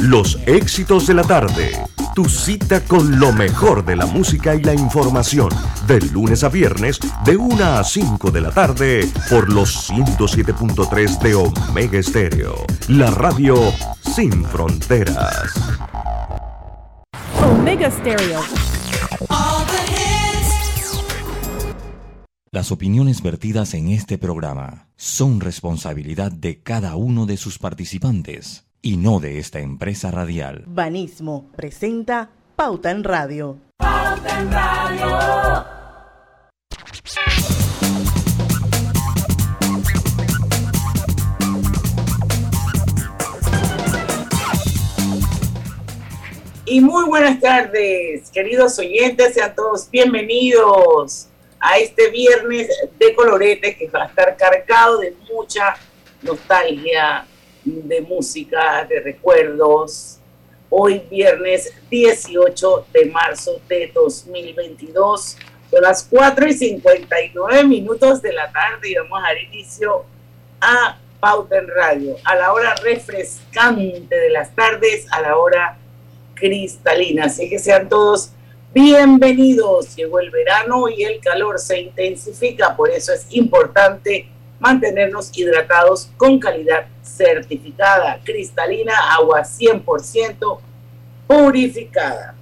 los 0.00 0.38
éxitos 0.46 1.06
de 1.06 1.14
la 1.14 1.22
tarde. 1.22 1.72
Tu 2.14 2.24
cita 2.24 2.82
con 2.84 3.20
lo 3.20 3.32
mejor 3.32 3.84
de 3.84 3.96
la 3.96 4.06
música 4.06 4.54
y 4.54 4.62
la 4.62 4.74
información. 4.74 5.50
De 5.86 6.00
lunes 6.00 6.42
a 6.42 6.48
viernes, 6.48 6.98
de 7.24 7.36
1 7.36 7.64
a 7.64 7.84
5 7.84 8.30
de 8.30 8.40
la 8.40 8.50
tarde, 8.50 9.08
por 9.28 9.52
los 9.52 9.90
107.3 9.90 11.18
de 11.20 11.34
Omega 11.34 11.98
Estéreo. 11.98 12.64
La 12.88 13.10
radio 13.10 13.56
sin 14.14 14.44
fronteras. 14.44 15.52
Omega 17.42 17.90
Stereo. 17.90 18.40
Las 22.52 22.72
opiniones 22.72 23.22
vertidas 23.22 23.74
en 23.74 23.90
este 23.90 24.18
programa 24.18 24.88
son 24.96 25.40
responsabilidad 25.40 26.32
de 26.32 26.62
cada 26.62 26.96
uno 26.96 27.26
de 27.26 27.36
sus 27.36 27.58
participantes 27.58 28.69
y 28.82 28.96
no 28.96 29.20
de 29.20 29.38
esta 29.38 29.60
empresa 29.60 30.10
radial. 30.10 30.64
Banismo 30.66 31.50
presenta 31.54 32.30
Pauta 32.56 32.90
en 32.90 33.04
Radio. 33.04 33.58
Pauta 33.76 34.40
en 34.40 34.52
Radio. 34.52 35.80
Y 46.64 46.80
muy 46.80 47.04
buenas 47.06 47.40
tardes, 47.40 48.30
queridos 48.30 48.78
oyentes, 48.78 49.34
sean 49.34 49.52
todos 49.56 49.90
bienvenidos 49.90 51.26
a 51.58 51.78
este 51.78 52.10
viernes 52.10 52.68
de 52.96 53.14
colorete 53.14 53.76
que 53.76 53.88
va 53.88 54.04
a 54.04 54.06
estar 54.06 54.36
cargado 54.36 54.98
de 54.98 55.14
mucha 55.32 55.74
nostalgia, 56.22 57.26
de 57.64 58.00
música, 58.00 58.84
de 58.88 59.00
recuerdos. 59.00 60.18
Hoy 60.68 61.02
viernes 61.10 61.72
18 61.90 62.86
de 62.92 63.06
marzo 63.06 63.60
de 63.68 63.90
2022, 63.92 65.36
son 65.70 65.82
las 65.82 66.06
4 66.08 66.46
y 66.46 66.52
59 66.52 67.64
minutos 67.64 68.22
de 68.22 68.32
la 68.32 68.50
tarde 68.52 68.90
y 68.90 68.94
vamos 68.94 69.18
a 69.18 69.22
dar 69.22 69.38
inicio 69.38 70.04
a 70.60 70.98
Pauta 71.18 71.58
en 71.58 71.68
Radio, 71.68 72.16
a 72.24 72.34
la 72.36 72.52
hora 72.52 72.74
refrescante 72.76 74.16
de 74.16 74.30
las 74.30 74.54
tardes, 74.54 75.06
a 75.10 75.20
la 75.20 75.36
hora 75.36 75.76
cristalina. 76.34 77.24
Así 77.24 77.50
que 77.50 77.58
sean 77.58 77.88
todos 77.88 78.30
bienvenidos. 78.72 79.96
Llegó 79.96 80.20
el 80.20 80.30
verano 80.30 80.88
y 80.88 81.02
el 81.02 81.20
calor 81.20 81.58
se 81.58 81.80
intensifica, 81.80 82.76
por 82.76 82.90
eso 82.90 83.12
es 83.12 83.26
importante 83.30 84.28
mantenernos 84.60 85.36
hidratados 85.36 86.10
con 86.16 86.38
calidad 86.38 86.86
certificada, 87.02 88.20
cristalina, 88.22 88.94
agua 89.14 89.40
100% 89.40 90.58
purificada. 91.26 92.34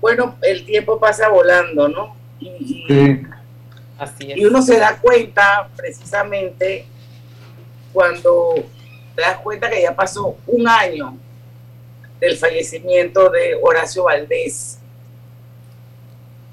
Bueno, 0.00 0.36
el 0.42 0.64
tiempo 0.64 0.98
pasa 0.98 1.28
volando, 1.28 1.88
¿no? 1.88 2.16
Y, 2.40 3.22
Así 3.98 4.32
y 4.34 4.44
uno 4.44 4.62
se 4.62 4.78
da 4.78 4.96
cuenta 4.96 5.68
precisamente 5.76 6.86
cuando 7.92 8.54
te 9.16 9.22
das 9.22 9.38
cuenta 9.38 9.68
que 9.68 9.82
ya 9.82 9.94
pasó 9.94 10.36
un 10.46 10.68
año 10.68 11.18
del 12.20 12.36
fallecimiento 12.36 13.28
de 13.28 13.58
Horacio 13.60 14.04
Valdés. 14.04 14.77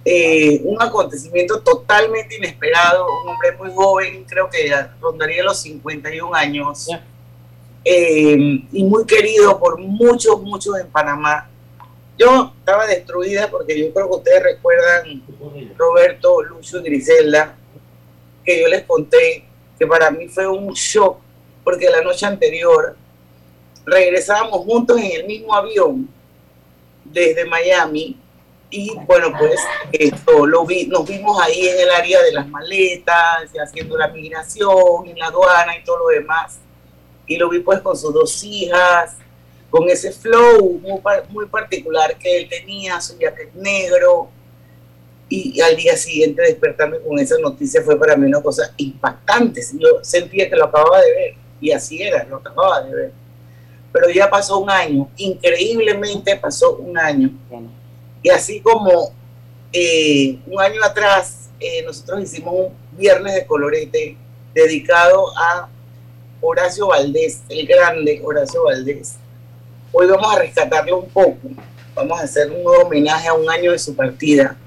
Eh, 0.08 0.62
un 0.64 0.80
acontecimiento 0.80 1.60
totalmente 1.62 2.36
inesperado, 2.36 3.08
un 3.24 3.30
hombre 3.30 3.54
muy 3.54 3.72
joven, 3.74 4.24
creo 4.30 4.48
que 4.48 4.72
rondaría 5.02 5.42
los 5.42 5.60
51 5.60 6.32
años, 6.36 6.90
eh, 7.84 8.38
y 8.72 8.84
muy 8.84 9.04
querido 9.08 9.60
por 9.60 9.80
muchos, 9.80 10.40
muchos 10.44 10.78
en 10.78 10.88
Panamá. 10.90 11.50
Yo 12.20 12.54
estaba 12.60 12.86
destruida 12.86 13.50
porque 13.50 13.80
yo 13.80 13.92
creo 13.92 14.08
que 14.08 14.16
ustedes 14.18 14.44
recuerdan, 14.44 15.24
Roberto, 15.76 16.44
Lucio 16.44 16.82
y 16.82 16.84
Griselda, 16.84 17.58
que 18.46 18.62
yo 18.62 18.68
les 18.68 18.84
conté 18.84 19.44
que 19.80 19.88
para 19.88 20.12
mí 20.12 20.28
fue 20.28 20.48
un 20.48 20.72
shock, 20.74 21.18
porque 21.64 21.90
la 21.90 22.02
noche 22.02 22.28
anterior 22.28 22.96
regresábamos 23.86 24.60
juntos 24.66 25.00
en 25.00 25.12
el 25.20 25.26
mismo 25.26 25.54
avión 25.54 26.08
desde 27.04 27.44
Miami 27.46 28.20
y 28.70 28.94
bueno, 29.06 29.32
pues 29.38 29.60
esto, 29.92 30.46
lo 30.46 30.66
vi, 30.66 30.88
nos 30.88 31.08
vimos 31.08 31.40
ahí 31.42 31.68
en 31.68 31.80
el 31.80 31.90
área 31.92 32.22
de 32.22 32.32
las 32.32 32.48
maletas, 32.48 33.50
haciendo 33.62 33.98
la 33.98 34.08
migración, 34.10 35.08
en 35.08 35.18
la 35.18 35.28
aduana 35.28 35.78
y 35.78 35.84
todo 35.84 36.00
lo 36.00 36.08
demás. 36.08 36.60
Y 37.28 37.38
lo 37.38 37.50
vi 37.50 37.60
pues 37.60 37.80
con 37.82 37.96
sus 37.98 38.14
dos 38.14 38.44
hijas, 38.44 39.16
con 39.70 39.90
ese 39.90 40.12
flow 40.12 40.80
muy, 40.80 41.02
muy 41.30 41.46
particular 41.48 42.18
que 42.18 42.38
él 42.38 42.50
tenía, 42.50 43.00
su 43.02 43.18
jacket 43.18 43.54
negro. 43.54 44.30
Y, 45.28 45.60
al 45.62 45.76
día 45.76 45.98
siguiente 45.98 46.44
despertarme 46.44 47.00
con 47.00 47.18
esa 47.18 47.38
noticia 47.40 47.82
fue 47.82 47.98
para 47.98 48.16
mí 48.16 48.28
una 48.28 48.42
cosa 48.42 48.74
impactante. 48.78 49.62
Yo 49.74 50.04
sentía 50.04 50.50
que 50.50 50.56
lo 50.56 50.66
acababa 50.66 51.02
de 51.02 51.12
ver 51.12 51.34
y 51.62 51.72
así 51.72 52.02
era, 52.02 52.24
lo 52.26 52.38
acababa 52.38 52.82
de 52.82 52.96
ver 52.96 53.26
pero 53.96 54.10
ya 54.10 54.30
pasó 54.30 54.60
un 54.60 54.70
año, 54.70 55.08
increíblemente 55.16 56.36
pasó 56.36 56.76
un 56.76 56.98
año. 56.98 57.30
Y 58.26 58.30
así 58.32 58.60
como 58.60 59.14
eh, 59.72 60.40
un 60.48 60.60
año 60.60 60.84
atrás 60.84 61.52
eh, 61.60 61.84
nosotros 61.84 62.24
hicimos 62.24 62.56
un 62.56 62.74
viernes 62.98 63.36
de 63.36 63.46
colorete 63.46 64.18
dedicado 64.52 65.28
a 65.38 65.70
Horacio 66.42 66.88
Valdés, 66.88 67.44
el 67.50 67.68
grande 67.68 68.20
Horacio 68.26 68.64
Valdés. 68.64 69.18
Hoy 69.92 70.08
vamos 70.08 70.36
a 70.36 70.40
rescatarlo 70.40 71.02
un 71.02 71.10
poco, 71.10 71.38
vamos 71.94 72.20
a 72.20 72.24
hacer 72.24 72.50
un 72.50 72.64
nuevo 72.64 72.86
homenaje 72.88 73.28
a 73.28 73.34
un 73.36 73.48
año 73.48 73.74
de 73.74 73.78
su 73.78 73.96
partida, 73.96 74.58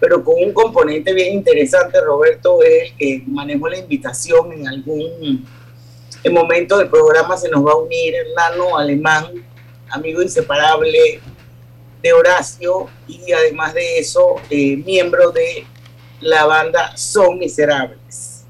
pero 0.00 0.24
con 0.24 0.34
un 0.42 0.52
componente 0.52 1.12
bien 1.12 1.34
interesante, 1.34 2.00
Roberto 2.00 2.64
es 2.64 2.90
el 2.90 2.96
que 2.96 3.22
manejó 3.28 3.68
la 3.68 3.78
invitación 3.78 4.54
en 4.54 4.66
algún 4.66 5.46
en 6.24 6.34
momento 6.34 6.78
del 6.78 6.88
programa 6.90 7.36
se 7.36 7.48
nos 7.48 7.64
va 7.64 7.74
a 7.74 7.76
unir 7.76 8.12
Nano 8.34 8.76
Alemán, 8.76 9.26
amigo 9.88 10.20
inseparable 10.20 11.20
de 12.04 12.12
Horacio 12.12 12.90
y 13.08 13.32
además 13.32 13.72
de 13.72 13.98
eso, 13.98 14.36
eh, 14.50 14.76
miembro 14.76 15.32
de 15.32 15.66
la 16.20 16.44
banda 16.44 16.94
Son 16.98 17.38
Miserables. 17.38 18.44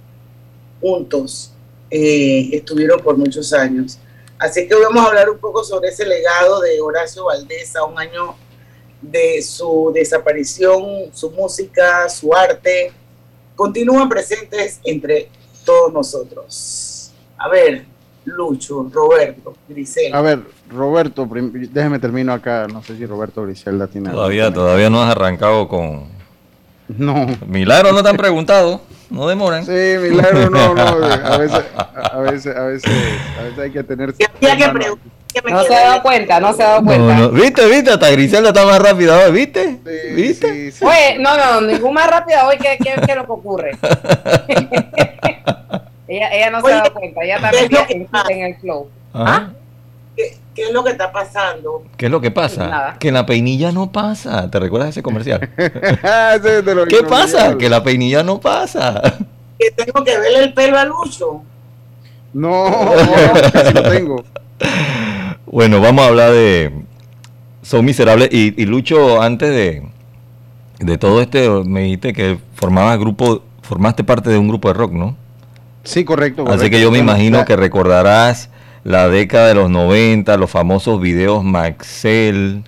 Juntos 0.80 1.52
eh, 1.88 2.50
estuvieron 2.52 3.00
por 3.00 3.16
muchos 3.16 3.52
años. 3.52 3.98
Así 4.40 4.66
que 4.66 4.74
vamos 4.74 5.04
a 5.04 5.06
hablar 5.06 5.30
un 5.30 5.38
poco 5.38 5.62
sobre 5.62 5.90
ese 5.90 6.04
legado 6.04 6.60
de 6.62 6.80
Horacio 6.80 7.26
Valdés 7.26 7.76
a 7.76 7.84
un 7.84 7.96
año 7.96 8.34
de 9.00 9.40
su 9.40 9.92
desaparición, 9.94 11.14
su 11.14 11.30
música, 11.30 12.08
su 12.08 12.34
arte, 12.34 12.90
continúan 13.54 14.08
presentes 14.08 14.80
entre 14.82 15.28
todos 15.64 15.92
nosotros. 15.92 17.12
A 17.38 17.48
ver, 17.48 17.84
Lucho, 18.24 18.90
Roberto, 18.92 19.54
Griselda. 19.68 20.18
A 20.18 20.22
ver, 20.22 20.42
Roberto, 20.70 21.28
déjeme 21.30 21.98
termino 21.98 22.32
acá. 22.32 22.66
No 22.72 22.82
sé 22.82 22.96
si 22.96 23.06
Roberto 23.06 23.42
Griselda 23.44 23.86
tiene. 23.86 24.10
Todavía, 24.10 24.52
todavía 24.52 24.90
no 24.90 25.02
has 25.02 25.10
arrancado 25.10 25.68
con. 25.68 26.04
No. 26.88 27.26
Milagro 27.46 27.92
no 27.92 28.02
te 28.02 28.08
han 28.08 28.16
preguntado. 28.16 28.80
No 29.10 29.28
demoran. 29.28 29.64
Sí, 29.64 29.72
milagro 30.00 30.50
no, 30.50 30.74
no. 30.74 30.82
A 30.82 31.38
veces, 31.38 31.64
a 31.94 32.18
veces, 32.18 32.56
a 32.56 32.64
veces, 32.64 32.92
a 33.38 33.42
veces 33.42 33.58
hay 33.58 33.70
que 33.70 33.84
tener. 33.84 34.14
no 35.50 35.64
se 35.64 35.74
ha 35.74 35.80
dado 35.80 36.02
cuenta, 36.02 36.40
no 36.40 36.52
se 36.52 36.62
ha 36.62 36.68
dado 36.68 36.84
cuenta. 36.84 37.18
No, 37.18 37.30
¿Viste, 37.30 37.66
viste? 37.66 37.90
Hasta 37.90 38.10
Griselda 38.10 38.48
está 38.48 38.64
más 38.64 38.80
rápida 38.80 39.18
hoy, 39.18 39.32
¿viste? 39.32 39.78
Sí, 39.84 40.14
¿Viste? 40.14 40.72
Sí, 40.72 40.84
Oye, 40.84 41.18
no, 41.20 41.36
no, 41.36 41.60
ningún 41.60 41.94
más 41.94 42.08
rápida 42.08 42.46
hoy 42.46 42.56
que, 42.58 42.76
que, 42.78 43.00
que 43.06 43.14
lo 43.14 43.24
que 43.24 43.32
ocurre. 43.32 43.70
Ella, 46.06 46.50
no 46.50 46.60
se 46.60 46.70
da 46.70 46.90
cuenta, 46.90 47.22
ella 47.24 47.40
también 47.40 48.08
en, 48.28 48.42
el 48.44 48.56
flow. 48.56 48.88
¿Ah? 49.14 49.48
¿Qué, 50.54 50.62
es 50.62 50.72
lo 50.72 50.84
que 50.84 50.90
está 50.90 51.10
pasando? 51.12 51.84
¿Qué 51.96 52.06
es 52.06 52.12
lo 52.12 52.20
que 52.20 52.30
pasa? 52.30 52.96
Que 52.98 53.10
la 53.10 53.26
peinilla 53.26 53.72
no 53.72 53.90
pasa. 53.90 54.50
¿Te 54.50 54.60
recuerdas 54.60 54.90
ese 54.90 55.02
comercial? 55.02 55.40
¿Qué 55.56 57.02
pasa? 57.08 57.56
Que 57.58 57.68
la 57.68 57.82
peinilla 57.82 58.22
no 58.22 58.40
pasa. 58.40 59.00
Que 59.58 59.70
tengo 59.70 60.04
que 60.04 60.18
verle 60.18 60.44
el 60.44 60.54
pelo 60.54 60.78
a 60.78 60.84
Lucho. 60.84 61.42
No, 62.34 62.68
no, 62.68 63.70
lo 63.74 63.82
tengo. 63.90 64.24
Bueno, 65.46 65.80
vamos 65.80 66.04
a 66.04 66.08
hablar 66.08 66.32
de 66.32 66.72
Son 67.62 67.84
Miserables. 67.84 68.28
Y, 68.32 68.60
y 68.60 68.66
Lucho, 68.66 69.22
antes 69.22 69.50
de, 69.50 69.84
de 70.80 70.98
todo 70.98 71.20
este, 71.20 71.48
me 71.48 71.82
dijiste 71.82 72.12
que 72.12 72.38
formabas 72.54 72.98
grupo, 72.98 73.44
formaste 73.62 74.02
parte 74.02 74.30
de 74.30 74.38
un 74.38 74.48
grupo 74.48 74.66
de 74.66 74.74
rock, 74.74 74.90
¿no? 74.90 75.16
Sí, 75.84 76.04
correcto. 76.04 76.44
Así 76.48 76.70
que 76.70 76.80
yo 76.80 76.90
me 76.90 76.98
imagino 76.98 77.44
que 77.44 77.54
recordarás 77.56 78.50
la 78.84 79.08
década 79.08 79.48
de 79.48 79.54
los 79.54 79.70
90, 79.70 80.36
los 80.36 80.50
famosos 80.50 81.00
videos 81.00 81.42
Maxel. 81.42 82.62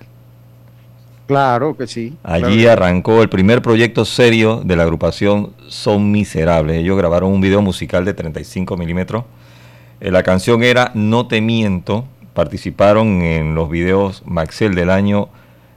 Claro 1.27 1.77
que 1.77 1.87
sí. 1.87 2.17
Allí 2.23 2.65
arrancó 2.65 3.21
el 3.21 3.29
primer 3.29 3.61
proyecto 3.61 4.03
serio 4.03 4.61
de 4.63 4.75
la 4.75 4.83
agrupación 4.83 5.53
Son 5.67 6.11
Miserables. 6.11 6.77
Ellos 6.77 6.97
grabaron 6.97 7.31
un 7.31 7.41
video 7.41 7.61
musical 7.61 8.03
de 8.03 8.13
35 8.13 8.77
milímetros. 8.77 9.25
Eh, 9.99 10.09
la 10.09 10.23
canción 10.23 10.63
era 10.63 10.91
No 10.95 11.27
te 11.27 11.39
miento, 11.41 12.05
participaron 12.33 13.21
en 13.21 13.53
los 13.53 13.69
videos 13.69 14.23
Maxel 14.25 14.73
del 14.73 14.89
año 14.89 15.29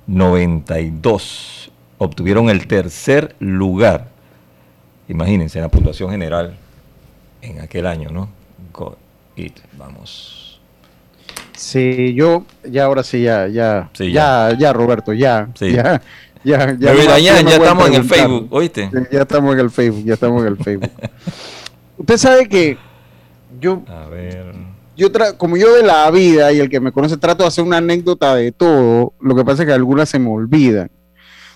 92. 0.07 1.71
Obtuvieron 1.99 2.49
el 2.49 2.67
tercer 2.67 3.35
lugar. 3.41 4.09
Imagínense 5.09 5.61
la 5.61 5.69
puntuación 5.69 6.11
general 6.11 6.57
en 7.43 7.61
aquel 7.61 7.87
año, 7.87 8.09
¿no? 8.11 8.29
Vamos. 9.79 10.61
Sí, 11.57 12.15
yo, 12.15 12.45
ya 12.69 12.85
ahora 12.85 13.03
sí, 13.03 13.23
ya, 13.23 13.47
ya, 13.49 13.91
Sí, 13.93 14.13
ya, 14.13 14.57
ya, 14.59 14.73
Roberto, 14.73 15.13
ya, 15.13 15.49
Sí. 15.55 15.73
ya, 15.73 16.01
ya, 16.45 16.73
Ya, 16.79 16.95
ya, 17.19 17.19
ya 17.19 17.57
estamos 17.57 17.89
en 17.89 17.95
el. 17.95 18.05
Facebook, 18.05 18.49
¿oíste? 18.51 18.91
Sí, 18.91 18.99
Ya 19.13 19.23
estamos 19.23 19.53
en 19.55 19.61
el 19.61 19.71
Facebook, 19.71 20.05
ya 20.05 20.15
estamos 20.15 20.43
en 20.43 20.49
el 20.49 20.57
Facebook. 20.57 20.91
Usted 21.99 22.17
sabe 22.17 22.49
que 22.49 22.79
yo, 23.61 23.83
A 23.89 24.07
ver. 24.07 24.55
yo 24.97 25.13
tra- 25.13 25.37
como 25.37 25.57
yo 25.59 25.75
de 25.75 25.83
la 25.83 26.11
vida 26.11 26.51
y 26.53 26.61
el 26.61 26.71
que 26.71 26.81
me 26.81 26.93
conoce 26.93 27.19
trato 27.19 27.43
de 27.45 27.49
hacer 27.49 27.63
una 27.65 27.77
anécdota 27.77 28.35
de 28.35 28.53
todo, 28.53 29.13
lo 29.21 29.35
que 29.37 29.45
pasa 29.45 29.63
es 29.63 29.67
que 29.69 29.75
algunas 29.75 30.09
se 30.09 30.19
me 30.19 30.31
olvidan. 30.31 30.91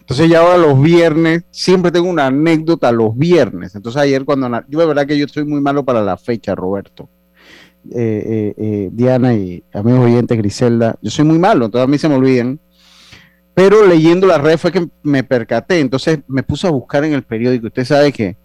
Entonces 0.00 0.29
ya 0.29 0.41
ahora 0.41 0.59
los 0.59 0.82
viernes, 0.82 1.44
siempre 1.50 1.91
tengo 1.91 2.11
una 2.11 2.27
anécdota 2.27 2.93
los 2.93 3.17
viernes. 3.17 3.75
Entonces 3.75 4.03
ayer 4.03 4.27
cuando, 4.27 4.50
yo 4.69 4.79
de 4.81 4.87
verdad 4.87 5.06
que 5.06 5.17
yo 5.17 5.27
soy 5.29 5.47
muy 5.47 5.62
malo 5.62 5.82
para 5.82 6.03
la 6.03 6.19
fecha, 6.19 6.55
Roberto. 6.55 7.09
Eh, 7.91 8.25
eh, 8.27 8.55
eh, 8.57 8.89
Diana 8.93 9.35
y 9.35 9.63
amigos 9.73 10.07
oyentes, 10.07 10.39
Griselda, 10.39 10.97
yo 11.03 11.11
soy 11.11 11.25
muy 11.25 11.39
malo, 11.39 11.67
entonces 11.67 11.85
a 11.87 11.91
mí 11.91 11.99
se 11.99 12.09
me 12.09 12.15
olvidan. 12.15 12.61
Pero 13.55 13.87
leyendo 13.87 14.27
la 14.27 14.39
red 14.39 14.59
fue 14.59 14.73
que 14.73 14.89
me 15.03 15.23
percaté, 15.23 15.81
entonces 15.81 16.21
me 16.27 16.43
puse 16.43 16.67
a 16.67 16.71
buscar 16.71 17.05
en 17.05 17.13
el 17.13 17.23
periódico. 17.23 17.69
Usted 17.69 17.85
sabe 17.85 18.13
que 18.13 18.37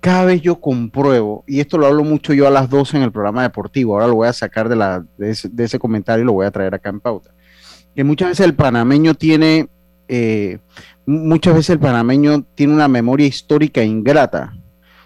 cada 0.00 0.26
vez 0.26 0.42
yo 0.42 0.60
compruebo, 0.60 1.44
y 1.46 1.60
esto 1.60 1.78
lo 1.78 1.86
hablo 1.86 2.04
mucho 2.04 2.34
yo 2.34 2.46
a 2.46 2.50
las 2.50 2.68
12 2.68 2.98
en 2.98 3.02
el 3.04 3.10
programa 3.10 3.42
deportivo, 3.42 3.94
ahora 3.94 4.06
lo 4.06 4.16
voy 4.16 4.28
a 4.28 4.32
sacar 4.32 4.68
de, 4.68 4.76
la, 4.76 5.04
de, 5.16 5.30
ese, 5.30 5.48
de 5.48 5.64
ese 5.64 5.78
comentario 5.78 6.22
y 6.22 6.26
lo 6.26 6.34
voy 6.34 6.46
a 6.46 6.50
traer 6.50 6.74
acá 6.74 6.90
en 6.90 7.00
pauta, 7.00 7.30
que 7.96 8.04
muchas 8.04 8.28
veces 8.28 8.44
el 8.44 8.54
panameño 8.54 9.14
tiene, 9.14 9.68
eh, 10.08 10.58
muchas 11.06 11.54
veces 11.54 11.70
el 11.70 11.78
panameño 11.78 12.44
tiene 12.54 12.74
una 12.74 12.86
memoria 12.86 13.26
histórica 13.26 13.82
ingrata. 13.82 14.52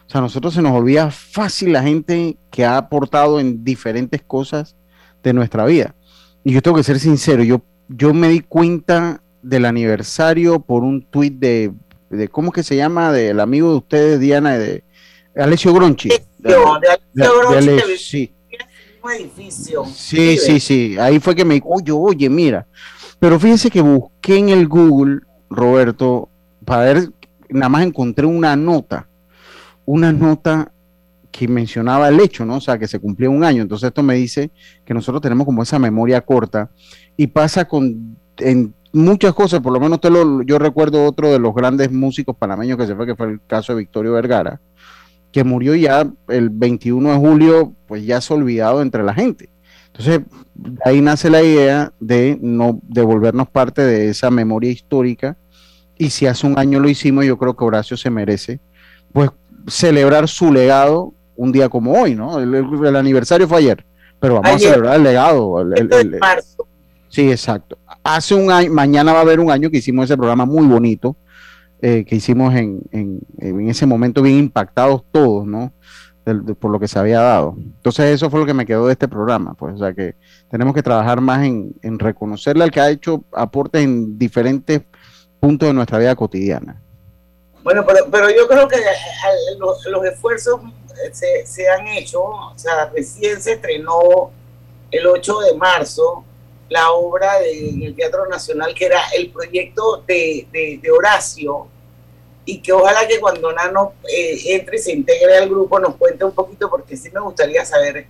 O 0.09 0.11
sea, 0.11 0.21
a 0.21 0.23
nosotros 0.23 0.55
se 0.55 0.63
nos 0.63 0.73
olvida 0.73 1.11
fácil 1.11 1.73
la 1.75 1.83
gente 1.83 2.39
que 2.51 2.65
ha 2.65 2.79
aportado 2.79 3.39
en 3.41 3.63
diferentes 3.63 4.23
cosas 4.23 4.75
de 5.23 5.35
nuestra 5.35 5.67
vida. 5.67 5.95
Y 6.45 6.53
yo 6.53 6.63
tengo 6.63 6.79
que 6.79 6.83
ser 6.83 6.99
sincero, 6.99 7.43
yo, 7.43 7.61
yo 7.89 8.15
me 8.15 8.29
di 8.29 8.41
cuenta 8.41 9.21
del 9.43 9.67
aniversario 9.67 10.61
por 10.61 10.83
un 10.83 11.03
tuit 11.03 11.35
de, 11.35 11.73
de, 12.09 12.29
¿cómo 12.29 12.53
que 12.53 12.63
se 12.63 12.75
llama? 12.75 13.13
Del 13.13 13.39
amigo 13.39 13.71
de 13.71 13.77
ustedes, 13.77 14.19
Diana, 14.21 14.57
de 14.57 14.83
Alessio 15.37 15.75
Gronchi. 15.75 16.09
De- 16.09 16.55
Alessio 16.55 17.39
Gronchi, 17.51 18.33
edificio. 19.15 19.85
Sí, 19.95 20.39
sí, 20.39 20.59
sí. 20.61 20.97
Ahí 20.99 21.21
fue 21.21 21.35
que 21.35 21.45
me 21.45 21.55
dijo, 21.55 21.69
oye, 21.69 21.93
oye, 21.93 22.31
mira. 22.31 22.67
Pero 23.19 23.39
fíjese 23.39 23.71
que 23.71 23.81
busqué 23.83 24.37
en 24.39 24.49
el 24.49 24.69
Google, 24.69 25.21
Roberto, 25.51 26.29
para 26.65 26.83
ver, 26.85 27.11
nada 27.49 27.69
más 27.69 27.85
encontré 27.85 28.27
una 28.27 28.55
nota, 28.57 29.08
una 29.89 30.13
nota 30.13 30.71
que 31.31 31.49
mencionaba 31.49 32.11
el 32.11 32.21
hecho, 32.21 32.45
¿no? 32.45 32.57
O 32.57 32.61
sea, 32.61 32.79
que 32.79 32.87
se 32.87 32.99
cumplía 32.99 33.31
un 33.31 33.43
año. 33.43 33.63
Entonces 33.63 33.87
esto 33.89 34.03
me 34.03 34.17
dice 34.17 34.51
que 34.85 34.93
nosotros 34.93 35.23
tenemos 35.23 35.47
como 35.47 35.63
esa 35.63 35.79
memoria 35.79 36.21
corta 36.21 36.71
y 37.17 37.29
pasa 37.29 37.67
con 37.67 38.19
muchas 38.93 39.33
cosas, 39.33 39.61
por 39.61 39.73
lo 39.73 39.81
menos 39.81 39.99
te 40.03 40.11
lo, 40.11 40.43
yo 40.43 40.59
recuerdo 40.59 41.07
otro 41.07 41.33
de 41.33 41.39
los 41.39 41.55
grandes 41.55 41.91
músicos 41.91 42.37
panameños 42.37 42.77
que 42.77 42.87
se 42.87 42.95
fue, 42.95 43.07
que 43.07 43.17
fue 43.17 43.31
el 43.31 43.41
caso 43.47 43.73
de 43.73 43.79
Victorio 43.79 44.13
Vergara, 44.13 44.61
que 45.33 45.43
murió 45.43 45.75
ya 45.75 46.07
el 46.29 46.51
21 46.51 47.11
de 47.11 47.17
julio, 47.17 47.73
pues 47.87 48.05
ya 48.05 48.21
se 48.21 48.35
olvidado 48.35 48.83
entre 48.83 49.03
la 49.03 49.15
gente. 49.15 49.49
Entonces, 49.87 50.21
ahí 50.85 51.01
nace 51.01 51.31
la 51.31 51.43
idea 51.43 51.95
de 51.99 52.39
no 52.43 52.79
devolvernos 52.83 53.49
parte 53.49 53.81
de 53.81 54.11
esa 54.11 54.31
memoria 54.31 54.71
histórica. 54.71 55.39
Y 55.97 56.11
si 56.11 56.27
hace 56.27 56.47
un 56.47 56.59
año 56.59 56.79
lo 56.79 56.91
hicimos, 56.91 57.25
yo 57.25 57.39
creo 57.39 57.57
que 57.57 57.65
Horacio 57.65 57.97
se 57.97 58.11
merece, 58.11 58.61
pues, 59.15 59.31
celebrar 59.67 60.29
su 60.29 60.53
legado 60.53 61.15
un 61.37 61.53
día 61.53 61.69
como 61.69 61.93
hoy, 61.93 62.15
¿no? 62.15 62.39
El, 62.41 62.55
el- 62.55 62.87
el 62.87 62.97
aniversario 62.97 63.47
fue 63.49 63.59
ayer, 63.59 63.85
pero 64.21 64.35
vamos 64.35 64.51
Ayer. 64.51 64.69
a 64.69 64.73
celebrar 64.73 64.97
el 64.97 65.03
legado. 65.03 65.61
el- 65.61 66.19
marzo. 66.21 66.67
Sí, 67.09 67.31
exacto. 67.31 67.79
Hace 68.03 68.35
un 68.35 68.51
año, 68.51 68.71
mañana 68.73 69.13
va 69.13 69.19
a 69.21 69.23
haber 69.23 69.41
un 69.41 69.51
año 69.51 69.71
que 69.71 69.79
hicimos 69.79 70.05
ese 70.05 70.17
programa 70.17 70.45
muy 70.45 70.67
bonito, 70.67 71.17
eh, 71.81 72.05
que 72.05 72.17
hicimos 72.17 72.55
en, 72.55 72.81
en, 72.93 73.21
en 73.39 73.69
ese 73.71 73.87
momento 73.87 74.21
bien 74.23 74.37
impactados 74.37 75.05
todos, 75.11 75.47
¿no? 75.47 75.73
Del- 76.27 76.45
de- 76.45 76.55
por 76.55 76.71
lo 76.71 76.79
que 76.81 76.89
se 76.89 76.99
había 76.99 77.21
dado. 77.21 77.55
Entonces 77.57 78.07
eso 78.15 78.29
fue 78.31 78.41
lo 78.41 78.47
que 78.47 78.53
me 78.55 78.67
quedó 78.67 78.87
de 78.87 78.93
este 78.93 79.09
programa, 79.09 79.55
pues, 79.55 79.75
o 79.77 79.79
sea 79.79 79.95
que 79.95 80.17
tenemos 80.51 80.75
que 80.75 80.83
trabajar 80.83 81.21
más 81.21 81.45
en, 81.47 81.73
en 81.83 81.99
reconocerle 81.99 82.65
al 82.65 82.71
que 82.71 82.81
ha 82.81 82.91
hecho 82.91 83.25
aportes 83.33 83.83
en 83.85 84.19
diferentes 84.19 84.83
puntos 85.41 85.69
de 85.69 85.73
nuestra 85.75 85.99
vida 85.99 86.15
cotidiana. 86.17 86.83
Bueno, 87.63 87.85
pero, 87.87 88.07
pero 88.11 88.31
yo 88.31 88.47
creo 88.49 88.69
que 88.69 88.77
eh, 88.77 89.57
los, 89.59 89.85
los 89.87 90.05
esfuerzos 90.05 90.61
eh, 91.05 91.11
se, 91.13 91.47
se 91.47 91.69
han 91.69 91.87
hecho, 91.89 92.23
o 92.23 92.53
sea, 92.57 92.87
recién 92.95 93.41
se 93.43 93.53
estrenó 93.53 94.31
el 94.91 95.07
8 95.07 95.41
de 95.41 95.55
marzo 95.55 96.25
la 96.71 96.91
obra 96.93 97.39
de, 97.41 97.69
el 97.87 97.95
Teatro 97.97 98.27
Nacional, 98.27 98.75
que 98.75 98.87
era 98.87 99.01
el 99.17 99.31
proyecto 99.31 100.03
de, 100.07 100.47
de- 100.53 100.79
de 100.83 100.91
Horacio, 100.91 101.67
y 102.45 102.61
que 102.61 102.73
ojalá 102.73 103.07
que 103.07 103.21
cuando 103.21 103.53
Nano 103.53 103.95
eh, 104.11 104.39
entre 104.55 104.77
y 104.77 104.81
se 104.81 104.93
integre 104.93 105.37
al 105.39 105.49
grupo 105.49 105.79
nos 105.79 105.97
cuente 105.97 106.25
un 106.25 106.33
poquito, 106.33 106.69
porque 106.71 106.97
sí 106.97 107.11
me 107.13 107.21
gustaría 107.21 107.65
saber 107.65 108.07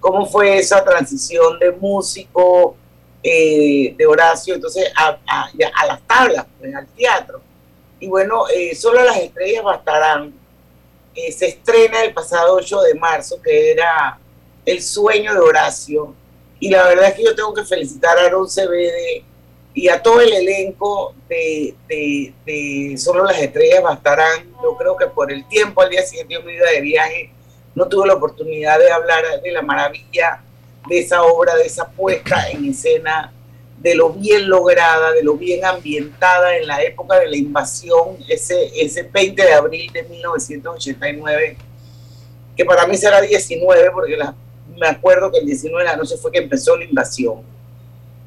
cómo 0.00 0.26
fue 0.26 0.58
esa 0.58 0.84
transición 0.84 1.58
de 1.60 1.70
músico 1.72 2.76
eh, 3.22 3.94
de 3.96 4.06
Horacio, 4.06 4.54
entonces 4.54 4.92
a, 4.96 5.18
a- 5.26 5.50
a 5.80 5.86
las 5.86 6.00
tablas, 6.02 6.46
pues, 6.58 6.74
al 6.74 6.86
teatro. 6.88 7.40
Y 8.02 8.08
bueno, 8.08 8.48
eh, 8.48 8.74
solo 8.74 9.00
las 9.04 9.16
estrellas 9.16 9.62
bastarán. 9.62 10.34
Eh, 11.14 11.30
se 11.30 11.46
estrena 11.46 12.02
el 12.02 12.12
pasado 12.12 12.54
8 12.56 12.80
de 12.82 12.94
marzo, 12.96 13.40
que 13.40 13.70
era 13.70 14.18
El 14.66 14.82
sueño 14.82 15.32
de 15.32 15.38
Horacio. 15.38 16.12
Y 16.58 16.68
la 16.68 16.82
verdad 16.88 17.10
es 17.10 17.14
que 17.14 17.22
yo 17.22 17.32
tengo 17.36 17.54
que 17.54 17.64
felicitar 17.64 18.18
a 18.18 18.22
Aaron 18.22 18.48
CBD 18.48 19.22
y 19.74 19.88
a 19.88 20.02
todo 20.02 20.20
el 20.20 20.32
elenco 20.32 21.14
de, 21.28 21.74
de- 21.88 22.94
Solo 22.98 23.22
las 23.24 23.38
estrellas 23.38 23.84
bastarán. 23.84 24.52
Yo 24.60 24.76
creo 24.76 24.96
que 24.96 25.06
por 25.06 25.30
el 25.30 25.46
tiempo, 25.46 25.80
al 25.80 25.90
día 25.90 26.02
siguiente 26.02 26.34
yo 26.34 26.42
me 26.42 26.56
iba 26.56 26.68
de 26.70 26.80
viaje, 26.80 27.30
no 27.76 27.86
tuve 27.88 28.08
la 28.08 28.14
oportunidad 28.14 28.80
de 28.80 28.90
hablar 28.90 29.22
de 29.40 29.52
la 29.52 29.62
maravilla 29.62 30.42
de 30.88 30.98
esa 30.98 31.22
obra, 31.22 31.54
de 31.54 31.66
esa 31.66 31.88
puesta 31.88 32.50
en 32.50 32.68
escena 32.68 33.32
de 33.82 33.94
lo 33.96 34.10
bien 34.10 34.48
lograda, 34.48 35.12
de 35.12 35.22
lo 35.24 35.34
bien 35.34 35.64
ambientada 35.64 36.56
en 36.56 36.66
la 36.68 36.82
época 36.82 37.18
de 37.18 37.28
la 37.28 37.36
invasión, 37.36 38.16
ese, 38.28 38.70
ese 38.80 39.02
20 39.02 39.42
de 39.42 39.52
abril 39.52 39.90
de 39.92 40.04
1989, 40.04 41.56
que 42.56 42.64
para 42.64 42.86
mí 42.86 42.96
será 42.96 43.20
19, 43.20 43.90
porque 43.90 44.16
la- 44.16 44.34
me 44.76 44.86
acuerdo 44.86 45.30
que 45.32 45.38
el 45.38 45.46
19 45.46 45.82
de 45.84 45.90
la 45.90 45.96
noche 45.96 46.16
fue 46.16 46.30
que 46.30 46.38
empezó 46.38 46.76
la 46.76 46.84
invasión. 46.84 47.42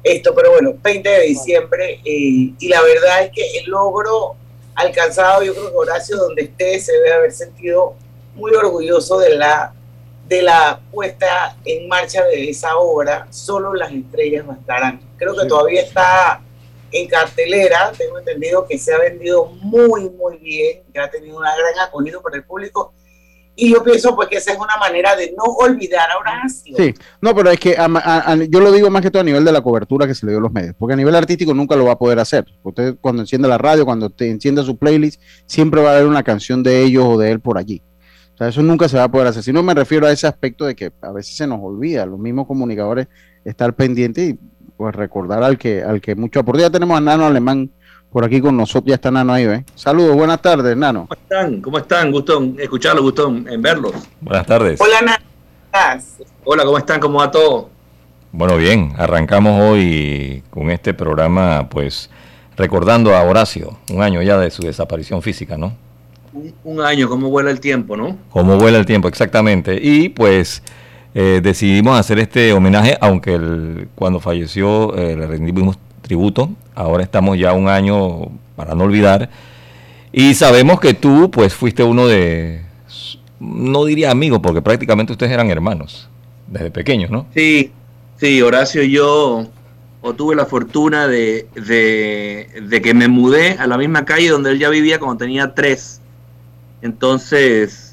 Esto, 0.02 0.34
pero 0.34 0.52
bueno, 0.52 0.74
20 0.82 1.08
de 1.08 1.20
diciembre, 1.22 2.00
eh, 2.04 2.52
y 2.58 2.68
la 2.68 2.82
verdad 2.82 3.24
es 3.24 3.30
que 3.32 3.58
el 3.58 3.66
logro 3.70 4.36
alcanzado, 4.74 5.42
yo 5.42 5.54
creo 5.54 5.70
que 5.70 5.76
Horacio, 5.76 6.16
donde 6.18 6.42
esté, 6.42 6.78
se 6.78 6.92
debe 6.92 7.12
haber 7.14 7.32
sentido 7.32 7.94
muy 8.34 8.52
orgulloso 8.52 9.18
de 9.18 9.36
la 9.36 9.72
de 10.28 10.42
la 10.42 10.80
puesta 10.90 11.56
en 11.64 11.86
marcha 11.86 12.24
de 12.24 12.50
esa 12.50 12.76
obra, 12.76 13.28
solo 13.30 13.72
las 13.74 13.92
estrellas 13.92 14.44
bastarán. 14.44 15.00
Creo 15.16 15.34
que 15.34 15.42
Sí. 15.42 15.48
todavía 15.48 15.82
está 15.82 16.42
en 16.92 17.08
cartelera, 17.08 17.92
tengo 17.96 18.18
entendido 18.18 18.66
que 18.66 18.78
se 18.78 18.92
ha 18.94 18.98
vendido 18.98 19.46
muy, 19.60 20.08
muy 20.10 20.38
bien, 20.38 20.82
que 20.92 20.98
ha 21.00 21.10
tenido 21.10 21.36
una 21.38 21.54
gran 21.56 21.86
acogida 21.86 22.20
por 22.20 22.34
el 22.34 22.44
público, 22.44 22.92
y 23.58 23.72
yo 23.72 23.82
pienso 23.82 24.14
pues 24.14 24.28
que 24.28 24.36
esa 24.36 24.52
es 24.52 24.58
una 24.58 24.76
manera 24.78 25.16
de 25.16 25.32
no 25.36 25.42
olvidar 25.44 26.10
a 26.10 26.18
Horacio. 26.18 26.76
Sí, 26.76 26.94
no, 27.22 27.34
pero 27.34 27.50
es 27.50 27.58
que 27.58 27.76
a- 27.76 27.86
a- 27.86 28.32
a- 28.32 28.36
yo 28.36 28.60
lo 28.60 28.70
digo 28.70 28.90
más 28.90 29.00
que 29.02 29.10
todo 29.10 29.20
a 29.22 29.24
nivel 29.24 29.44
de 29.44 29.52
la 29.52 29.62
cobertura 29.62 30.06
que 30.06 30.14
se 30.14 30.26
le 30.26 30.32
dio 30.32 30.38
a 30.38 30.42
los 30.42 30.52
medios, 30.52 30.74
porque 30.78 30.92
a 30.92 30.96
nivel 30.96 31.14
artístico 31.14 31.54
nunca 31.54 31.74
lo 31.74 31.86
va 31.86 31.92
a 31.92 31.98
poder 31.98 32.18
hacer. 32.18 32.44
Usted 32.62 32.96
cuando 33.00 33.22
enciende 33.22 33.48
la 33.48 33.58
radio, 33.58 33.84
cuando 33.86 34.10
te 34.10 34.28
enciende 34.30 34.62
su 34.62 34.76
playlist, 34.78 35.20
siempre 35.46 35.80
va 35.82 35.90
a 35.90 35.94
haber 35.96 36.06
una 36.06 36.22
canción 36.22 36.62
de 36.62 36.82
ellos 36.82 37.04
o 37.06 37.18
de 37.18 37.30
él 37.32 37.40
por 37.40 37.56
allí. 37.58 37.82
O 38.34 38.36
sea, 38.36 38.48
eso 38.48 38.62
nunca 38.62 38.88
se 38.90 38.98
va 38.98 39.04
a 39.04 39.10
poder 39.10 39.26
hacer. 39.28 39.42
Si 39.42 39.52
no 39.52 39.62
me 39.62 39.72
refiero 39.72 40.06
a 40.06 40.12
ese 40.12 40.26
aspecto 40.26 40.66
de 40.66 40.76
que 40.76 40.92
a 41.00 41.10
veces 41.12 41.34
se 41.36 41.46
nos 41.46 41.58
olvida, 41.62 42.04
los 42.04 42.18
mismos 42.18 42.46
comunicadores 42.46 43.08
estar 43.44 43.74
pendientes 43.74 44.30
y 44.30 44.38
pues 44.76 44.94
recordar 44.94 45.42
al 45.42 45.58
que 45.58 45.82
al 45.82 46.00
que 46.00 46.14
mucho 46.14 46.40
aporta. 46.40 46.62
Ya 46.62 46.70
tenemos 46.70 46.96
a 46.96 47.00
Nano 47.00 47.26
Alemán 47.26 47.70
por 48.10 48.24
aquí 48.24 48.40
con 48.40 48.56
nosotros, 48.56 48.88
ya 48.88 48.94
está 48.94 49.10
Nano 49.10 49.32
ahí, 49.32 49.44
¿eh? 49.44 49.64
Saludos, 49.74 50.14
buenas 50.16 50.40
tardes, 50.40 50.76
Nano. 50.76 51.06
¿Cómo 51.08 51.20
están? 51.20 51.60
¿Cómo 51.60 51.78
están? 51.78 52.10
Gusto 52.12 52.38
en 52.38 52.56
escucharlos, 52.58 53.02
gusto 53.02 53.28
en 53.28 53.60
verlos. 53.60 53.92
Buenas 54.20 54.46
tardes. 54.46 54.80
Hola, 54.80 55.00
Nana. 55.00 55.18
¿cómo 55.18 55.66
estás? 55.66 56.16
Hola, 56.44 56.64
¿cómo 56.64 56.78
están? 56.78 57.00
¿Cómo 57.00 57.18
va 57.18 57.30
todo? 57.30 57.70
Bueno, 58.32 58.56
bien, 58.56 58.92
arrancamos 58.98 59.60
hoy 59.60 60.42
con 60.50 60.70
este 60.70 60.94
programa, 60.94 61.68
pues 61.68 62.10
recordando 62.56 63.14
a 63.14 63.22
Horacio, 63.22 63.78
un 63.92 64.02
año 64.02 64.22
ya 64.22 64.38
de 64.38 64.50
su 64.50 64.62
desaparición 64.62 65.22
física, 65.22 65.56
¿no? 65.56 65.74
Un, 66.32 66.54
un 66.64 66.80
año, 66.80 67.08
¿cómo 67.08 67.30
vuela 67.30 67.50
el 67.50 67.60
tiempo, 67.60 67.96
no? 67.96 68.18
Cómo 68.30 68.58
vuela 68.58 68.78
el 68.78 68.86
tiempo, 68.86 69.08
exactamente. 69.08 69.78
Y 69.80 70.10
pues 70.10 70.62
eh, 71.18 71.40
decidimos 71.42 71.98
hacer 71.98 72.18
este 72.18 72.52
homenaje, 72.52 72.98
aunque 73.00 73.88
cuando 73.94 74.20
falleció 74.20 74.94
eh, 74.94 75.16
le 75.16 75.26
rendimos 75.26 75.78
tributo. 76.02 76.50
Ahora 76.74 77.02
estamos 77.02 77.38
ya 77.38 77.54
un 77.54 77.70
año 77.70 78.28
para 78.54 78.74
no 78.74 78.84
olvidar. 78.84 79.30
Y 80.12 80.34
sabemos 80.34 80.78
que 80.78 80.92
tú, 80.92 81.30
pues, 81.30 81.54
fuiste 81.54 81.82
uno 81.82 82.06
de, 82.06 82.60
no 83.40 83.86
diría 83.86 84.10
amigos, 84.10 84.40
porque 84.42 84.60
prácticamente 84.60 85.12
ustedes 85.12 85.32
eran 85.32 85.48
hermanos 85.48 86.10
desde 86.48 86.70
pequeños, 86.70 87.10
¿no? 87.10 87.26
Sí, 87.34 87.72
sí, 88.18 88.42
Horacio 88.42 88.82
y 88.82 88.90
yo 88.90 89.46
o 90.02 90.12
tuve 90.12 90.36
la 90.36 90.44
fortuna 90.44 91.08
de, 91.08 91.48
de, 91.54 92.62
de 92.62 92.82
que 92.82 92.92
me 92.92 93.08
mudé 93.08 93.52
a 93.52 93.66
la 93.66 93.78
misma 93.78 94.04
calle 94.04 94.28
donde 94.28 94.50
él 94.50 94.58
ya 94.58 94.68
vivía 94.68 94.98
cuando 94.98 95.16
tenía 95.16 95.54
tres. 95.54 96.02
Entonces, 96.82 97.85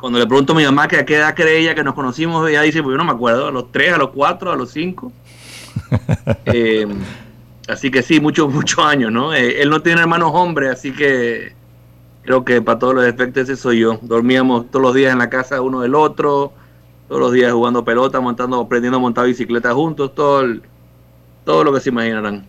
cuando 0.00 0.18
le 0.18 0.26
pregunto 0.26 0.52
a 0.52 0.56
mi 0.56 0.64
mamá 0.64 0.88
que 0.88 0.96
a 0.96 1.04
qué 1.04 1.16
edad 1.16 1.34
cree 1.34 1.58
ella 1.58 1.74
que 1.74 1.84
nos 1.84 1.94
conocimos, 1.94 2.48
ella 2.48 2.62
dice, 2.62 2.82
pues 2.82 2.94
yo 2.94 2.98
no 2.98 3.04
me 3.04 3.12
acuerdo, 3.12 3.48
a 3.48 3.50
los 3.50 3.70
tres, 3.70 3.92
a 3.92 3.98
los 3.98 4.10
cuatro, 4.10 4.50
a 4.52 4.56
los 4.56 4.70
cinco. 4.70 5.12
Eh, 6.46 6.86
así 7.68 7.90
que 7.90 8.02
sí, 8.02 8.20
muchos, 8.20 8.48
muchos 8.52 8.78
años, 8.84 9.12
¿no? 9.12 9.32
Eh, 9.34 9.62
él 9.62 9.70
no 9.70 9.82
tiene 9.82 10.00
hermanos 10.00 10.30
hombres, 10.34 10.70
así 10.70 10.92
que 10.92 11.52
creo 12.22 12.44
que 12.44 12.60
para 12.62 12.78
todos 12.78 12.94
los 12.94 13.04
efectos 13.06 13.44
ese 13.44 13.56
soy 13.56 13.80
yo. 13.80 13.98
Dormíamos 14.02 14.70
todos 14.70 14.82
los 14.82 14.94
días 14.94 15.12
en 15.12 15.18
la 15.18 15.30
casa 15.30 15.60
uno 15.60 15.80
del 15.80 15.94
otro, 15.94 16.52
todos 17.08 17.20
los 17.20 17.32
días 17.32 17.52
jugando 17.52 17.84
pelota, 17.84 18.20
montando, 18.20 18.60
aprendiendo 18.60 18.96
a 18.98 19.00
montar 19.00 19.26
bicicleta 19.26 19.72
juntos, 19.72 20.14
todo, 20.14 20.40
el- 20.42 20.62
todo 21.44 21.64
lo 21.64 21.72
que 21.72 21.80
se 21.80 21.88
imaginarán. 21.90 22.44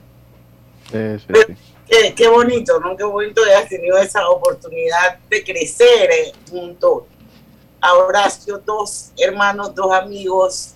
Sí, 0.91 0.97
sí, 1.19 1.33
sí. 1.47 1.53
Qué, 1.87 2.13
qué 2.15 2.27
bonito, 2.27 2.79
¿no? 2.79 2.95
Qué 2.95 3.03
bonito 3.03 3.41
que 3.43 3.49
hayas 3.53 3.69
tenido 3.69 3.97
esa 3.97 4.27
oportunidad 4.29 5.19
de 5.29 5.43
crecer 5.43 6.09
eh, 6.11 6.31
junto 6.49 7.07
a 7.81 7.93
Horacio, 7.95 8.61
dos 8.65 9.11
hermanos, 9.17 9.73
dos 9.75 9.91
amigos, 9.91 10.75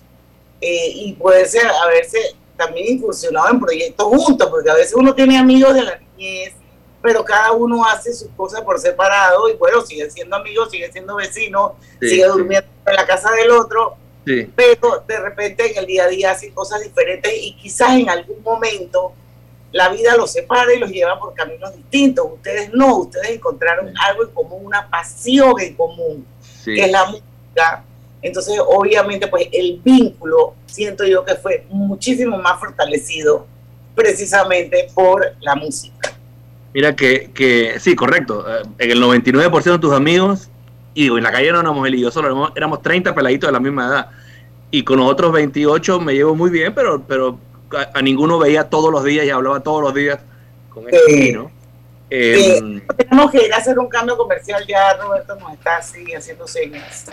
eh, 0.60 0.90
y 0.94 1.12
poderse 1.14 1.60
haberse 1.82 2.18
también 2.56 2.94
incursionado 2.94 3.48
en 3.50 3.60
proyectos 3.60 4.06
juntos, 4.06 4.48
porque 4.50 4.70
a 4.70 4.74
veces 4.74 4.94
uno 4.94 5.14
tiene 5.14 5.38
amigos 5.38 5.74
de 5.74 5.82
la 5.82 5.98
niñez, 5.98 6.54
pero 7.02 7.24
cada 7.24 7.52
uno 7.52 7.84
hace 7.84 8.12
sus 8.12 8.28
cosas 8.36 8.62
por 8.62 8.78
separado, 8.80 9.48
y 9.48 9.54
bueno, 9.54 9.82
sigue 9.82 10.10
siendo 10.10 10.36
amigos, 10.36 10.70
sigue 10.70 10.90
siendo 10.90 11.16
vecino, 11.16 11.76
Sí, 12.00 12.08
sigue 12.08 12.22
sí. 12.24 12.28
durmiendo 12.28 12.68
en 12.86 12.94
la 12.94 13.06
casa 13.06 13.30
del 13.32 13.50
otro, 13.50 13.96
Sí, 14.26 14.50
pero 14.56 15.04
de 15.06 15.20
repente 15.20 15.70
en 15.70 15.78
el 15.78 15.86
día 15.86 16.04
a 16.04 16.08
día 16.08 16.32
hacen 16.32 16.52
cosas 16.52 16.82
diferentes 16.82 17.32
y 17.32 17.54
quizás 17.54 17.90
en 17.92 18.10
algún 18.10 18.42
momento 18.42 19.12
la 19.70 19.88
vida 19.90 20.16
los 20.16 20.32
separa 20.32 20.74
y 20.74 20.80
los 20.80 20.90
lleva 20.90 21.20
por 21.20 21.32
caminos 21.34 21.72
distintos. 21.76 22.26
Ustedes 22.32 22.70
no, 22.72 22.96
ustedes 22.96 23.30
encontraron 23.30 23.92
algo 24.04 24.24
en 24.24 24.30
común, 24.30 24.66
una 24.66 24.90
pasión 24.90 25.54
en 25.60 25.76
común, 25.76 26.26
sí. 26.66 26.74
que 26.74 26.84
es 26.84 26.92
la 26.92 27.06
música. 27.06 27.82
Entonces, 28.20 28.58
obviamente, 28.66 29.28
pues 29.28 29.48
el 29.52 29.80
vínculo, 29.84 30.54
siento 30.66 31.04
yo 31.06 31.24
que 31.24 31.34
fue 31.36 31.64
muchísimo 31.70 32.36
más 32.38 32.58
fortalecido 32.60 33.46
precisamente 33.94 34.88
por 34.94 35.24
la 35.40 35.54
música. 35.54 36.12
Mira 36.74 36.94
que, 36.94 37.30
que 37.32 37.80
sí, 37.80 37.96
correcto. 37.96 38.44
eh, 38.48 38.62
En 38.78 38.90
el 38.90 39.02
99% 39.02 39.62
de 39.72 39.78
tus 39.78 39.92
amigos, 39.94 40.50
y 40.94 41.06
en 41.08 41.22
la 41.22 41.32
calle 41.32 41.50
no 41.52 41.60
éramos 41.60 41.86
él 41.88 41.94
y 41.94 42.00
yo 42.02 42.10
solo, 42.10 42.28
éramos, 42.28 42.52
éramos 42.54 42.82
30 42.82 43.14
peladitos 43.14 43.48
de 43.48 43.52
la 43.52 43.60
misma 43.60 43.86
edad. 43.86 44.10
Y 44.70 44.82
con 44.82 44.98
los 44.98 45.10
otros 45.10 45.32
28 45.32 46.00
me 46.00 46.14
llevo 46.14 46.34
muy 46.34 46.50
bien, 46.50 46.74
pero, 46.74 47.02
pero 47.06 47.38
a, 47.74 47.98
a 47.98 48.02
ninguno 48.02 48.38
veía 48.38 48.64
todos 48.64 48.90
los 48.92 49.04
días 49.04 49.24
y 49.24 49.30
hablaba 49.30 49.60
todos 49.60 49.82
los 49.82 49.94
días 49.94 50.18
con 50.70 50.84
él, 50.88 50.94
Sí. 51.06 51.32
¿no? 51.32 51.50
Eh, 52.10 52.82
Tenemos 52.96 53.30
que 53.30 53.46
ir 53.46 53.52
a 53.52 53.56
hacer 53.56 53.78
un 53.78 53.88
cambio 53.88 54.16
comercial, 54.16 54.64
ya 54.66 54.94
Roberto 54.94 55.34
nos 55.36 55.52
está 55.54 55.78
así 55.78 56.14
haciendo 56.14 56.46
señas. 56.46 57.06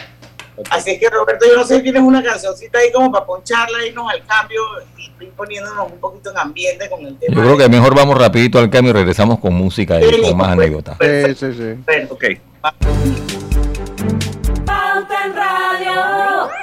Así 0.69 0.91
es 0.91 0.99
que 0.99 1.09
Roberto, 1.09 1.45
yo 1.47 1.55
no 1.55 1.65
sé 1.65 1.77
si 1.77 1.83
tienes 1.83 2.03
una 2.03 2.21
cancioncita 2.23 2.77
ahí 2.77 2.91
como 2.91 3.11
para 3.11 3.25
poncharla, 3.25 3.85
irnos 3.87 4.11
al 4.11 4.23
cambio 4.25 4.61
y 4.97 5.25
poniéndonos 5.35 5.91
un 5.91 5.99
poquito 5.99 6.29
en 6.29 6.37
ambiente 6.37 6.89
con 6.89 7.05
el 7.05 7.17
tema. 7.17 7.35
Yo 7.35 7.41
creo 7.41 7.57
que 7.57 7.69
mejor 7.69 7.95
vamos 7.95 8.17
rapidito 8.19 8.59
al 8.59 8.69
cambio 8.69 8.91
y 8.91 8.93
regresamos 8.93 9.39
con 9.39 9.53
música 9.55 9.99
y 9.99 10.21
con 10.21 10.37
más 10.37 10.49
anécdotas. 10.49 10.97
Sí, 11.01 11.35
sí, 11.35 11.53
sí. 11.53 11.83
Bueno, 11.85 12.07
ok. 12.11 12.23
Pauta 14.65 15.25
en 15.25 15.35
Radio. 15.35 16.62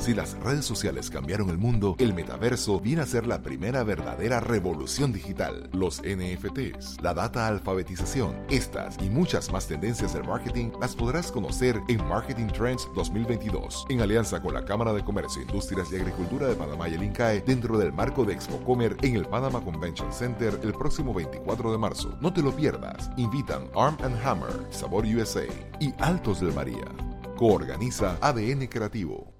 Si 0.00 0.14
las 0.14 0.32
redes 0.38 0.64
sociales 0.64 1.10
cambiaron 1.10 1.50
el 1.50 1.58
mundo, 1.58 1.94
el 1.98 2.14
metaverso 2.14 2.80
viene 2.80 3.02
a 3.02 3.06
ser 3.06 3.26
la 3.26 3.42
primera 3.42 3.84
verdadera 3.84 4.40
revolución 4.40 5.12
digital. 5.12 5.68
Los 5.74 6.00
NFTs, 6.00 7.02
la 7.02 7.12
data 7.12 7.46
alfabetización, 7.46 8.34
estas 8.48 8.96
y 9.02 9.10
muchas 9.10 9.52
más 9.52 9.68
tendencias 9.68 10.14
del 10.14 10.24
marketing 10.24 10.70
las 10.80 10.96
podrás 10.96 11.30
conocer 11.30 11.78
en 11.88 12.02
Marketing 12.08 12.46
Trends 12.46 12.88
2022, 12.94 13.84
en 13.90 14.00
alianza 14.00 14.40
con 14.40 14.54
la 14.54 14.64
Cámara 14.64 14.94
de 14.94 15.04
Comercio, 15.04 15.42
Industrias 15.42 15.92
y 15.92 15.96
Agricultura 15.96 16.46
de 16.46 16.54
Panamá 16.54 16.88
y 16.88 16.94
el 16.94 17.02
INCAE, 17.02 17.42
dentro 17.42 17.76
del 17.76 17.92
marco 17.92 18.24
de 18.24 18.32
Expocomer 18.32 18.96
en 19.02 19.16
el 19.16 19.26
Panama 19.26 19.62
Convention 19.62 20.10
Center 20.14 20.58
el 20.62 20.72
próximo 20.72 21.12
24 21.12 21.72
de 21.72 21.78
marzo. 21.78 22.16
No 22.22 22.32
te 22.32 22.40
lo 22.40 22.56
pierdas. 22.56 23.10
Invitan 23.18 23.68
Arm 23.76 23.98
Hammer, 24.24 24.66
Sabor 24.70 25.04
USA 25.04 25.44
y 25.78 25.92
Altos 25.98 26.40
del 26.40 26.54
María. 26.54 26.86
Coorganiza 27.36 28.16
ADN 28.22 28.66
Creativo. 28.66 29.39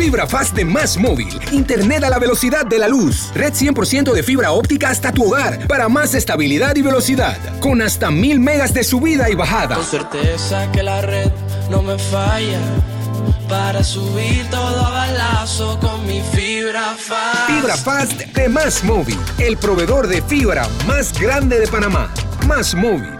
Fibra 0.00 0.26
Fast 0.26 0.56
de 0.56 0.64
Más 0.64 0.96
Móvil. 0.96 1.28
Internet 1.52 2.04
a 2.04 2.08
la 2.08 2.18
velocidad 2.18 2.64
de 2.64 2.78
la 2.78 2.88
luz. 2.88 3.30
Red 3.34 3.52
100% 3.52 4.14
de 4.14 4.22
fibra 4.22 4.52
óptica 4.52 4.88
hasta 4.88 5.12
tu 5.12 5.26
hogar 5.26 5.68
para 5.68 5.90
más 5.90 6.14
estabilidad 6.14 6.74
y 6.76 6.80
velocidad. 6.80 7.36
Con 7.60 7.82
hasta 7.82 8.10
mil 8.10 8.40
megas 8.40 8.72
de 8.72 8.82
subida 8.82 9.28
y 9.28 9.34
bajada. 9.34 9.76
Con 9.76 9.84
certeza 9.84 10.72
que 10.72 10.82
la 10.82 11.02
red 11.02 11.30
no 11.70 11.82
me 11.82 11.98
falla. 11.98 12.60
Para 13.46 13.84
subir 13.84 14.48
todo 14.48 14.86
a 14.86 14.90
balazo 14.90 15.78
con 15.80 16.06
mi 16.06 16.22
fibra 16.32 16.94
fast. 16.96 17.50
Fibra 17.50 17.76
Fast 17.76 18.20
de 18.20 18.48
Más 18.48 18.82
Móvil. 18.82 19.18
El 19.38 19.58
proveedor 19.58 20.08
de 20.08 20.22
fibra 20.22 20.66
más 20.86 21.12
grande 21.20 21.60
de 21.60 21.66
Panamá. 21.66 22.10
Más 22.46 22.74
Móvil. 22.74 23.19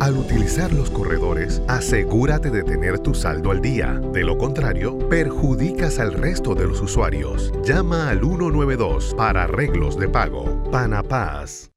Al 0.00 0.16
utilizar 0.16 0.72
los 0.72 0.88
corredores, 0.88 1.60
asegúrate 1.68 2.48
de 2.48 2.62
tener 2.62 2.98
tu 3.00 3.14
saldo 3.14 3.50
al 3.50 3.60
día. 3.60 4.00
De 4.14 4.24
lo 4.24 4.38
contrario, 4.38 4.98
perjudicas 5.10 5.98
al 5.98 6.14
resto 6.14 6.54
de 6.54 6.66
los 6.66 6.80
usuarios. 6.80 7.52
Llama 7.66 8.08
al 8.08 8.20
192 8.20 9.14
para 9.14 9.42
arreglos 9.42 9.98
de 9.98 10.08
pago. 10.08 10.62
Panapaz. 10.72 11.70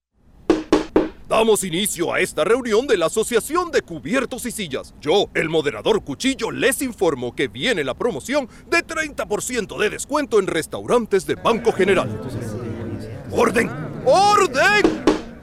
Damos 1.28 1.66
inicio 1.66 2.14
a 2.14 2.22
esta 2.22 2.46
reunión 2.46 2.88
de 2.88 2.96
la 2.96 3.08
Asociación 3.08 3.72
de 3.72 3.82
Cubiertos 3.82 4.46
y 4.46 4.52
Sillas. 4.52 4.94
Yo, 5.02 5.30
el 5.34 5.50
moderador 5.50 6.02
Cuchillo, 6.06 6.50
les 6.50 6.82
informo 6.82 7.36
que 7.36 7.50
viene 7.50 7.84
la 7.84 7.94
promoción 7.94 8.48
de 8.70 8.86
30% 8.88 9.78
de 9.78 9.90
descuento 9.90 10.40
en 10.40 10.48
restaurantes 10.48 11.26
de 11.26 11.36
Banco 11.36 11.74
General. 11.74 12.22
¡Orden! 13.32 13.70
¡Orden! 14.06 15.04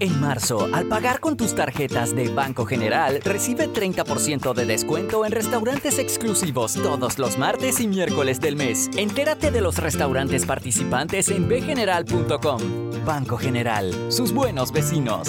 En 0.00 0.20
marzo, 0.20 0.68
al 0.72 0.86
pagar 0.86 1.20
con 1.20 1.36
tus 1.36 1.54
tarjetas 1.54 2.14
de 2.14 2.28
Banco 2.28 2.66
General, 2.66 3.20
recibe 3.24 3.68
30% 3.68 4.52
de 4.52 4.66
descuento 4.66 5.24
en 5.24 5.32
restaurantes 5.32 5.98
exclusivos 5.98 6.74
todos 6.74 7.18
los 7.18 7.38
martes 7.38 7.80
y 7.80 7.86
miércoles 7.86 8.40
del 8.40 8.56
mes. 8.56 8.90
Entérate 8.96 9.50
de 9.50 9.60
los 9.60 9.78
restaurantes 9.78 10.46
participantes 10.46 11.28
en 11.28 11.48
bgeneral.com. 11.48 12.60
Banco 13.04 13.36
General, 13.36 13.92
sus 14.10 14.32
buenos 14.32 14.72
vecinos. 14.72 15.28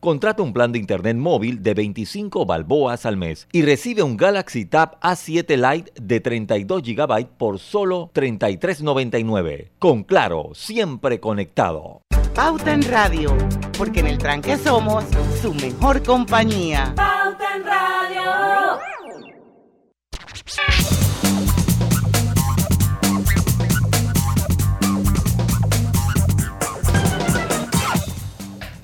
Contrata 0.00 0.42
un 0.44 0.52
plan 0.52 0.70
de 0.70 0.78
internet 0.78 1.16
móvil 1.16 1.62
de 1.62 1.74
25 1.74 2.46
balboas 2.46 3.04
al 3.04 3.16
mes 3.16 3.48
y 3.50 3.62
recibe 3.62 4.04
un 4.04 4.16
Galaxy 4.16 4.64
Tab 4.64 4.98
A7 5.00 5.56
Lite 5.56 5.92
de 6.00 6.20
32 6.20 6.82
GB 6.82 7.26
por 7.36 7.58
solo 7.58 8.10
33.99. 8.14 9.70
Con 9.78 10.04
Claro, 10.04 10.50
siempre 10.54 11.18
conectado. 11.18 12.02
Pauta 12.34 12.72
en 12.72 12.82
Radio, 12.82 13.36
porque 13.76 13.98
en 14.00 14.06
el 14.06 14.18
tranque 14.18 14.56
somos 14.56 15.04
su 15.42 15.52
mejor 15.54 16.02
compañía. 16.04 16.92
Pauta 16.94 17.56
en 17.56 17.64
Radio. 17.64 18.78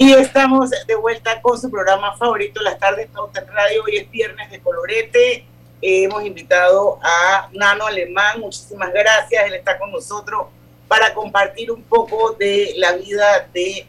Y 0.04 0.12
estamos 0.12 0.68
de 0.86 0.94
vuelta 0.96 1.40
con 1.40 1.58
su 1.58 1.70
programa 1.70 2.14
favorito, 2.18 2.60
Las 2.60 2.78
Tardes 2.78 3.08
Pauta 3.08 3.40
en 3.40 3.46
Radio. 3.46 3.84
Hoy 3.84 3.96
es 3.96 4.10
viernes 4.10 4.50
de 4.50 4.60
colorete. 4.60 5.46
Eh, 5.80 6.04
hemos 6.04 6.22
invitado 6.26 6.98
a 7.02 7.48
Nano 7.54 7.86
Alemán. 7.86 8.38
Muchísimas 8.38 8.92
gracias. 8.92 9.46
Él 9.46 9.54
está 9.54 9.78
con 9.78 9.90
nosotros 9.90 10.48
para 10.88 11.14
compartir 11.14 11.70
un 11.70 11.82
poco 11.84 12.32
de 12.32 12.74
la 12.76 12.92
vida 12.96 13.48
de 13.54 13.86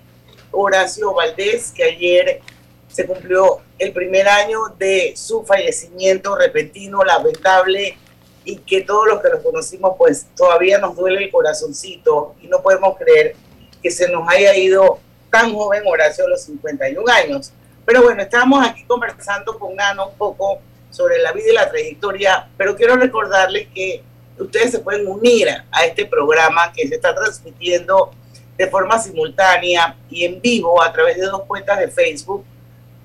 Horacio 0.52 1.14
Valdés, 1.14 1.74
que 1.76 1.84
ayer 1.84 2.40
se 2.88 3.06
cumplió 3.06 3.60
el 3.78 3.92
primer 3.92 4.26
año 4.30 4.70
de 4.80 5.16
su 5.18 5.44
fallecimiento 5.44 6.38
repentino, 6.38 7.04
lamentable, 7.04 7.98
y 8.46 8.60
que 8.60 8.84
todos 8.84 9.06
los 9.06 9.22
que 9.22 9.28
lo 9.32 9.44
conocimos, 9.44 9.96
pues 9.98 10.28
todavía 10.34 10.78
nos 10.78 10.96
duele 10.96 11.26
el 11.26 11.30
corazoncito 11.30 12.36
y 12.42 12.48
no 12.48 12.62
podemos 12.62 12.98
creer 12.98 13.36
que 13.84 13.92
se 13.92 14.08
nos 14.08 14.26
haya 14.30 14.56
ido 14.56 15.02
tan 15.36 15.54
joven 15.54 15.84
Horacio 15.86 16.26
a 16.26 16.30
los 16.30 16.44
51 16.44 17.12
años. 17.12 17.52
Pero 17.86 18.04
bueno, 18.04 18.22
estamos 18.22 18.66
aquí 18.66 18.86
conversando 18.86 19.60
con 19.60 19.76
Nano 19.76 20.08
un 20.08 20.18
poco 20.18 20.60
sobre 20.90 21.18
la 21.20 21.34
vida 21.34 21.50
y 21.50 21.54
la 21.54 21.70
trayectoria, 21.70 22.48
pero 22.58 22.74
quiero 22.78 22.96
recordarles 22.96 23.68
que 23.76 24.02
ustedes 24.40 24.72
se 24.72 24.80
pueden 24.80 25.06
unir 25.06 25.50
a 25.72 25.86
este 25.86 26.06
programa 26.06 26.72
que 26.72 26.88
se 26.88 26.96
está 26.96 27.14
transmitiendo 27.14 28.12
de 28.58 28.68
forma 28.68 28.98
simultánea 28.98 29.98
y 30.10 30.24
en 30.24 30.40
vivo 30.40 30.82
a 30.82 30.94
través 30.94 31.18
de 31.18 31.26
dos 31.26 31.42
cuentas 31.44 31.80
de 31.80 31.90
Facebook. 31.90 32.46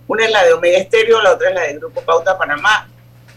Una 0.07 0.25
es 0.25 0.31
la 0.31 0.45
de 0.45 0.53
Omega 0.53 0.79
Estéreo, 0.79 1.21
la 1.21 1.33
otra 1.33 1.49
es 1.49 1.55
la 1.57 1.63
del 1.63 1.81
Grupo 1.81 2.01
Pauta 2.03 2.39
Panamá. 2.39 2.89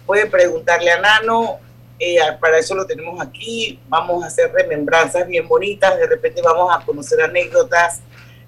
Pueden 0.06 0.29
preguntarle 0.29 0.91
a 0.91 0.99
Nano 0.99 1.60
Eh, 1.99 2.17
para 2.41 2.58
eso 2.58 2.75
lo 2.75 2.86
tenemos 2.86 3.21
aquí. 3.21 3.79
Vamos 3.88 4.23
a 4.23 4.27
hacer 4.27 4.51
remembranzas 4.51 5.25
bien 5.27 5.47
bonitas. 5.47 5.97
De 5.97 6.08
repente 6.08 6.41
vamos 6.41 6.69
a 6.75 6.84
conocer 6.84 7.21
anécdotas 7.21 8.01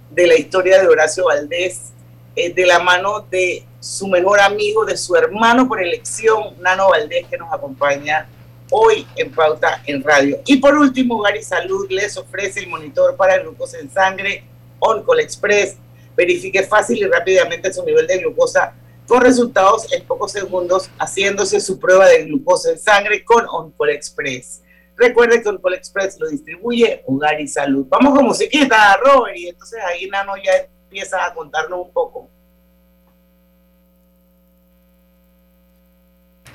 de 0.09 0.27
la 0.27 0.35
historia 0.35 0.81
de 0.81 0.87
Horacio 0.87 1.25
Valdés, 1.25 1.91
eh, 2.35 2.53
de 2.53 2.65
la 2.65 2.79
mano 2.79 3.25
de 3.29 3.65
su 3.79 4.07
mejor 4.07 4.39
amigo, 4.39 4.85
de 4.85 4.97
su 4.97 5.15
hermano 5.15 5.67
por 5.67 5.81
elección, 5.81 6.55
Nano 6.59 6.89
Valdés, 6.89 7.27
que 7.27 7.37
nos 7.37 7.53
acompaña 7.53 8.27
hoy 8.71 9.05
en 9.15 9.31
Pauta 9.31 9.81
en 9.85 10.03
Radio. 10.03 10.39
Y 10.45 10.57
por 10.57 10.75
último, 10.75 11.21
Gary 11.21 11.43
Salud 11.43 11.87
les 11.89 12.17
ofrece 12.17 12.61
el 12.61 12.67
monitor 12.67 13.15
para 13.15 13.37
glucosa 13.37 13.79
en 13.79 13.89
sangre 13.91 14.43
OnCall 14.79 15.19
Express. 15.19 15.77
Verifique 16.15 16.63
fácil 16.63 16.97
y 16.97 17.05
rápidamente 17.05 17.71
su 17.73 17.83
nivel 17.83 18.07
de 18.07 18.17
glucosa 18.19 18.73
con 19.07 19.21
resultados 19.21 19.91
en 19.91 20.03
pocos 20.05 20.31
segundos 20.31 20.89
haciéndose 20.97 21.59
su 21.59 21.79
prueba 21.79 22.07
de 22.07 22.25
glucosa 22.25 22.71
en 22.71 22.79
sangre 22.79 23.23
con 23.23 23.45
OnCall 23.47 23.91
Express. 23.91 24.61
Recuerde 24.97 25.41
que 25.41 25.49
OnCall 25.49 25.73
Express 25.73 26.17
lo 26.19 26.29
distribuye 26.29 27.03
Hogar 27.05 27.39
y 27.39 27.47
Salud. 27.47 27.85
Vamos 27.89 28.15
con 28.15 28.25
musiquita, 28.25 28.97
Robert, 29.03 29.37
y 29.37 29.49
entonces 29.49 29.79
ahí 29.85 30.07
Nano 30.07 30.33
ya 30.37 30.51
empieza 30.83 31.25
a 31.25 31.33
contarnos 31.33 31.79
un 31.79 31.91
poco. 31.91 32.29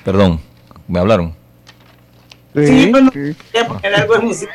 Perdón, 0.05 0.41
me 0.89 0.99
hablaron. 0.99 1.37
Sí, 2.55 2.93
algo 3.95 4.15
de 4.15 4.21
música. 4.21 4.53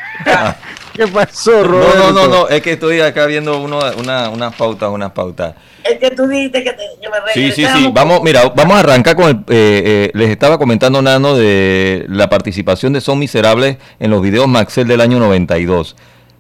¿Qué 0.93 1.07
pasó, 1.07 1.63
Roberto? 1.63 1.97
No, 1.97 2.11
no, 2.11 2.27
no, 2.27 2.47
es 2.49 2.61
que 2.61 2.73
estoy 2.73 2.99
acá 2.99 3.25
viendo 3.25 3.61
uno, 3.61 3.79
una, 3.97 4.29
unas 4.29 4.55
pautas, 4.55 4.89
unas 4.89 5.11
pautas. 5.11 5.55
Es 5.85 5.99
que 5.99 6.09
tú 6.11 6.27
dijiste 6.27 6.63
que, 6.63 6.71
te, 6.71 6.83
que 6.99 7.09
me 7.09 7.33
Sí, 7.33 7.51
sí, 7.51 7.67
sí. 7.75 7.91
Vamos, 7.93 8.21
mira, 8.23 8.49
vamos 8.55 8.75
a 8.75 8.79
arrancar 8.79 9.15
con 9.15 9.29
el. 9.29 9.35
Eh, 9.35 9.83
eh, 9.85 10.11
les 10.15 10.31
estaba 10.31 10.57
comentando, 10.57 10.99
Nano, 11.01 11.35
de 11.35 12.05
la 12.09 12.27
participación 12.27 12.91
de 12.93 13.01
Son 13.01 13.19
Miserables 13.19 13.77
en 13.99 14.09
los 14.09 14.21
videos 14.23 14.47
Maxel 14.47 14.87
del 14.87 14.99
año 14.99 15.19
92. 15.19 15.95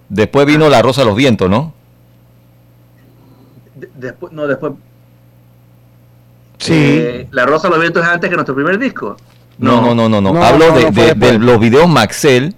Después 0.09 0.47
vino 0.47 0.67
La 0.69 0.81
Rosa 0.81 1.01
de 1.01 1.07
los 1.07 1.15
Vientos, 1.15 1.49
¿no? 1.49 1.73
después, 3.95 4.33
no, 4.33 4.47
después. 4.47 4.73
Sí. 6.57 6.73
Eh, 6.73 7.27
la 7.29 7.45
Rosa 7.45 7.67
de 7.67 7.73
los 7.73 7.81
Vientos 7.81 8.03
es 8.03 8.09
antes 8.09 8.29
que 8.29 8.35
nuestro 8.35 8.55
primer 8.55 8.79
disco. 8.79 9.15
No, 9.59 9.93
no, 9.93 9.93
no, 9.93 10.09
no. 10.09 10.21
no. 10.21 10.43
Hablo 10.43 10.71
de, 10.71 10.89
de, 10.89 11.13
de 11.13 11.37
los 11.37 11.59
videos 11.59 11.87
Maxel 11.87 12.55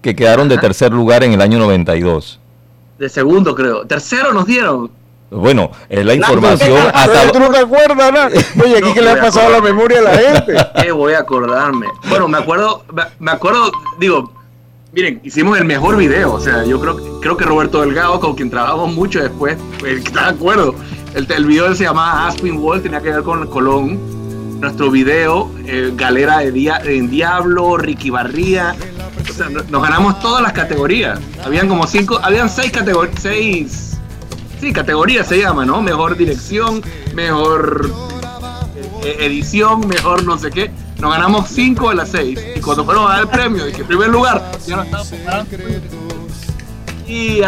que 0.00 0.16
quedaron 0.16 0.48
de 0.48 0.56
tercer 0.56 0.90
lugar 0.90 1.22
en 1.22 1.34
el 1.34 1.42
año 1.42 1.58
92. 1.58 2.40
De 2.98 3.08
segundo, 3.10 3.54
creo. 3.54 3.86
Tercero 3.86 4.32
nos 4.32 4.46
dieron. 4.46 4.90
Bueno, 5.30 5.70
es 5.88 6.04
la 6.04 6.14
información. 6.14 6.78
hasta... 6.92 7.30
¿Tú 7.30 7.38
no 7.38 7.50
te 7.50 7.58
acuerdas? 7.58 8.12
¿no? 8.12 8.62
Oye, 8.64 8.78
aquí 8.78 8.92
que 8.92 9.00
le 9.00 9.10
ha 9.10 9.20
pasado 9.20 9.46
a 9.46 9.50
la 9.50 9.60
memoria 9.60 10.00
a 10.00 10.02
la 10.02 10.18
gente. 10.18 10.54
¿Qué 10.82 10.92
voy 10.92 11.12
a 11.12 11.20
acordarme? 11.20 11.86
Bueno, 12.08 12.26
me 12.26 12.38
acuerdo, 12.38 12.84
me 13.20 13.30
acuerdo, 13.30 13.70
digo, 13.98 14.32
miren, 14.92 15.20
hicimos 15.22 15.58
el 15.58 15.64
mejor 15.64 15.96
video. 15.96 16.32
O 16.32 16.40
sea, 16.40 16.64
yo 16.64 16.80
creo, 16.80 17.20
creo 17.20 17.36
que 17.36 17.44
Roberto 17.44 17.80
Delgado, 17.80 18.18
con 18.18 18.34
quien 18.34 18.50
trabajamos 18.50 18.92
mucho 18.92 19.20
después, 19.22 19.56
está 19.86 20.24
de 20.24 20.30
acuerdo. 20.30 20.74
El, 21.14 21.30
el 21.30 21.44
video 21.44 21.74
se 21.74 21.84
llamaba 21.84 22.26
Aspin 22.26 22.58
Wall, 22.58 22.82
tenía 22.82 23.00
que 23.00 23.10
ver 23.10 23.22
con 23.22 23.46
Colón. 23.46 24.20
Nuestro 24.60 24.90
video, 24.90 25.50
eh, 25.64 25.90
Galera 25.94 26.40
de 26.40 26.52
Dia 26.52 26.82
en 26.84 27.08
Diablo, 27.08 27.78
Ricky 27.78 28.10
Barría, 28.10 28.76
o 29.18 29.32
sea, 29.32 29.48
nos 29.48 29.82
ganamos 29.82 30.20
todas 30.20 30.42
las 30.42 30.52
categorías. 30.52 31.18
Habían 31.42 31.66
como 31.66 31.86
cinco, 31.86 32.20
habían 32.22 32.50
seis 32.50 32.70
categorías, 32.70 33.18
seis, 33.22 33.99
sí, 34.60 34.72
categorías 34.72 35.26
se 35.26 35.38
llama, 35.38 35.64
¿no? 35.64 35.80
Mejor 35.80 36.16
dirección, 36.16 36.82
mejor 37.14 37.90
eh, 39.04 39.16
edición, 39.20 39.86
mejor 39.88 40.24
no 40.24 40.38
sé 40.38 40.50
qué. 40.50 40.70
Nos 40.98 41.12
ganamos 41.12 41.48
cinco 41.48 41.88
de 41.88 41.96
las 41.96 42.10
seis. 42.10 42.38
Y 42.56 42.60
cuando 42.60 42.84
fueron 42.84 43.06
a 43.06 43.14
dar 43.14 43.20
el 43.22 43.28
premio, 43.28 43.64
dije, 43.64 43.84
primer 43.84 44.08
lugar, 44.08 44.52
ya 44.66 44.76
no 44.76 44.82
estamos 44.82 45.12
Y 47.06 47.40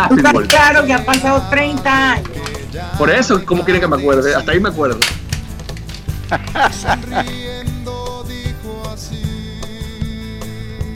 Claro 0.48 0.86
que 0.86 0.92
han 0.92 1.04
pasado 1.04 1.42
30 1.50 2.12
años. 2.12 2.28
Por 2.96 3.10
eso, 3.10 3.44
¿cómo 3.44 3.64
quieren 3.64 3.82
que 3.82 3.88
me 3.88 3.96
acuerde? 3.96 4.34
Hasta 4.34 4.52
ahí 4.52 4.60
me 4.60 4.70
acuerdo. 4.70 4.98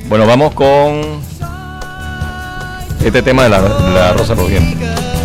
Bueno, 0.08 0.24
vamos 0.24 0.54
con 0.54 1.20
este 3.04 3.22
tema 3.22 3.42
de 3.42 3.48
la, 3.48 3.60
la 3.60 4.12
Rosa 4.12 4.36
de 4.36 5.15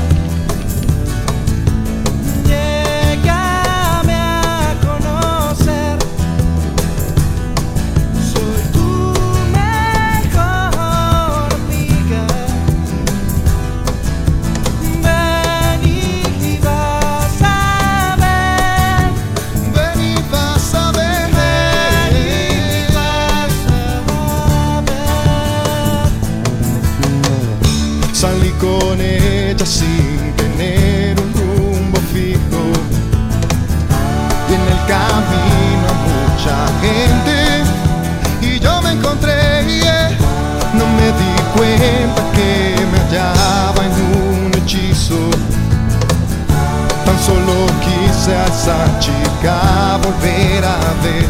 esa 48.71 48.99
chica 48.99 49.99
volver 50.03 50.63
a 50.63 50.77
ver 51.03 51.27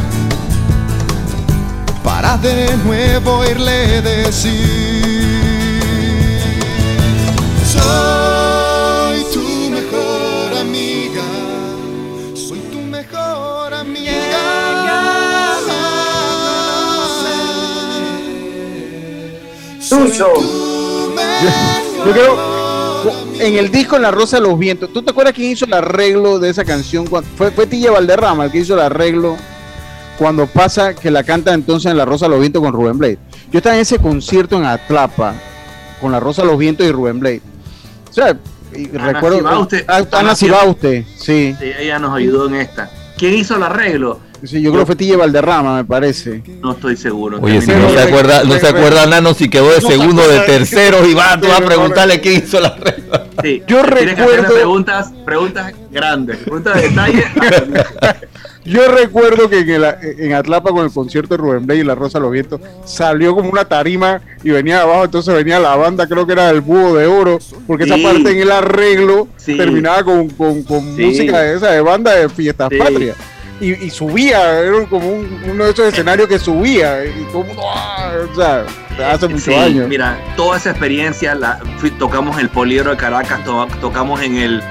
para 2.04 2.38
de 2.38 2.78
nuevo 2.86 3.44
irle 3.46 4.02
decir. 4.02 5.42
Soy 7.66 9.24
tu 9.34 9.70
mejor 9.70 10.58
amiga, 10.60 11.24
soy 12.36 12.60
tu 12.72 12.80
mejor 12.80 13.74
amiga. 13.74 14.22
Suso. 19.80 20.34
Yo 22.06 22.12
creo, 22.14 22.61
en 23.42 23.58
el 23.58 23.72
disco 23.72 23.96
En 23.96 24.04
la 24.04 24.12
Rosa 24.12 24.38
de 24.38 24.48
los 24.48 24.58
Vientos, 24.58 24.92
¿tú 24.94 25.02
te 25.02 25.12
acuerdas 25.12 25.34
quién 25.34 25.52
hizo 25.52 25.66
el 25.66 25.74
arreglo 25.74 26.40
de 26.40 26.50
esa 26.50 26.64
canción? 26.64 27.08
Fue, 27.08 27.52
fue 27.52 27.68
Tilla 27.68 27.92
Valderrama 27.92 28.46
el 28.46 28.52
que 28.52 28.60
hizo 28.60 28.76
el 28.76 28.82
arreglo 28.82 29.36
cuando 30.18 30.46
pasa 30.46 30.94
que 30.94 31.10
la 31.10 31.24
canta 31.24 31.54
entonces 31.54 31.90
en 31.92 31.98
La 31.98 32.06
Rosa 32.06 32.26
de 32.26 32.32
los 32.32 32.40
Vientos 32.40 32.62
con 32.62 32.74
Rubén 32.74 32.98
Blade. 32.98 33.18
Yo 33.52 33.58
estaba 33.58 33.76
en 33.76 33.82
ese 33.82 33.98
concierto 33.98 34.58
en 34.58 34.66
Atlapa 34.66 35.34
con 36.00 36.12
La 36.12 36.20
Rosa 36.20 36.44
de 36.44 36.50
los 36.50 36.58
Vientos 36.60 36.86
y 36.86 36.92
Rubén 36.92 37.20
Blade. 37.20 37.42
O 38.10 38.14
sea, 38.14 38.38
y 38.76 38.86
recuerdo. 38.88 39.38
Cibaute, 39.38 39.86
Ana, 39.88 40.08
Ana 40.12 40.36
Cibaute, 40.36 41.06
sí. 41.18 41.56
sí. 41.60 41.72
Ella 41.80 42.00
nos 42.00 42.16
ayudó 42.16 42.48
en 42.48 42.56
esta. 42.56 42.90
¿Quién 43.18 43.34
hizo 43.34 43.56
el 43.56 43.64
arreglo? 43.64 44.20
Sí, 44.44 44.62
yo 44.62 44.72
creo 44.72 44.84
que 44.84 44.88
fue 44.88 44.96
Tille 44.96 45.16
Valderrama, 45.16 45.78
me 45.78 45.86
parece. 45.86 46.42
No 46.62 46.72
estoy 46.72 46.98
seguro. 46.98 47.40
Oye, 47.42 47.62
si 47.62 47.72
no 47.72 47.90
se 47.90 48.02
acuerda, 48.02 48.44
no 48.44 48.58
se 48.58 48.68
acuerda 48.68 49.06
Nano 49.06 49.34
si 49.34 49.50
quedó 49.50 49.72
de 49.72 49.82
segundo, 49.82 50.28
de 50.28 50.40
tercero, 50.42 51.08
y 51.08 51.14
va, 51.14 51.40
tú 51.40 51.48
vas 51.48 51.62
a 51.62 51.66
preguntarle 51.66 52.20
quién 52.20 52.44
hizo 52.44 52.58
el 52.58 52.66
arreglo. 52.66 53.22
Sí, 53.42 53.64
yo 53.68 53.84
recuerdo. 53.84 54.54
preguntas, 54.54 55.12
preguntas 55.26 55.74
grandes, 55.92 56.38
preguntas 56.38 56.76
de 56.76 56.90
detalle. 56.90 57.26
Yo 58.64 58.88
recuerdo 58.92 59.50
que 59.50 59.60
en, 59.60 59.70
el, 59.72 59.84
en, 60.20 60.34
Atlapa 60.34 60.70
con 60.70 60.86
el 60.86 60.92
concierto 60.92 61.34
de 61.34 61.42
Rubén 61.42 61.66
Blay 61.66 61.80
y 61.80 61.84
La 61.84 61.96
Rosa 61.96 62.20
de 62.20 62.24
los 62.24 62.32
Vientos 62.32 62.62
salió 62.86 63.34
como 63.34 63.50
una 63.50 63.66
tarima 63.66 64.22
y 64.44 64.52
venía 64.52 64.82
abajo, 64.82 65.06
entonces 65.06 65.34
venía 65.34 65.60
la 65.60 65.76
banda, 65.76 66.08
creo 66.08 66.28
que 66.28 66.34
era 66.34 66.50
el 66.52 66.62
Búho 66.62 66.96
de 66.96 67.08
Oro, 67.08 67.40
porque 67.66 67.86
sí. 67.86 67.92
esa 67.92 68.04
parte 68.04 68.32
en 68.32 68.38
el 68.38 68.52
arreglo 68.52 69.28
sí. 69.36 69.58
terminaba 69.58 70.04
con, 70.04 70.30
con, 70.30 70.62
con 70.62 70.96
sí. 70.96 71.06
música 71.06 71.42
de 71.42 71.58
esa 71.58 71.72
de 71.72 71.82
banda 71.82 72.14
de 72.14 72.30
fiestas 72.30 72.70
patrias. 72.70 73.18
Y, 73.62 73.74
y, 73.74 73.90
subía, 73.92 74.60
era 74.60 74.86
como 74.88 75.08
un, 75.08 75.40
uno 75.48 75.66
de 75.66 75.72
esos 75.72 75.86
escenarios 75.86 76.28
que 76.28 76.40
subía 76.40 77.06
y 77.06 77.24
todo 77.32 77.42
el 77.42 77.48
mundo, 77.50 77.62
¡ah! 77.72 78.12
o 78.32 78.36
sea, 78.36 78.66
hace 79.12 79.28
muchos 79.28 79.56
años. 79.56 79.88
Mira, 79.88 80.20
toda 80.36 80.58
esa 80.58 80.72
experiencia 80.72 81.36
la 81.36 81.60
tocamos 82.00 82.38
en 82.38 82.42
el 82.42 82.50
Poliedro 82.50 82.90
de 82.90 82.98
Caracas, 82.98 83.44
to, 83.44 83.68
tocamos 83.80 84.20
en 84.22 84.38
el 84.38 84.64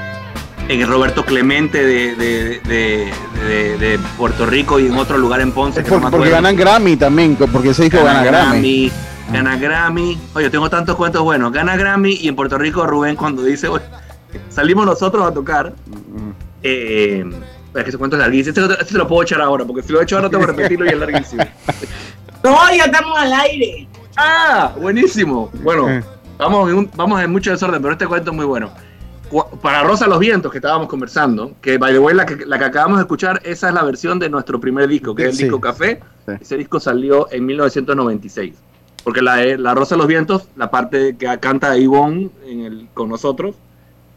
en 0.68 0.80
el 0.80 0.88
Roberto 0.88 1.24
Clemente 1.24 1.84
de, 1.84 2.14
de, 2.14 2.60
de, 2.68 3.78
de, 3.78 3.98
Puerto 4.16 4.46
Rico 4.46 4.78
y 4.78 4.86
en 4.86 4.96
otro 4.96 5.18
lugar 5.18 5.40
en 5.40 5.52
Ponce. 5.52 5.82
Por, 5.82 6.00
no 6.00 6.10
porque 6.10 6.30
ganan 6.30 6.54
Grammy 6.56 6.96
también, 6.96 7.36
porque 7.36 7.70
ese 7.70 7.84
disco 7.84 7.98
gana, 8.04 8.24
gana 8.24 8.38
Grammy. 8.38 8.88
Grammy. 8.88 8.92
Gana 9.32 9.56
Grammy. 9.56 10.18
Oye, 10.34 10.50
tengo 10.50 10.68
tantos 10.70 10.96
cuentos 10.96 11.22
buenos. 11.22 11.52
Gana 11.52 11.76
Grammy 11.76 12.14
y 12.20 12.28
en 12.28 12.36
Puerto 12.36 12.58
Rico 12.58 12.86
Rubén 12.86 13.16
cuando 13.16 13.42
dice, 13.42 13.68
salimos 14.48 14.86
nosotros 14.86 15.26
a 15.26 15.32
tocar. 15.32 15.72
Eh, 16.62 17.24
es 17.74 17.84
que 17.84 17.90
cuento 17.98 18.16
es 18.16 18.20
larguísimo. 18.22 18.54
Este, 18.66 18.82
este, 18.82 18.98
lo 18.98 19.06
puedo 19.06 19.22
echar 19.22 19.40
ahora, 19.40 19.64
porque 19.64 19.82
si 19.82 19.92
lo 19.92 20.00
he 20.00 20.04
hecho 20.04 20.16
ahora 20.16 20.28
tengo 20.30 20.44
que 20.46 20.52
repetirlo 20.52 20.86
y 20.86 20.88
es 20.90 20.98
larguísimo. 20.98 21.44
No, 22.42 22.56
ya 22.74 22.84
estamos 22.86 23.18
al 23.18 23.32
aire. 23.34 23.86
Ah, 24.16 24.72
buenísimo. 24.80 25.50
Bueno, 25.62 25.90
Eh. 25.90 26.02
vamos 26.38 26.70
en, 26.70 26.76
un- 26.78 26.90
vamos 26.96 27.20
en 27.22 27.30
mucho 27.30 27.50
desorden, 27.50 27.82
pero 27.82 27.92
este 27.92 28.06
cuento 28.06 28.30
es 28.30 28.36
muy 28.36 28.46
bueno. 28.46 28.70
Para 29.60 29.82
Rosa 29.82 30.06
los 30.06 30.18
Vientos, 30.18 30.50
que 30.50 30.56
estábamos 30.56 30.88
conversando, 30.88 31.52
que 31.60 31.76
by 31.76 31.92
the 31.92 31.98
way, 31.98 32.14
la 32.16 32.24
que, 32.24 32.36
la 32.46 32.58
que 32.58 32.64
acabamos 32.64 32.96
de 32.96 33.02
escuchar, 33.02 33.40
esa 33.44 33.68
es 33.68 33.74
la 33.74 33.82
versión 33.84 34.18
de 34.18 34.30
nuestro 34.30 34.58
primer 34.58 34.88
disco, 34.88 35.14
que 35.14 35.24
es 35.24 35.28
el 35.32 35.36
Sí. 35.36 35.42
disco 35.44 35.60
Café. 35.60 36.00
Sí. 36.26 36.32
Ese 36.40 36.56
disco 36.56 36.80
salió 36.80 37.28
en 37.30 37.44
1996. 37.44 38.54
Porque 39.04 39.20
la, 39.20 39.36
de- 39.36 39.58
la 39.58 39.74
Rosa 39.74 39.96
los 39.96 40.06
Vientos, 40.06 40.48
la 40.56 40.70
parte 40.70 41.16
que 41.18 41.26
canta 41.40 41.76
Ivonne 41.76 42.30
en 42.46 42.60
el, 42.64 42.88
con 42.94 43.10
nosotros, 43.10 43.54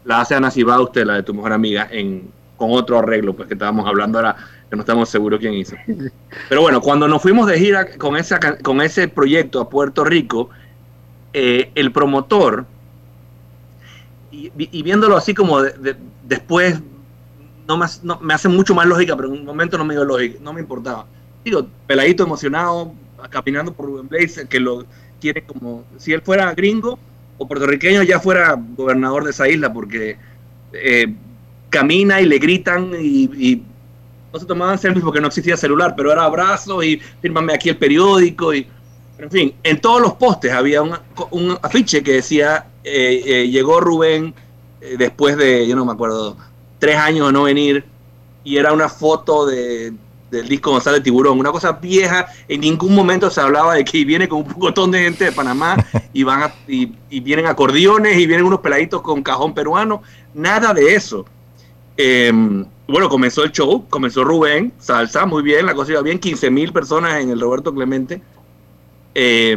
la 0.06 0.22
hace 0.22 0.34
Ana 0.34 0.48
usted 0.80 1.04
la 1.04 1.14
de 1.16 1.22
tu 1.22 1.34
mejor 1.34 1.52
amiga, 1.52 1.86
en, 1.90 2.30
con 2.56 2.70
otro 2.72 2.98
arreglo, 2.98 3.34
pues 3.34 3.48
que 3.48 3.54
estábamos 3.54 3.86
hablando 3.86 4.18
ahora, 4.18 4.36
que 4.70 4.76
no 4.76 4.82
estamos 4.82 5.08
seguros 5.08 5.40
quién 5.40 5.54
hizo. 5.54 5.76
Pero 6.48 6.60
bueno, 6.62 6.80
cuando 6.80 7.08
nos 7.08 7.20
fuimos 7.22 7.46
de 7.46 7.58
gira 7.58 7.96
con, 7.98 8.16
esa, 8.16 8.38
con 8.58 8.80
ese 8.80 9.08
proyecto 9.08 9.60
a 9.60 9.68
Puerto 9.68 10.04
Rico, 10.04 10.50
eh, 11.32 11.70
el 11.74 11.90
promotor, 11.92 12.64
y, 14.30 14.50
y 14.56 14.82
viéndolo 14.82 15.16
así 15.16 15.34
como 15.34 15.62
de- 15.62 15.72
de- 15.72 15.96
después, 16.24 16.80
no 17.68 17.76
me, 17.76 17.84
hace- 17.84 18.00
no- 18.04 18.18
me 18.20 18.34
hace 18.34 18.48
mucho 18.48 18.74
más 18.74 18.86
lógica, 18.86 19.16
pero 19.16 19.28
en 19.28 19.40
un 19.40 19.44
momento 19.44 19.78
no 19.78 19.84
me 19.84 19.94
dio 19.94 20.04
lógica, 20.04 20.38
no 20.42 20.52
me 20.52 20.60
importaba. 20.60 21.06
Digo, 21.44 21.66
peladito 21.86 22.24
emocionado, 22.24 22.92
caminando 23.30 23.72
por 23.72 23.86
Rubén 23.86 24.08
Blaze, 24.08 24.46
que 24.48 24.60
lo 24.60 24.84
quiere 25.20 25.44
como, 25.44 25.84
si 25.98 26.12
él 26.12 26.20
fuera 26.22 26.52
gringo 26.54 26.98
o 27.38 27.46
puertorriqueño, 27.48 28.02
ya 28.02 28.20
fuera 28.20 28.56
gobernador 28.76 29.24
de 29.24 29.30
esa 29.30 29.48
isla, 29.48 29.72
porque 29.72 30.16
eh, 30.72 31.14
camina 31.74 32.20
y 32.20 32.26
le 32.26 32.38
gritan 32.38 32.90
y, 33.00 33.60
no 34.32 34.40
se 34.40 34.46
tomaban 34.46 34.78
selfies 34.78 35.04
porque 35.04 35.20
no 35.20 35.28
existía 35.28 35.56
celular, 35.56 35.94
pero 35.96 36.10
era 36.10 36.24
abrazo 36.24 36.82
y 36.82 37.00
fírmame 37.22 37.54
aquí 37.54 37.68
el 37.68 37.76
periódico 37.76 38.52
y 38.52 38.66
en 39.18 39.30
fin, 39.30 39.54
en 39.62 39.80
todos 39.80 40.00
los 40.02 40.14
postes 40.14 40.52
había 40.52 40.82
un, 40.82 40.92
un 41.30 41.56
afiche 41.62 42.02
que 42.02 42.14
decía 42.14 42.66
eh, 42.82 43.22
eh, 43.24 43.48
llegó 43.48 43.80
Rubén 43.80 44.34
eh, 44.80 44.96
después 44.98 45.36
de, 45.36 45.66
yo 45.68 45.76
no 45.76 45.84
me 45.84 45.92
acuerdo, 45.92 46.36
tres 46.80 46.96
años 46.96 47.28
de 47.28 47.32
no 47.32 47.44
venir 47.44 47.84
y 48.42 48.56
era 48.56 48.72
una 48.72 48.88
foto 48.88 49.46
de, 49.46 49.92
del 50.32 50.48
disco 50.48 50.72
González 50.72 51.02
Tiburón, 51.04 51.38
una 51.38 51.52
cosa 51.52 51.70
vieja, 51.72 52.26
en 52.48 52.60
ningún 52.60 52.92
momento 52.92 53.30
se 53.30 53.40
hablaba 53.40 53.74
de 53.74 53.84
que 53.84 54.04
viene 54.04 54.28
con 54.28 54.40
un 54.40 54.54
montón 54.58 54.90
de 54.90 55.04
gente 55.04 55.26
de 55.26 55.32
Panamá 55.32 55.76
y 56.12 56.24
van 56.24 56.42
a- 56.42 56.54
y, 56.66 56.92
y 57.08 57.20
vienen 57.20 57.46
acordeones 57.46 58.18
y 58.18 58.26
vienen 58.26 58.46
unos 58.46 58.60
peladitos 58.60 59.00
con 59.00 59.22
cajón 59.22 59.54
peruano, 59.54 60.02
nada 60.34 60.74
de 60.74 60.94
eso. 60.94 61.24
Eh, 61.96 62.32
bueno, 62.88 63.08
comenzó 63.08 63.44
el 63.44 63.52
show, 63.52 63.86
comenzó 63.88 64.24
Rubén, 64.24 64.72
salsa, 64.78 65.24
muy 65.26 65.42
bien, 65.42 65.64
la 65.66 65.74
cosa 65.74 65.92
iba 65.92 66.02
bien, 66.02 66.18
15 66.18 66.50
mil 66.50 66.72
personas 66.72 67.20
en 67.20 67.30
el 67.30 67.40
Roberto 67.40 67.72
Clemente. 67.74 68.20
Eh, 69.14 69.56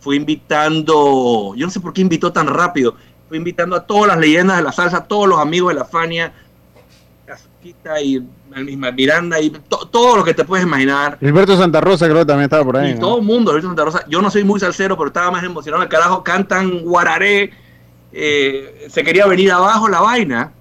fui 0.00 0.16
invitando, 0.16 1.54
yo 1.54 1.66
no 1.66 1.70
sé 1.70 1.80
por 1.80 1.92
qué 1.92 2.00
invitó 2.00 2.32
tan 2.32 2.46
rápido, 2.48 2.96
fui 3.28 3.38
invitando 3.38 3.76
a 3.76 3.86
todas 3.86 4.08
las 4.08 4.18
leyendas 4.18 4.56
de 4.56 4.62
la 4.62 4.72
salsa, 4.72 4.98
a 4.98 5.04
todos 5.04 5.28
los 5.28 5.38
amigos 5.38 5.72
de 5.72 5.78
la 5.78 5.84
Fania, 5.84 6.32
Cazuquita 7.26 8.00
y 8.00 8.20
la 8.50 8.60
misma 8.62 8.90
Miranda 8.90 9.38
y 9.40 9.50
to- 9.50 9.88
todo 9.90 10.16
lo 10.16 10.24
que 10.24 10.34
te 10.34 10.44
puedes 10.44 10.66
imaginar. 10.66 11.18
Gilberto 11.20 11.56
Santa 11.56 11.80
Rosa 11.80 12.06
creo 12.06 12.18
que 12.20 12.26
también 12.26 12.44
estaba 12.44 12.64
por 12.64 12.76
ahí. 12.78 12.90
Y 12.90 12.94
¿no? 12.94 13.00
todo 13.00 13.18
el 13.18 13.24
mundo, 13.24 13.52
Luis 13.52 13.64
Santa 13.64 13.84
Rosa. 13.84 14.04
Yo 14.08 14.20
no 14.20 14.30
soy 14.30 14.42
muy 14.42 14.58
salsero, 14.58 14.96
pero 14.96 15.06
estaba 15.08 15.30
más 15.30 15.44
emocionado. 15.44 15.82
El 15.84 15.88
carajo 15.88 16.24
cantan 16.24 16.80
guararé. 16.80 17.52
eh, 18.14 18.88
se 18.90 19.02
quería 19.04 19.26
venir 19.26 19.52
abajo 19.52 19.88
la 19.88 20.00
vaina. 20.00 20.52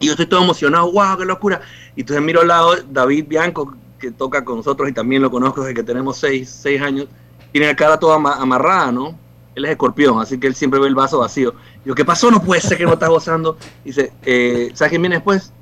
Y 0.00 0.06
yo 0.06 0.12
estoy 0.12 0.26
todo 0.26 0.42
emocionado. 0.42 0.90
¡Wow, 0.92 1.18
qué 1.18 1.24
locura! 1.24 1.60
Y 1.96 2.00
entonces 2.00 2.24
miro 2.24 2.40
al 2.40 2.48
lado 2.48 2.76
David 2.90 3.26
Bianco, 3.28 3.74
que 3.98 4.10
toca 4.12 4.44
con 4.44 4.58
nosotros 4.58 4.88
y 4.88 4.92
también 4.92 5.22
lo 5.22 5.30
conozco 5.30 5.62
desde 5.62 5.74
que 5.74 5.82
tenemos 5.82 6.16
seis, 6.18 6.48
seis 6.48 6.80
años. 6.80 7.06
Tiene 7.52 7.66
la 7.66 7.76
cara 7.76 7.98
toda 7.98 8.16
ama- 8.16 8.36
amarrada, 8.36 8.92
¿no? 8.92 9.18
Él 9.54 9.64
es 9.64 9.72
escorpión, 9.72 10.20
así 10.20 10.38
que 10.38 10.46
él 10.46 10.54
siempre 10.54 10.78
ve 10.78 10.86
el 10.86 10.94
vaso 10.94 11.18
vacío. 11.18 11.52
Digo, 11.84 11.96
¿qué 11.96 12.04
pasó? 12.04 12.30
No 12.30 12.40
puede 12.42 12.60
ser 12.60 12.78
que 12.78 12.84
no 12.84 12.92
estás 12.92 13.08
gozando. 13.08 13.56
Dice, 13.84 14.12
eh, 14.24 14.70
¿sabes 14.74 14.90
quién 14.90 15.02
viene 15.02 15.16
después? 15.16 15.52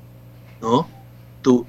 No, 0.61 0.87
tú. 1.41 1.65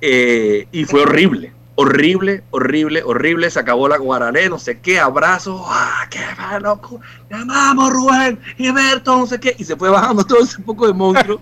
Eh, 0.00 0.68
y 0.70 0.84
fue 0.84 1.02
horrible, 1.02 1.52
horrible, 1.76 2.42
horrible, 2.50 3.02
horrible. 3.02 3.50
Se 3.50 3.60
acabó 3.60 3.88
la 3.88 3.96
guararé, 3.98 4.48
no 4.50 4.58
sé 4.58 4.80
qué, 4.80 4.98
abrazo. 4.98 5.64
¡Ah, 5.68 6.06
qué 6.10 6.20
loco! 6.60 7.00
¡Te 7.28 7.34
amamos, 7.36 7.90
Rubén! 7.92 8.38
Gilberto, 8.56 9.16
no 9.16 9.26
sé 9.26 9.38
qué. 9.40 9.54
Y 9.58 9.64
se 9.64 9.76
fue 9.76 9.88
bajando 9.90 10.24
todo 10.24 10.40
ese 10.42 10.60
poco 10.62 10.86
de 10.86 10.92
monstruo. 10.92 11.40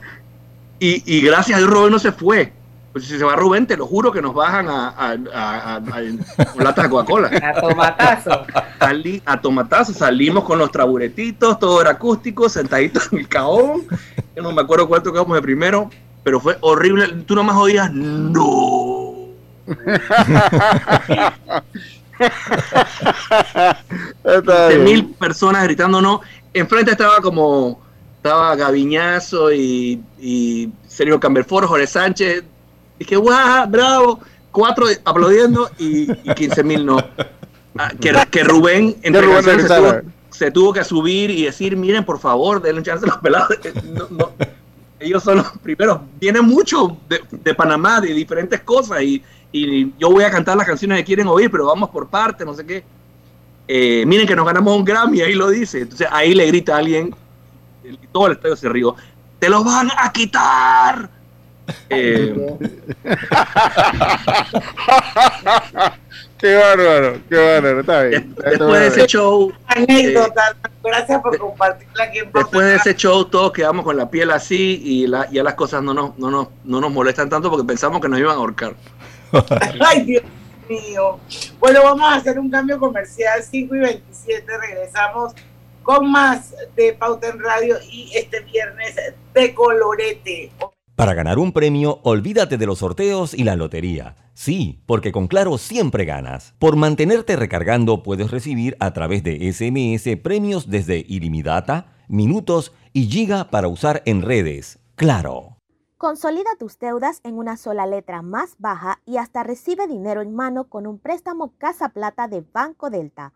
Y, 0.78 1.02
y 1.06 1.20
gracias 1.22 1.56
a 1.56 1.58
Dios 1.60 1.70
Rubén 1.70 1.92
no 1.92 1.98
se 1.98 2.12
fue. 2.12 2.52
Pues 2.92 3.06
si 3.06 3.18
se 3.18 3.24
va 3.24 3.34
Rubén, 3.34 3.66
te 3.66 3.76
lo 3.76 3.86
juro 3.88 4.12
que 4.12 4.22
nos 4.22 4.34
bajan 4.34 4.68
a, 4.68 4.88
a, 4.90 5.10
a- 5.12 5.16
a- 5.34 5.76
a- 5.76 6.44
con 6.52 6.62
latas 6.62 6.84
de 6.84 6.90
Coca-Cola. 6.90 7.28
A 7.42 7.60
tomatazo. 7.60 8.30
Salí, 8.78 9.20
a 9.26 9.40
tomatazo, 9.40 9.92
salimos 9.92 10.44
con 10.44 10.58
los 10.60 10.70
traburetitos, 10.70 11.58
todo 11.58 11.80
era 11.80 11.90
acústico, 11.90 12.48
sentaditos 12.48 13.12
en 13.12 13.18
el 13.20 13.28
cajón. 13.28 13.82
Yo 14.36 14.42
no 14.44 14.52
me 14.52 14.62
acuerdo 14.62 14.86
cuánto 14.86 15.12
quedamos 15.12 15.34
de 15.34 15.42
primero, 15.42 15.90
pero 16.22 16.38
fue 16.38 16.56
horrible. 16.60 17.08
Tú 17.26 17.34
nomás 17.34 17.56
oías, 17.56 17.92
¡no! 17.92 19.03
De 24.68 24.78
mil 24.78 25.06
personas 25.14 25.64
gritando 25.64 26.00
no. 26.00 26.20
Enfrente 26.52 26.92
estaba 26.92 27.20
como, 27.20 27.82
estaba 28.16 28.54
Gaviñazo 28.56 29.52
y, 29.52 30.00
y 30.20 30.70
Sergio 30.86 31.18
Camberforo, 31.18 31.66
Jorge 31.68 31.86
Sánchez. 31.86 32.44
Dije, 32.98 33.16
guau, 33.16 33.68
bravo. 33.68 34.20
Cuatro 34.52 34.86
aplaudiendo 35.04 35.70
y, 35.78 36.10
y 36.10 36.34
15 36.34 36.62
mil 36.62 36.86
no. 36.86 36.98
Ah, 37.76 37.90
que, 38.00 38.12
que 38.30 38.44
Rubén, 38.44 38.96
entre 39.02 39.22
Rubén 39.22 39.60
se, 39.60 39.66
tuvo, 39.66 40.00
se 40.30 40.50
tuvo 40.52 40.72
que 40.72 40.84
subir 40.84 41.30
y 41.30 41.44
decir, 41.44 41.76
miren, 41.76 42.04
por 42.04 42.20
favor, 42.20 42.62
denle 42.62 42.78
un 42.78 42.84
chance 42.84 43.04
a 43.04 43.08
los 43.08 43.18
pelados. 43.18 43.48
No, 43.84 44.06
no. 44.10 44.32
Ellos 45.04 45.22
son 45.22 45.38
los 45.38 45.50
primeros. 45.58 46.00
Vienen 46.20 46.44
mucho 46.44 46.96
de, 47.08 47.22
de 47.30 47.54
Panamá, 47.54 48.00
de 48.00 48.12
diferentes 48.12 48.60
cosas. 48.60 49.02
Y, 49.02 49.22
y 49.52 49.92
yo 49.98 50.10
voy 50.10 50.24
a 50.24 50.30
cantar 50.30 50.56
las 50.56 50.66
canciones 50.66 50.98
que 50.98 51.04
quieren 51.04 51.28
oír, 51.28 51.50
pero 51.50 51.66
vamos 51.66 51.90
por 51.90 52.08
parte, 52.08 52.44
no 52.44 52.54
sé 52.54 52.66
qué. 52.66 52.84
Eh, 53.68 54.04
miren 54.06 54.26
que 54.26 54.36
nos 54.36 54.44
ganamos 54.44 54.76
un 54.76 54.84
Grammy, 54.84 55.20
ahí 55.20 55.34
lo 55.34 55.48
dice. 55.48 55.82
Entonces 55.82 56.08
ahí 56.10 56.34
le 56.34 56.46
grita 56.46 56.74
a 56.74 56.78
alguien, 56.78 57.14
y 57.84 57.96
todo 58.08 58.26
el 58.26 58.32
estadio 58.32 58.56
se 58.56 58.68
rió, 58.68 58.96
te 59.38 59.48
lo 59.48 59.62
van 59.62 59.90
a 59.96 60.12
quitar. 60.12 61.10
Eh, 61.88 62.58
qué 66.44 66.54
bárbaro, 66.56 67.18
qué 67.28 67.36
bárbaro, 67.36 67.80
está 67.80 68.02
bien. 68.02 68.34
después 68.36 68.80
de 68.80 68.86
ese 68.88 69.06
show, 69.06 69.50
Anécdota. 69.66 70.56
Gracias 70.82 71.22
por 71.22 71.38
compartirla 71.38 72.04
aquí 72.04 72.18
en 72.18 72.30
después 72.32 72.66
de 72.66 72.76
ese 72.76 72.94
show, 72.94 73.24
todos 73.24 73.50
quedamos 73.52 73.84
con 73.84 73.96
la 73.96 74.10
piel 74.10 74.30
así 74.30 74.80
y 74.84 75.06
la- 75.06 75.26
ya 75.30 75.42
las 75.42 75.54
cosas 75.54 75.82
no 75.82 75.94
nos, 75.94 76.18
no, 76.18 76.30
nos, 76.30 76.48
no 76.64 76.80
nos 76.82 76.92
molestan 76.92 77.30
tanto 77.30 77.50
porque 77.50 77.66
pensamos 77.66 78.00
que 78.02 78.08
nos 78.10 78.18
iban 78.20 78.32
a 78.32 78.38
ahorcar. 78.38 78.74
Ay, 79.80 80.02
Dios 80.04 80.22
mío. 80.68 81.18
Bueno, 81.58 81.80
vamos 81.82 82.04
a 82.12 82.16
hacer 82.16 82.38
un 82.38 82.50
cambio 82.50 82.78
comercial 82.78 83.42
5 83.42 83.74
y 83.76 83.78
27. 83.78 84.44
Regresamos 84.58 85.32
con 85.82 86.10
más 86.10 86.54
de 86.76 86.92
Pauta 86.92 87.28
en 87.28 87.40
Radio 87.40 87.76
y 87.90 88.10
este 88.14 88.40
viernes 88.40 88.94
de 89.32 89.54
colorete. 89.54 90.52
Para 90.94 91.14
ganar 91.14 91.38
un 91.38 91.52
premio, 91.52 92.00
olvídate 92.02 92.58
de 92.58 92.66
los 92.66 92.78
sorteos 92.80 93.32
y 93.34 93.44
la 93.44 93.56
lotería. 93.56 94.16
Sí, 94.34 94.82
porque 94.86 95.12
con 95.12 95.28
Claro 95.28 95.56
siempre 95.58 96.04
ganas. 96.04 96.54
Por 96.58 96.76
mantenerte 96.76 97.36
recargando 97.36 98.02
puedes 98.02 98.30
recibir 98.30 98.76
a 98.80 98.92
través 98.92 99.22
de 99.22 99.52
SMS 99.52 100.20
premios 100.22 100.68
desde 100.68 100.98
ilimitada, 101.08 101.94
minutos 102.08 102.72
y 102.92 103.06
giga 103.06 103.50
para 103.50 103.68
usar 103.68 104.02
en 104.06 104.22
redes. 104.22 104.80
Claro. 104.96 105.56
Consolida 105.96 106.50
tus 106.58 106.78
deudas 106.78 107.20
en 107.22 107.38
una 107.38 107.56
sola 107.56 107.86
letra 107.86 108.20
más 108.20 108.56
baja 108.58 109.00
y 109.06 109.16
hasta 109.16 109.44
recibe 109.44 109.86
dinero 109.86 110.20
en 110.20 110.34
mano 110.34 110.68
con 110.68 110.86
un 110.86 110.98
préstamo 110.98 111.54
Casa 111.56 111.90
Plata 111.90 112.28
de 112.28 112.42
Banco 112.52 112.90
Delta. 112.90 113.32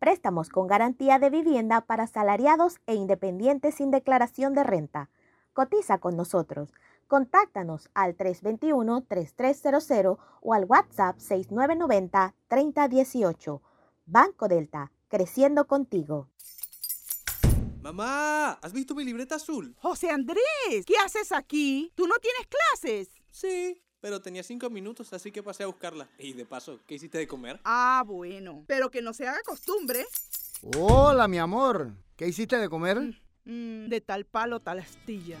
Préstamos 0.00 0.48
con 0.48 0.66
garantía 0.66 1.18
de 1.18 1.30
vivienda 1.30 1.80
para 1.82 2.06
salariados 2.06 2.78
e 2.86 2.94
independientes 2.94 3.76
sin 3.76 3.90
declaración 3.90 4.52
de 4.54 4.64
renta. 4.64 5.10
Cotiza 5.52 5.98
con 5.98 6.16
nosotros. 6.16 6.72
Contáctanos 7.10 7.90
al 7.92 8.16
321-3300 8.16 10.16
o 10.42 10.54
al 10.54 10.64
WhatsApp 10.64 11.18
6990-3018. 11.18 13.60
Banco 14.06 14.46
Delta, 14.46 14.92
creciendo 15.08 15.66
contigo. 15.66 16.28
Mamá, 17.82 18.52
¿has 18.62 18.72
visto 18.72 18.94
mi 18.94 19.04
libreta 19.04 19.34
azul? 19.34 19.74
José 19.80 20.10
Andrés, 20.10 20.86
¿qué 20.86 20.94
haces 21.04 21.32
aquí? 21.32 21.90
¿Tú 21.96 22.06
no 22.06 22.14
tienes 22.20 22.46
clases? 22.46 23.08
Sí, 23.28 23.82
pero 24.00 24.22
tenía 24.22 24.44
cinco 24.44 24.70
minutos, 24.70 25.12
así 25.12 25.32
que 25.32 25.42
pasé 25.42 25.64
a 25.64 25.66
buscarla. 25.66 26.08
Y 26.16 26.34
de 26.34 26.46
paso, 26.46 26.78
¿qué 26.86 26.94
hiciste 26.94 27.18
de 27.18 27.26
comer? 27.26 27.58
Ah, 27.64 28.04
bueno. 28.06 28.62
Pero 28.68 28.88
que 28.88 29.02
no 29.02 29.14
se 29.14 29.26
haga 29.26 29.40
costumbre. 29.44 30.06
Hola, 30.78 31.26
mi 31.26 31.38
amor. 31.38 31.90
¿Qué 32.14 32.28
hiciste 32.28 32.56
de 32.56 32.68
comer? 32.68 33.20
Mm, 33.46 33.88
de 33.88 34.00
tal 34.00 34.26
palo, 34.26 34.60
tal 34.60 34.78
astilla. 34.78 35.40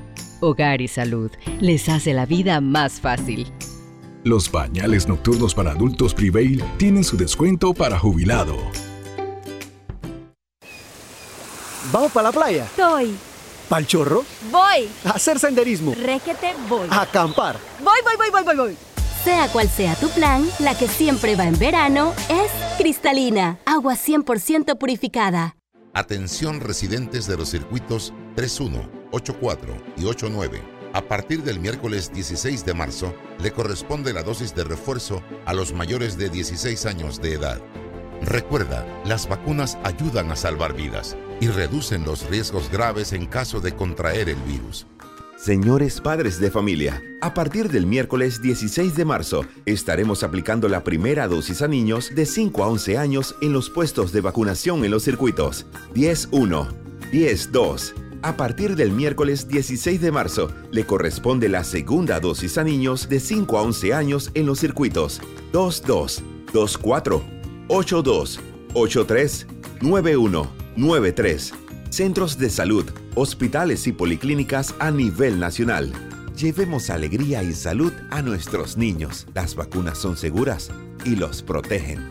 Hogar 0.41 0.81
y 0.81 0.87
Salud 0.87 1.31
les 1.59 1.87
hace 1.87 2.13
la 2.13 2.25
vida 2.25 2.59
más 2.59 2.99
fácil. 2.99 3.47
Los 4.23 4.49
pañales 4.49 5.07
nocturnos 5.07 5.55
para 5.55 5.71
adultos 5.71 6.13
Prevail 6.13 6.63
tienen 6.77 7.03
su 7.03 7.17
descuento 7.17 7.73
para 7.73 7.97
jubilado. 7.97 8.55
¿Vamos 11.91 12.11
para 12.11 12.27
la 12.27 12.31
playa? 12.31 12.67
Soy. 12.75 13.15
¿Pal 13.67 13.87
chorro? 13.87 14.23
Voy. 14.51 14.89
¿A 15.05 15.11
hacer 15.11 15.39
senderismo? 15.39 15.95
Requete 15.95 16.53
voy. 16.69 16.87
¿A 16.91 17.01
acampar? 17.01 17.57
Voy, 17.83 17.99
voy, 18.03 18.15
voy, 18.17 18.29
voy, 18.31 18.43
voy, 18.43 18.55
voy. 18.55 18.77
Sea 19.23 19.47
cual 19.47 19.69
sea 19.69 19.95
tu 19.95 20.09
plan, 20.09 20.47
la 20.59 20.77
que 20.77 20.87
siempre 20.87 21.35
va 21.35 21.45
en 21.45 21.57
verano 21.57 22.13
es 22.29 22.51
cristalina, 22.77 23.59
agua 23.65 23.95
100% 23.95 24.77
purificada. 24.77 25.55
Atención 25.93 26.59
residentes 26.59 27.27
de 27.27 27.37
los 27.37 27.49
circuitos 27.49 28.13
31, 28.35 29.00
84 29.11 29.73
y 29.97 30.05
89. 30.05 30.61
A 30.93 31.01
partir 31.01 31.43
del 31.43 31.59
miércoles 31.59 32.11
16 32.13 32.65
de 32.65 32.73
marzo, 32.73 33.13
le 33.41 33.51
corresponde 33.51 34.13
la 34.13 34.23
dosis 34.23 34.53
de 34.53 34.63
refuerzo 34.63 35.23
a 35.45 35.53
los 35.53 35.73
mayores 35.73 36.17
de 36.17 36.29
16 36.29 36.85
años 36.85 37.21
de 37.21 37.33
edad. 37.33 37.61
Recuerda, 38.21 38.85
las 39.05 39.27
vacunas 39.27 39.77
ayudan 39.83 40.31
a 40.31 40.35
salvar 40.35 40.73
vidas 40.75 41.15
y 41.39 41.47
reducen 41.47 42.03
los 42.03 42.29
riesgos 42.29 42.69
graves 42.69 43.13
en 43.13 43.25
caso 43.25 43.61
de 43.61 43.75
contraer 43.75 44.29
el 44.29 44.41
virus. 44.43 44.85
Señores 45.37 45.99
padres 46.01 46.39
de 46.39 46.51
familia, 46.51 47.01
a 47.19 47.33
partir 47.33 47.69
del 47.69 47.87
miércoles 47.87 48.43
16 48.43 48.95
de 48.95 49.05
marzo 49.05 49.43
estaremos 49.65 50.21
aplicando 50.21 50.69
la 50.69 50.83
primera 50.83 51.27
dosis 51.27 51.63
a 51.63 51.67
niños 51.67 52.13
de 52.13 52.27
5 52.27 52.63
a 52.63 52.67
11 52.67 52.97
años 52.99 53.35
en 53.41 53.51
los 53.51 53.71
puestos 53.71 54.11
de 54.11 54.21
vacunación 54.21 54.85
en 54.85 54.91
los 54.91 55.03
circuitos 55.03 55.65
10-1, 55.95 56.67
10-2. 57.11 58.10
A 58.23 58.37
partir 58.37 58.75
del 58.75 58.91
miércoles 58.91 59.47
16 59.47 59.99
de 59.99 60.11
marzo 60.11 60.51
le 60.71 60.85
corresponde 60.85 61.49
la 61.49 61.63
segunda 61.63 62.19
dosis 62.19 62.59
a 62.59 62.63
niños 62.63 63.09
de 63.09 63.19
5 63.19 63.57
a 63.57 63.63
11 63.63 63.93
años 63.95 64.31
en 64.35 64.45
los 64.45 64.59
circuitos 64.59 65.21
2-2, 65.53 66.21
2-4, 66.53 67.21
8-2, 67.67 68.39
8-3, 68.75 69.47
9-1, 69.79 70.47
9-3. 70.77 71.51
Centros 71.89 72.37
de 72.37 72.51
salud, 72.51 72.85
hospitales 73.15 73.87
y 73.87 73.91
policlínicas 73.91 74.75
a 74.77 74.91
nivel 74.91 75.39
nacional. 75.39 75.91
Llevemos 76.37 76.91
alegría 76.91 77.41
y 77.41 77.53
salud 77.53 77.91
a 78.11 78.21
nuestros 78.21 78.77
niños. 78.77 79.25
Las 79.33 79.55
vacunas 79.55 79.97
son 79.97 80.15
seguras 80.15 80.69
y 81.05 81.15
los 81.15 81.41
protegen. 81.41 82.07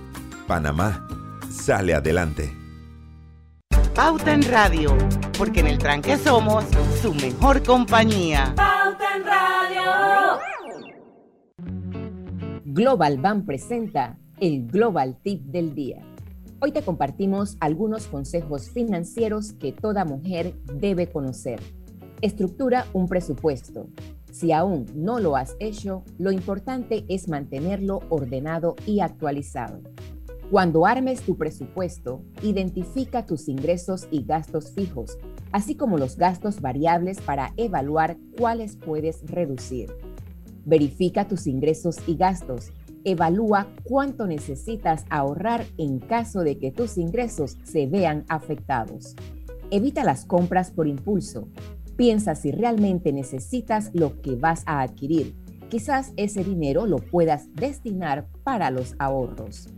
Panamá 0.49 1.07
sale 1.51 1.94
adelante. 1.94 2.60
Pauta 3.94 4.33
en 4.33 4.42
Radio, 4.44 4.96
porque 5.37 5.61
en 5.61 5.66
el 5.66 5.79
tranque 5.79 6.16
somos 6.16 6.64
su 7.03 7.12
mejor 7.12 7.62
compañía. 7.62 8.55
Pauta 8.57 9.16
en 9.16 9.24
Radio. 9.24 10.40
Global 12.64 13.18
Bank 13.18 13.46
presenta 13.46 14.16
el 14.38 14.68
Global 14.68 15.18
Tip 15.22 15.42
del 15.42 15.74
Día. 15.74 16.03
Hoy 16.61 16.70
te 16.72 16.83
compartimos 16.83 17.57
algunos 17.59 18.07
consejos 18.07 18.70
financieros 18.70 19.53
que 19.55 19.72
toda 19.72 20.05
mujer 20.05 20.55
debe 20.74 21.09
conocer. 21.09 21.61
Estructura 22.20 22.87
un 22.92 23.09
presupuesto. 23.09 23.88
Si 24.31 24.53
aún 24.53 24.87
no 24.94 25.18
lo 25.18 25.37
has 25.37 25.57
hecho, 25.59 26.05
lo 26.16 26.31
importante 26.31 27.05
es 27.09 27.29
mantenerlo 27.29 28.00
ordenado 28.09 28.76
y 28.87 29.00
actualizado. 29.00 29.81
Cuando 30.51 30.85
armes 30.85 31.23
tu 31.23 31.37
presupuesto, 31.37 32.23
identifica 32.43 33.25
tus 33.25 33.49
ingresos 33.49 34.09
y 34.11 34.25
gastos 34.25 34.73
fijos, 34.73 35.17
así 35.53 35.77
como 35.77 35.97
los 35.97 36.17
gastos 36.17 36.61
variables 36.61 37.21
para 37.21 37.53
evaluar 37.57 38.17
cuáles 38.37 38.75
puedes 38.75 39.23
reducir. 39.31 39.93
Verifica 40.65 41.29
tus 41.29 41.47
ingresos 41.47 41.99
y 42.09 42.17
gastos. 42.17 42.73
Evalúa 43.05 43.69
cuánto 43.85 44.27
necesitas 44.27 45.05
ahorrar 45.09 45.65
en 45.79 46.01
caso 46.01 46.41
de 46.41 46.59
que 46.59 46.73
tus 46.73 46.99
ingresos 46.99 47.57
se 47.63 47.87
vean 47.87 48.25
afectados. 48.29 49.15
Evita 49.71 50.03
las 50.03 50.25
compras 50.25 50.73
por 50.73 50.89
impulso. 50.89 51.47
Piensa 51.97 52.35
si 52.35 52.51
realmente 52.51 53.13
necesitas 53.13 53.93
lo 53.95 54.21
que 54.21 54.35
vas 54.35 54.65
a 54.67 54.81
adquirir. 54.81 55.37
Quizás 55.69 56.13
ese 56.17 56.43
dinero 56.43 56.87
lo 56.87 56.97
puedas 56.97 57.47
destinar 57.55 58.27
para 58.43 58.73
los 58.73 58.97
ahorros. 58.99 59.69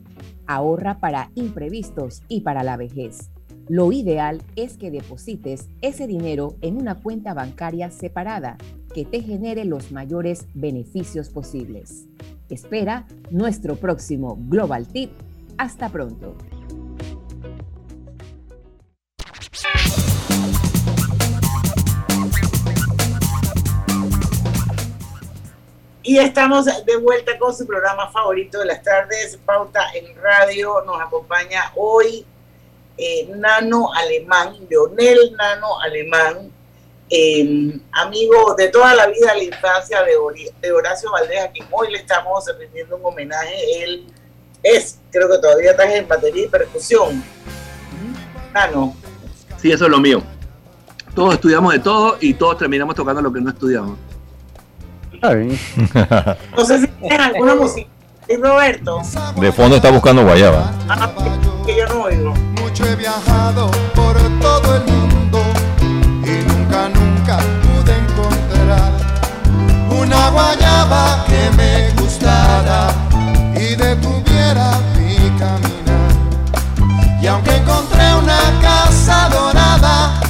Ahorra 0.54 0.98
para 0.98 1.30
imprevistos 1.34 2.22
y 2.28 2.42
para 2.42 2.62
la 2.62 2.76
vejez. 2.76 3.30
Lo 3.68 3.92
ideal 3.92 4.42
es 4.56 4.76
que 4.76 4.90
deposites 4.90 5.68
ese 5.80 6.06
dinero 6.06 6.56
en 6.60 6.76
una 6.76 6.96
cuenta 6.96 7.32
bancaria 7.32 7.90
separada 7.90 8.58
que 8.92 9.04
te 9.04 9.22
genere 9.22 9.64
los 9.64 9.92
mayores 9.92 10.46
beneficios 10.54 11.28
posibles. 11.30 12.06
Espera 12.50 13.06
nuestro 13.30 13.76
próximo 13.76 14.36
Global 14.48 14.86
Tip. 14.86 15.10
Hasta 15.56 15.88
pronto. 15.88 16.36
Y 26.12 26.18
estamos 26.18 26.66
de 26.66 26.96
vuelta 26.96 27.38
con 27.38 27.56
su 27.56 27.66
programa 27.66 28.06
favorito 28.10 28.58
de 28.58 28.66
las 28.66 28.82
tardes, 28.82 29.38
Pauta 29.46 29.80
en 29.94 30.14
Radio. 30.16 30.82
Nos 30.84 31.00
acompaña 31.00 31.72
hoy 31.74 32.26
eh, 32.98 33.32
Nano 33.34 33.90
Alemán, 33.94 34.54
Leonel 34.68 35.34
Nano 35.38 35.80
Alemán, 35.80 36.52
eh, 37.08 37.80
amigo 37.92 38.54
de 38.58 38.68
toda 38.68 38.94
la 38.94 39.06
vida 39.06 39.34
la 39.34 39.42
infancia 39.42 40.02
de, 40.02 40.12
de 40.60 40.70
Horacio 40.70 41.10
Valdés, 41.10 41.44
a 41.44 41.50
quien 41.50 41.66
hoy 41.70 41.90
le 41.90 42.00
estamos 42.00 42.44
rendiendo 42.58 42.96
un 42.96 43.06
homenaje. 43.06 43.82
Él 43.82 44.04
es, 44.62 44.98
creo 45.10 45.30
que 45.30 45.38
todavía 45.38 45.70
estás 45.70 45.94
en 45.94 46.06
batería 46.06 46.44
y 46.44 46.48
percusión. 46.48 47.24
Ah, 48.52 48.66
no. 48.66 48.94
Sí, 49.56 49.72
eso 49.72 49.86
es 49.86 49.90
lo 49.90 49.98
mío. 49.98 50.22
Todos 51.14 51.32
estudiamos 51.32 51.72
de 51.72 51.78
todo 51.78 52.18
y 52.20 52.34
todos 52.34 52.58
terminamos 52.58 52.94
tocando 52.94 53.22
lo 53.22 53.32
que 53.32 53.40
no 53.40 53.48
estudiamos. 53.48 54.11
Está 55.22 55.34
bien. 55.34 55.56
No 56.56 56.64
sé 56.64 56.80
si 56.80 56.86
tienes 56.88 57.20
alguna 57.20 57.54
música. 57.54 57.88
¿Y 58.28 58.36
Roberto? 58.36 59.02
De 59.36 59.52
fondo 59.52 59.76
está 59.76 59.92
buscando 59.92 60.24
guayaba. 60.24 60.72
Ah, 60.88 61.12
que 61.64 61.76
yo 61.76 61.86
no 61.86 62.02
oigo. 62.02 62.34
Mucho 62.60 62.84
he 62.86 62.96
viajado 62.96 63.70
por 63.94 64.16
todo 64.40 64.76
el 64.76 64.84
mundo 64.84 65.40
y 66.24 66.44
nunca, 66.44 66.88
nunca 66.88 67.38
pude 67.62 67.96
encontrar 67.98 68.90
una 69.96 70.30
guayaba 70.30 71.24
que 71.28 71.56
me 71.56 72.02
gustara 72.02 72.88
y 73.54 73.76
detuviera 73.76 74.72
mi 74.96 75.30
caminar. 75.38 77.22
Y 77.22 77.26
aunque 77.28 77.58
encontré 77.58 78.12
una 78.16 78.40
casa 78.60 79.28
dorada, 79.28 80.20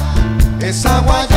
esa 0.59 0.99
guayaba 0.99 1.32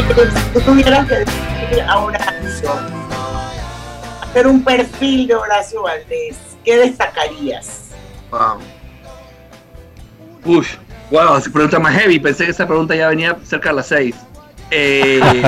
Si 0.00 0.52
tú 0.54 0.60
tuvieras 0.62 1.06
que 1.06 1.14
decir 1.16 1.82
a 1.86 1.98
Horacio, 1.98 2.70
hacer 4.22 4.46
un 4.46 4.64
perfil 4.64 5.26
de 5.26 5.34
Horacio 5.34 5.82
Valdés, 5.82 6.38
¿qué 6.64 6.78
destacarías? 6.78 7.90
Wow. 8.30 8.60
Uf, 10.56 10.76
wow, 11.10 11.36
esa 11.36 11.50
pregunta 11.50 11.78
más 11.78 11.94
heavy. 11.98 12.18
Pensé 12.18 12.46
que 12.46 12.50
esa 12.52 12.66
pregunta 12.66 12.94
ya 12.96 13.08
venía 13.08 13.36
cerca 13.44 13.68
de 13.70 13.74
las 13.76 13.88
6. 13.88 14.14
Eh, 14.70 15.20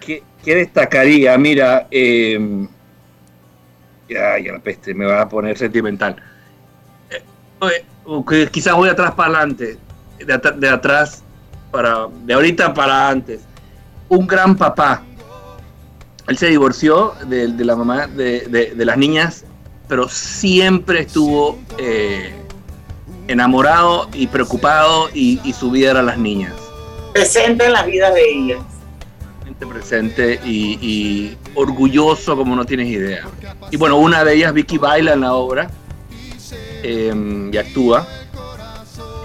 ¿qué, 0.00 0.22
qué 0.42 0.54
destacaría? 0.54 1.36
Mira, 1.36 1.88
eh, 1.90 2.66
ya, 4.08 4.38
ya 4.38 4.52
la 4.52 4.60
peste, 4.60 4.94
me 4.94 5.04
va 5.04 5.20
a 5.22 5.28
poner 5.28 5.58
sentimental. 5.58 6.16
Eh, 7.10 7.22
oye, 7.60 7.84
o 8.06 8.24
que 8.24 8.46
quizás 8.46 8.74
voy 8.74 8.88
atrás 8.88 9.10
para 9.12 9.28
adelante, 9.40 9.76
de, 10.24 10.32
at- 10.32 10.54
de 10.54 10.68
atrás 10.70 11.22
para, 11.72 12.06
de 12.24 12.34
ahorita 12.34 12.72
para 12.74 13.08
antes. 13.08 13.40
Un 14.08 14.26
gran 14.26 14.56
papá. 14.56 15.02
Él 16.28 16.38
se 16.38 16.46
divorció 16.48 17.14
de, 17.26 17.48
de 17.48 17.64
la 17.64 17.74
mamá 17.74 18.06
de, 18.06 18.42
de- 18.42 18.74
de 18.76 18.84
las 18.84 18.96
niñas, 18.96 19.44
pero 19.88 20.08
siempre 20.08 21.00
estuvo 21.00 21.58
eh, 21.78 22.32
enamorado 23.26 24.08
y 24.12 24.26
preocupado 24.28 25.08
y, 25.12 25.40
y 25.42 25.52
su 25.52 25.70
vida 25.70 25.90
era 25.92 26.02
las 26.02 26.18
niñas. 26.18 26.52
Presente 27.12 27.66
en 27.66 27.72
las 27.72 27.86
vidas 27.86 28.14
de 28.14 28.22
ellas. 28.30 28.58
Presente 29.68 30.40
y, 30.44 30.76
y 30.80 31.36
orgulloso 31.54 32.36
como 32.36 32.56
no 32.56 32.64
tienes 32.64 32.88
idea. 32.88 33.24
Y 33.70 33.76
bueno, 33.76 33.96
una 33.96 34.24
de 34.24 34.34
ellas, 34.34 34.52
Vicky, 34.52 34.76
baila 34.76 35.12
en 35.12 35.20
la 35.20 35.34
obra 35.34 35.70
eh, 36.82 37.48
y 37.52 37.56
actúa. 37.56 38.06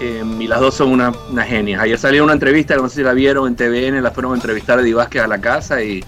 Eh, 0.00 0.22
y 0.38 0.46
las 0.46 0.60
dos 0.60 0.74
son 0.74 0.90
una- 0.92 1.12
unas 1.30 1.48
genias. 1.48 1.80
Ayer 1.82 1.98
salió 1.98 2.22
una 2.24 2.32
entrevista, 2.32 2.76
no 2.76 2.88
sé 2.88 2.96
si 2.96 3.02
la 3.02 3.12
vieron 3.14 3.48
en 3.48 3.56
TVN, 3.56 4.00
la 4.00 4.10
fueron 4.12 4.32
a 4.32 4.34
entrevistar 4.36 4.78
a 4.78 4.82
Di 4.82 4.92
Vázquez 4.92 5.22
a 5.22 5.26
la 5.26 5.40
casa 5.40 5.82
y 5.82 6.04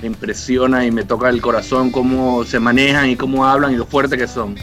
me 0.00 0.06
impresiona 0.06 0.86
y 0.86 0.90
me 0.90 1.04
toca 1.04 1.28
el 1.28 1.40
corazón 1.42 1.90
cómo 1.90 2.44
se 2.44 2.58
manejan 2.58 3.10
y 3.10 3.16
cómo 3.16 3.46
hablan 3.46 3.72
y 3.72 3.76
lo 3.76 3.84
fuerte 3.84 4.16
que 4.16 4.26
son. 4.28 4.56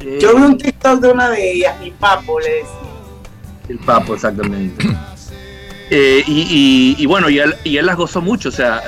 Eh, 0.00 0.18
Yo 0.20 0.34
vi 0.34 0.42
un 0.42 0.58
TikTok 0.58 1.00
de 1.00 1.12
una 1.12 1.30
de 1.30 1.52
ellas, 1.52 1.78
mi 1.80 1.90
papo 1.92 2.40
le 2.40 2.48
decía. 2.48 2.70
El 3.68 3.78
papo, 3.78 4.14
exactamente. 4.14 4.84
Eh, 5.88 6.24
y, 6.26 6.96
y- 6.98 7.00
y 7.00 7.06
bueno, 7.06 7.30
y 7.30 7.38
él, 7.38 7.54
y 7.62 7.76
él 7.76 7.86
las 7.86 7.94
gozó 7.96 8.20
mucho. 8.20 8.48
O 8.48 8.52
sea, 8.52 8.82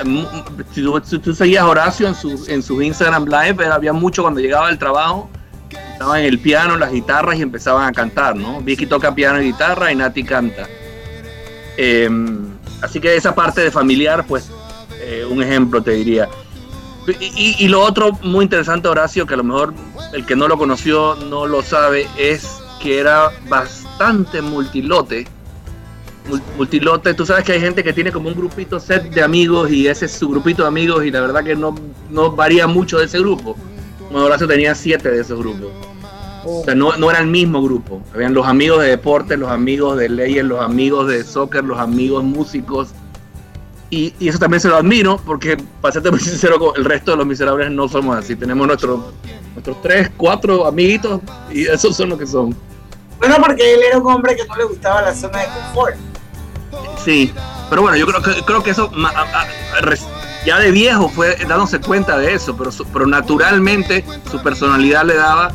si 0.75 0.83
tú, 0.83 1.01
si 1.05 1.21
tú 1.21 1.33
seguías 1.33 1.63
Horacio 1.63 2.09
en 2.09 2.15
su, 2.17 2.45
en 2.49 2.61
su 2.61 2.83
Instagram 2.83 3.27
Live, 3.27 3.65
había 3.67 3.93
mucho 3.93 4.23
cuando 4.23 4.41
llegaba 4.41 4.67
del 4.67 4.79
trabajo, 4.81 5.31
estaban 5.71 6.21
el 6.21 6.39
piano, 6.39 6.77
las 6.77 6.93
guitarras 6.93 7.39
y 7.39 7.43
empezaban 7.43 7.89
a 7.89 7.93
cantar, 7.93 8.37
¿no? 8.37 8.61
Vicky 8.61 8.87
toca 8.87 9.15
piano 9.15 9.41
y 9.41 9.47
guitarra 9.47 9.93
y 9.93 9.97
Nati 9.97 10.23
canta. 10.25 10.69
Eh, 11.77 12.09
así 12.83 13.01
que 13.01 13.17
esa 13.17 13.35
parte 13.35 13.61
de 13.61 13.71
familiar, 13.71 14.25
pues, 14.27 14.51
eh, 15.01 15.25
un 15.29 15.43
ejemplo 15.43 15.83
te 15.83 15.93
diría. 15.93 16.29
Y, 17.21 17.67
lo 17.69 17.81
otro 17.81 18.13
muy 18.23 18.45
interesante, 18.45 18.87
Horacio, 18.87 19.27
que 19.27 19.33
a 19.33 19.39
lo 19.39 19.45
mejor 19.45 19.73
el 20.13 20.27
que 20.27 20.37
no 20.37 20.47
lo 20.47 20.59
conoció 20.59 21.15
no 21.15 21.47
lo 21.47 21.63
sabe, 21.63 22.07
es 22.19 22.47
que 22.83 22.99
era 22.99 23.31
bastante 23.49 24.43
multilote. 24.43 25.27
Mul- 26.29 26.43
Multilote, 26.59 27.15
tú 27.15 27.25
sabes 27.25 27.45
que 27.45 27.53
hay 27.53 27.61
gente 27.61 27.83
que 27.83 27.95
tiene 27.95 28.13
como 28.13 28.29
un 28.29 28.35
grupito 28.35 28.79
set 28.79 29.05
de 29.05 29.23
amigos 29.23 29.71
y 29.71 29.89
ese 29.89 30.05
es 30.05 30.13
su 30.13 30.29
grupito 30.29 30.63
de 30.63 30.69
amigos 30.69 31.03
y 31.07 31.11
la 31.11 31.23
verdad 31.23 31.43
que 31.43 31.57
no, 31.57 31.75
no 32.11 32.33
varía 32.33 32.67
mucho 32.67 32.99
de 32.99 33.07
ese 33.07 33.19
grupo. 33.21 33.57
Bueno, 34.11 34.27
Horacio 34.27 34.47
tenía 34.49 34.75
siete 34.75 35.11
de 35.11 35.21
esos 35.21 35.39
grupos. 35.39 35.69
O 36.45 36.63
sea, 36.65 36.75
no, 36.75 36.97
no 36.97 37.11
era 37.11 37.21
el 37.21 37.27
mismo 37.27 37.63
grupo. 37.63 38.01
Habían 38.15 38.33
los 38.33 38.47
amigos 38.47 38.81
de 38.83 38.89
deporte, 38.89 39.37
los 39.37 39.51
amigos 39.51 39.99
de 39.99 40.09
leyes, 40.09 40.45
los 40.45 40.61
amigos 40.61 41.07
de 41.09 41.23
soccer, 41.25 41.63
los 41.65 41.79
amigos 41.79 42.25
músicos. 42.25 42.89
Y, 43.91 44.15
y 44.19 44.29
eso 44.29 44.39
también 44.39 44.61
se 44.61 44.69
lo 44.69 44.77
admiro 44.77 45.19
porque, 45.27 45.57
para 45.81 45.93
serte 45.93 46.11
muy 46.11 46.21
sincero, 46.21 46.59
con 46.59 46.77
el 46.77 46.85
resto 46.85 47.11
de 47.11 47.17
los 47.19 47.27
miserables 47.27 47.71
no 47.71 47.89
somos 47.89 48.17
así. 48.17 48.35
Tenemos 48.37 48.67
nuestros 48.67 49.01
nuestros 49.55 49.83
tres, 49.83 50.11
cuatro 50.17 50.67
amiguitos 50.67 51.21
y 51.51 51.67
esos 51.67 51.97
son 51.97 52.11
los 52.11 52.19
que 52.19 52.27
son. 52.27 52.55
Bueno, 53.19 53.37
porque 53.45 53.75
él 53.75 53.81
era 53.83 53.99
un 53.99 54.07
hombre 54.11 54.37
que 54.37 54.47
no 54.47 54.55
le 54.57 54.65
gustaba 54.65 55.03
la 55.03 55.15
zona 55.15 55.39
de 55.41 55.47
confort. 55.47 55.97
Sí, 57.05 57.33
pero 57.69 57.83
bueno, 57.83 57.97
yo 57.97 58.07
creo 58.07 58.23
que, 58.23 58.43
creo 58.45 58.63
que 58.63 58.71
eso 58.71 58.91
a- 59.05 59.09
a- 59.09 59.79
ya 60.49 60.59
de 60.59 60.71
viejo 60.71 61.09
fue 61.09 61.37
dándose 61.49 61.79
cuenta 61.81 62.17
de 62.19 62.35
eso, 62.35 62.57
pero, 62.57 62.71
pero 62.93 63.07
naturalmente 63.07 64.05
su 64.31 64.43
personalidad 64.43 65.05
le 65.05 65.15
daba 65.15 65.53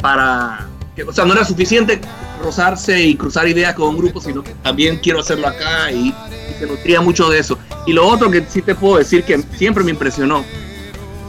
para... 0.00 0.66
que- 0.94 1.04
o 1.04 1.12
sea, 1.12 1.24
no 1.24 1.34
era 1.34 1.44
suficiente 1.44 2.00
rozarse 2.42 3.00
y 3.00 3.14
cruzar 3.16 3.46
ideas 3.48 3.74
con 3.74 3.88
un 3.90 3.98
grupo, 3.98 4.20
sino 4.20 4.42
que 4.42 4.54
también 4.62 4.98
quiero 5.02 5.20
hacerlo 5.20 5.48
acá 5.48 5.90
y, 5.90 6.14
se 6.58 6.66
nutría 6.66 7.00
mucho 7.02 7.28
de 7.28 7.38
eso. 7.38 7.58
Y 7.86 7.92
lo 7.92 8.06
otro 8.06 8.30
que 8.30 8.44
sí 8.48 8.62
te 8.62 8.74
puedo 8.74 8.96
decir 8.96 9.24
que 9.24 9.42
siempre 9.58 9.84
me 9.84 9.90
impresionó 9.90 10.42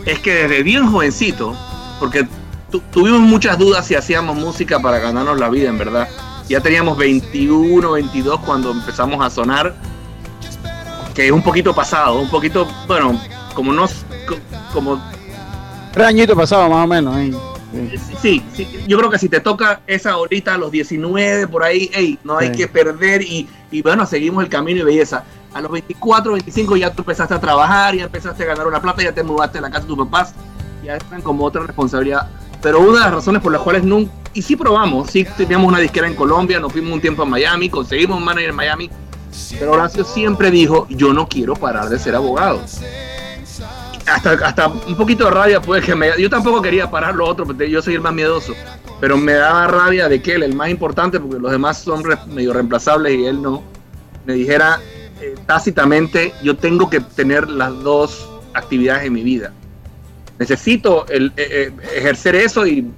es 0.06 0.20
que 0.20 0.34
desde 0.34 0.64
bien 0.64 0.90
jovencito, 0.90 1.54
porque 2.00 2.26
tu- 2.72 2.80
tuvimos 2.92 3.20
muchas 3.20 3.58
dudas 3.58 3.86
si 3.86 3.96
hacíamos 3.96 4.38
música 4.38 4.80
para 4.80 5.00
ganarnos 5.00 5.38
la 5.38 5.50
vida, 5.50 5.68
en 5.70 5.78
verdad. 5.78 6.08
Ya 6.48 6.62
teníamos 6.62 6.98
21, 6.98 7.92
22 7.92 8.40
cuando 8.42 8.72
empezamos 8.72 9.26
a 9.26 9.30
sonar, 9.30 9.76
que 11.18 11.26
es 11.26 11.32
un 11.32 11.42
poquito 11.42 11.74
pasado, 11.74 12.20
un 12.20 12.30
poquito, 12.30 12.68
bueno, 12.88 13.20
como 13.56 13.74
no, 13.74 13.88
co- 13.88 14.38
como 14.72 15.02
Tres 15.92 16.06
añitos 16.10 16.36
pasados 16.38 16.70
más 16.70 16.84
o 16.84 16.88
menos. 16.88 17.18
¿eh? 17.18 17.34
Sí, 18.22 18.44
sí, 18.54 18.68
yo 18.88 19.00
creo 19.00 19.10
que 19.10 19.18
si 19.18 19.28
te 19.28 19.40
toca 19.40 19.82
esa 19.88 20.12
ahorita 20.12 20.54
a 20.54 20.58
los 20.60 20.70
19, 20.70 21.48
por 21.48 21.64
ahí, 21.64 21.90
hey, 21.92 22.20
no 22.24 22.38
hay 22.38 22.50
Sí. 22.50 22.54
que 22.58 22.68
perder 22.68 23.24
y, 23.24 23.50
y 23.72 23.82
bueno, 23.82 24.06
seguimos 24.06 24.44
el 24.44 24.50
camino 24.50 24.82
y 24.82 24.84
belleza. 24.84 25.24
A 25.56 25.60
los 25.62 25.72
24, 25.72 26.34
25 26.34 26.78
ya 26.78 26.92
tú 26.94 27.02
empezaste 27.02 27.34
a 27.34 27.40
trabajar, 27.42 27.96
ya 27.96 28.04
empezaste 28.04 28.44
a 28.44 28.46
ganar 28.46 28.68
una 28.68 28.80
plata, 28.80 29.02
ya 29.02 29.12
te 29.12 29.24
mudaste 29.24 29.58
a 29.58 29.62
la 29.62 29.70
casa 29.72 29.82
de 29.82 29.88
tus 29.88 29.98
papás, 29.98 30.36
ya 30.86 30.98
están 30.98 31.24
como 31.24 31.44
otra 31.44 31.64
responsabilidad. 31.64 32.30
Pero 32.62 32.80
una 32.80 33.00
de 33.00 33.06
las 33.06 33.14
razones 33.16 33.42
por 33.42 33.52
las 33.52 33.62
cuales 33.64 33.84
nunca, 33.84 34.12
y 34.36 34.44
sí 34.44 34.56
probamos, 34.56 35.10
sí 35.10 35.26
teníamos 35.36 35.68
una 35.68 35.80
disquera 35.80 36.06
en 36.08 36.14
Colombia, 36.14 36.60
nos 36.60 36.72
fuimos 36.72 36.92
un 36.94 37.02
tiempo 37.02 37.24
a 37.24 37.26
Miami, 37.26 37.70
conseguimos 37.72 38.18
un 38.20 38.24
manager 38.24 38.52
en 38.52 38.56
Miami, 38.56 38.90
pero 39.60 39.74
Horacio 39.74 40.04
siempre 40.04 40.52
dijo, 40.52 40.88
yo 40.90 41.14
no 41.14 41.28
quiero 41.28 41.54
parar 41.56 41.90
de 41.90 42.00
ser 42.00 42.16
abogado 42.16 42.62
hasta, 44.08 44.32
hasta 44.34 44.68
un 44.68 44.96
poquito 44.96 45.26
de 45.26 45.32
rabia 45.32 45.62
puede 45.62 45.82
que 45.82 45.94
me... 45.96 46.10
Yo 46.18 46.30
tampoco 46.30 46.62
quería 46.62 46.90
parar 46.90 47.16
lo 47.16 47.26
otro, 47.28 47.46
porque 47.46 47.70
yo 47.70 47.82
soy 47.82 47.96
el 47.96 48.02
más 48.02 48.14
miedoso. 48.14 48.54
Pero 49.02 49.18
me 49.18 49.34
daba 49.34 49.68
rabia 49.68 50.08
de 50.08 50.22
que 50.22 50.36
él, 50.36 50.44
el 50.44 50.56
más 50.56 50.70
importante, 50.70 51.20
porque 51.20 51.40
los 51.40 51.52
demás 51.52 51.80
son 51.80 52.04
medio 52.34 52.54
reemplazables 52.54 53.14
y 53.18 53.26
él 53.26 53.42
no, 53.42 53.64
me 54.26 54.34
dijera 54.34 54.80
eh, 55.22 55.36
tácitamente, 55.46 56.34
yo 56.42 56.56
tengo 56.56 56.90
que 56.90 57.02
tener 57.02 57.50
las 57.50 57.72
dos 57.84 58.30
actividades 58.54 59.06
en 59.06 59.14
mi 59.14 59.24
vida. 59.24 59.52
Necesito 60.40 61.06
el, 61.10 61.34
eh, 61.36 61.72
eh, 61.72 61.72
ejercer 61.98 62.36
eso 62.36 62.66
y, 62.66 62.90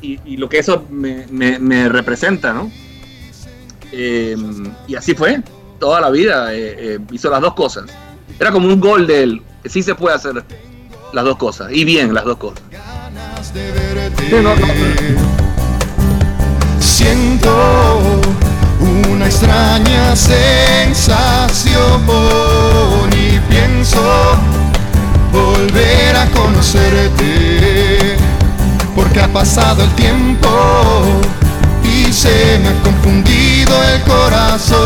y- 0.00 0.36
lo 0.36 0.48
que 0.48 0.58
eso 0.58 0.84
me, 0.90 1.26
me- 1.30 1.88
representa, 1.88 2.52
¿no? 2.52 2.70
Eh, 3.92 4.36
y 4.88 4.96
así 4.96 5.14
fue, 5.14 5.40
toda 5.78 6.00
la 6.00 6.10
vida 6.10 6.54
eh, 6.54 6.76
eh, 6.78 6.98
hizo 7.12 7.30
las 7.30 7.40
dos 7.40 7.54
cosas. 7.54 7.84
Era 8.38 8.50
como 8.52 8.68
un 8.68 8.80
gol 8.80 9.06
de 9.06 9.22
él. 9.22 9.42
Sí 9.64 9.82
se 9.82 9.94
puede 9.94 10.16
hacer 10.16 10.44
las 11.12 11.24
dos 11.24 11.36
cosas. 11.36 11.70
Y 11.72 11.84
bien 11.84 12.12
las 12.12 12.24
dos 12.24 12.36
cosas. 12.36 12.62
Siento 16.80 18.00
una 19.10 19.26
extraña 19.26 20.16
sensación 20.16 21.74
y 23.12 23.38
pienso 23.50 24.00
volver 25.32 26.16
a 26.16 26.30
conocerte 26.30 28.16
porque 28.94 29.20
ha 29.20 29.28
pasado 29.32 29.82
el 29.82 29.90
tiempo 29.94 30.48
y 31.82 32.12
se 32.12 32.58
me 32.60 32.68
ha 32.68 32.82
confundido 32.82 33.53
el 33.72 34.02
corazón. 34.02 34.78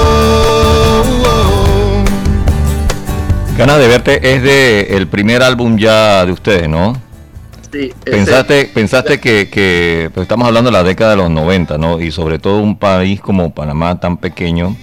Ganas 3.57 3.79
de 3.79 3.89
verte 3.89 4.35
es 4.35 4.43
de 4.43 4.97
el 4.97 5.09
primer 5.09 5.43
álbum 5.43 5.77
ya 5.79 6.25
de 6.25 6.33
ustedes, 6.33 6.69
¿no? 6.69 7.01
Sí, 7.73 7.93
Pensaste, 8.05 8.71
pensaste 8.73 9.21
que, 9.21 9.51
que 9.51 10.11
pues 10.15 10.23
estamos 10.25 10.47
hablando 10.47 10.71
de 10.71 10.77
la 10.77 10.83
década 10.85 11.11
de 11.11 11.17
los 11.19 11.31
90, 11.31 11.77
¿no? 11.77 12.01
Y 12.01 12.11
sobre 12.11 12.39
todo 12.39 12.61
un 12.61 12.79
país 12.79 13.21
como 13.21 13.53
Panamá 13.53 14.01
tan 14.01 14.17
pequeño, 14.17 14.75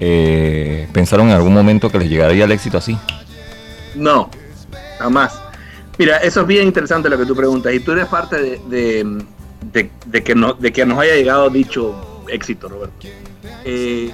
eh, 0.00 0.86
¿pensaron 0.92 1.28
en 1.28 1.34
algún 1.34 1.54
momento 1.54 1.88
que 1.90 1.98
les 1.98 2.10
llegaría 2.10 2.44
el 2.44 2.52
éxito 2.52 2.76
así? 2.78 2.98
No, 3.94 4.28
jamás. 4.98 5.40
Mira, 5.96 6.18
eso 6.18 6.40
es 6.42 6.46
bien 6.46 6.64
interesante 6.66 7.08
lo 7.08 7.16
que 7.16 7.24
tú 7.24 7.34
preguntas. 7.36 7.72
Y 7.72 7.80
tú 7.80 7.92
eres 7.92 8.06
parte 8.06 8.36
de, 8.36 8.60
de, 8.68 9.24
de- 9.72 9.90
de 10.04 10.22
que, 10.24 10.34
no, 10.34 10.52
de 10.54 10.72
que 10.72 10.84
nos 10.84 10.98
haya 10.98 11.14
llegado 11.14 11.48
dicho 11.48 11.94
éxito, 12.28 12.68
Roberto. 12.68 13.06
Eh, 13.64 14.10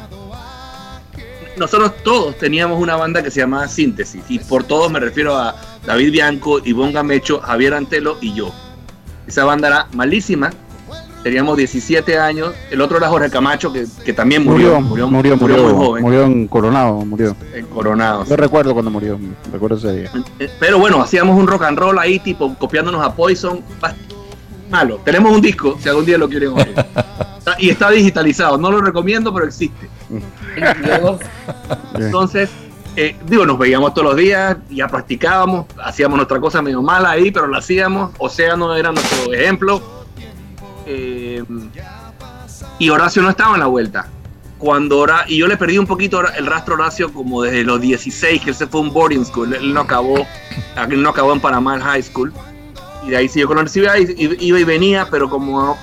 nosotros 1.56 1.92
todos 2.02 2.36
teníamos 2.38 2.80
una 2.80 2.96
banda 2.96 3.22
que 3.22 3.30
se 3.30 3.40
llamaba 3.40 3.68
Síntesis. 3.68 4.22
Y 4.28 4.38
por 4.38 4.64
todos 4.64 4.90
me 4.90 5.00
refiero 5.00 5.36
a 5.36 5.54
David 5.84 6.12
Bianco, 6.12 6.60
Ivonne 6.64 6.92
Gamecho, 6.92 7.40
Javier 7.40 7.74
Antelo 7.74 8.16
y 8.20 8.34
yo. 8.34 8.52
Esa 9.26 9.44
banda 9.44 9.68
era 9.68 9.88
malísima. 9.92 10.50
Teníamos 11.22 11.58
17 11.58 12.18
años. 12.18 12.54
El 12.70 12.80
otro 12.80 12.96
era 12.96 13.08
Jorge 13.08 13.28
Camacho, 13.28 13.70
que, 13.70 13.84
que 14.04 14.14
también 14.14 14.42
murió. 14.42 14.80
Murió, 14.80 15.06
murió, 15.06 15.36
murió, 15.36 15.62
muy 15.62 15.72
joven. 15.74 16.02
murió 16.02 16.24
en 16.24 16.48
Coronado, 16.48 17.04
murió. 17.04 17.36
En 17.52 17.66
Coronado. 17.66 18.24
Yo 18.24 18.36
recuerdo 18.36 18.72
cuando 18.72 18.90
murió, 18.90 19.18
recuerdo 19.52 19.76
ese 19.76 19.92
día. 19.92 20.10
Eh, 20.38 20.50
Pero 20.58 20.78
bueno, 20.78 21.02
hacíamos 21.02 21.38
un 21.38 21.46
rock 21.46 21.64
and 21.64 21.78
roll 21.78 21.98
ahí, 21.98 22.18
tipo 22.20 22.54
copiándonos 22.54 23.04
a 23.04 23.14
Poison. 23.14 23.60
Malo. 24.70 25.00
Tenemos 25.04 25.32
un 25.32 25.40
disco, 25.40 25.76
si 25.80 25.88
algún 25.88 26.06
día 26.06 26.16
lo 26.16 26.28
quieren 26.28 26.50
oír. 26.50 26.74
Y 27.58 27.70
está 27.70 27.90
digitalizado. 27.90 28.56
No 28.56 28.70
lo 28.70 28.80
recomiendo, 28.80 29.34
pero 29.34 29.46
existe. 29.46 29.88
Entonces, 31.94 32.50
eh, 32.96 33.16
digo, 33.26 33.46
nos 33.46 33.58
veíamos 33.58 33.94
todos 33.94 34.08
los 34.08 34.16
días, 34.16 34.56
ya 34.68 34.88
practicábamos, 34.88 35.66
hacíamos 35.82 36.16
nuestra 36.16 36.40
cosa 36.40 36.60
medio 36.62 36.82
mala 36.82 37.10
ahí, 37.10 37.30
pero 37.30 37.46
la 37.46 37.58
hacíamos. 37.58 38.12
Océano 38.18 38.74
era 38.74 38.92
nuestro 38.92 39.32
ejemplo. 39.32 39.82
Eh, 40.86 41.44
y 42.78 42.88
Horacio 42.90 43.22
no 43.22 43.30
estaba 43.30 43.54
en 43.54 43.60
la 43.60 43.66
vuelta. 43.66 44.08
Cuando 44.58 44.98
Hora, 44.98 45.24
y 45.26 45.38
yo 45.38 45.46
le 45.46 45.56
perdí 45.56 45.78
un 45.78 45.86
poquito 45.86 46.20
el 46.32 46.46
rastro 46.46 46.74
a 46.74 46.78
Horacio 46.78 47.12
como 47.12 47.42
desde 47.42 47.64
los 47.64 47.80
16, 47.80 48.42
que 48.42 48.50
él 48.50 48.56
se 48.56 48.66
fue 48.66 48.80
a 48.80 48.82
un 48.82 48.92
boarding 48.92 49.24
school. 49.24 49.54
Él 49.54 49.72
no 49.72 49.80
acabó, 49.80 50.26
él 50.76 51.02
no 51.02 51.10
acabó 51.10 51.32
en 51.32 51.40
Panamá 51.40 51.80
high 51.80 52.02
school. 52.02 52.32
Y 53.06 53.10
de 53.10 53.16
ahí 53.16 53.28
siguió 53.28 53.46
con 53.46 53.56
la 53.56 53.62
universidad, 53.62 53.96
y, 53.96 54.46
iba 54.46 54.60
y 54.60 54.64
venía, 54.64 55.08
pero 55.10 55.28
como 55.28 55.76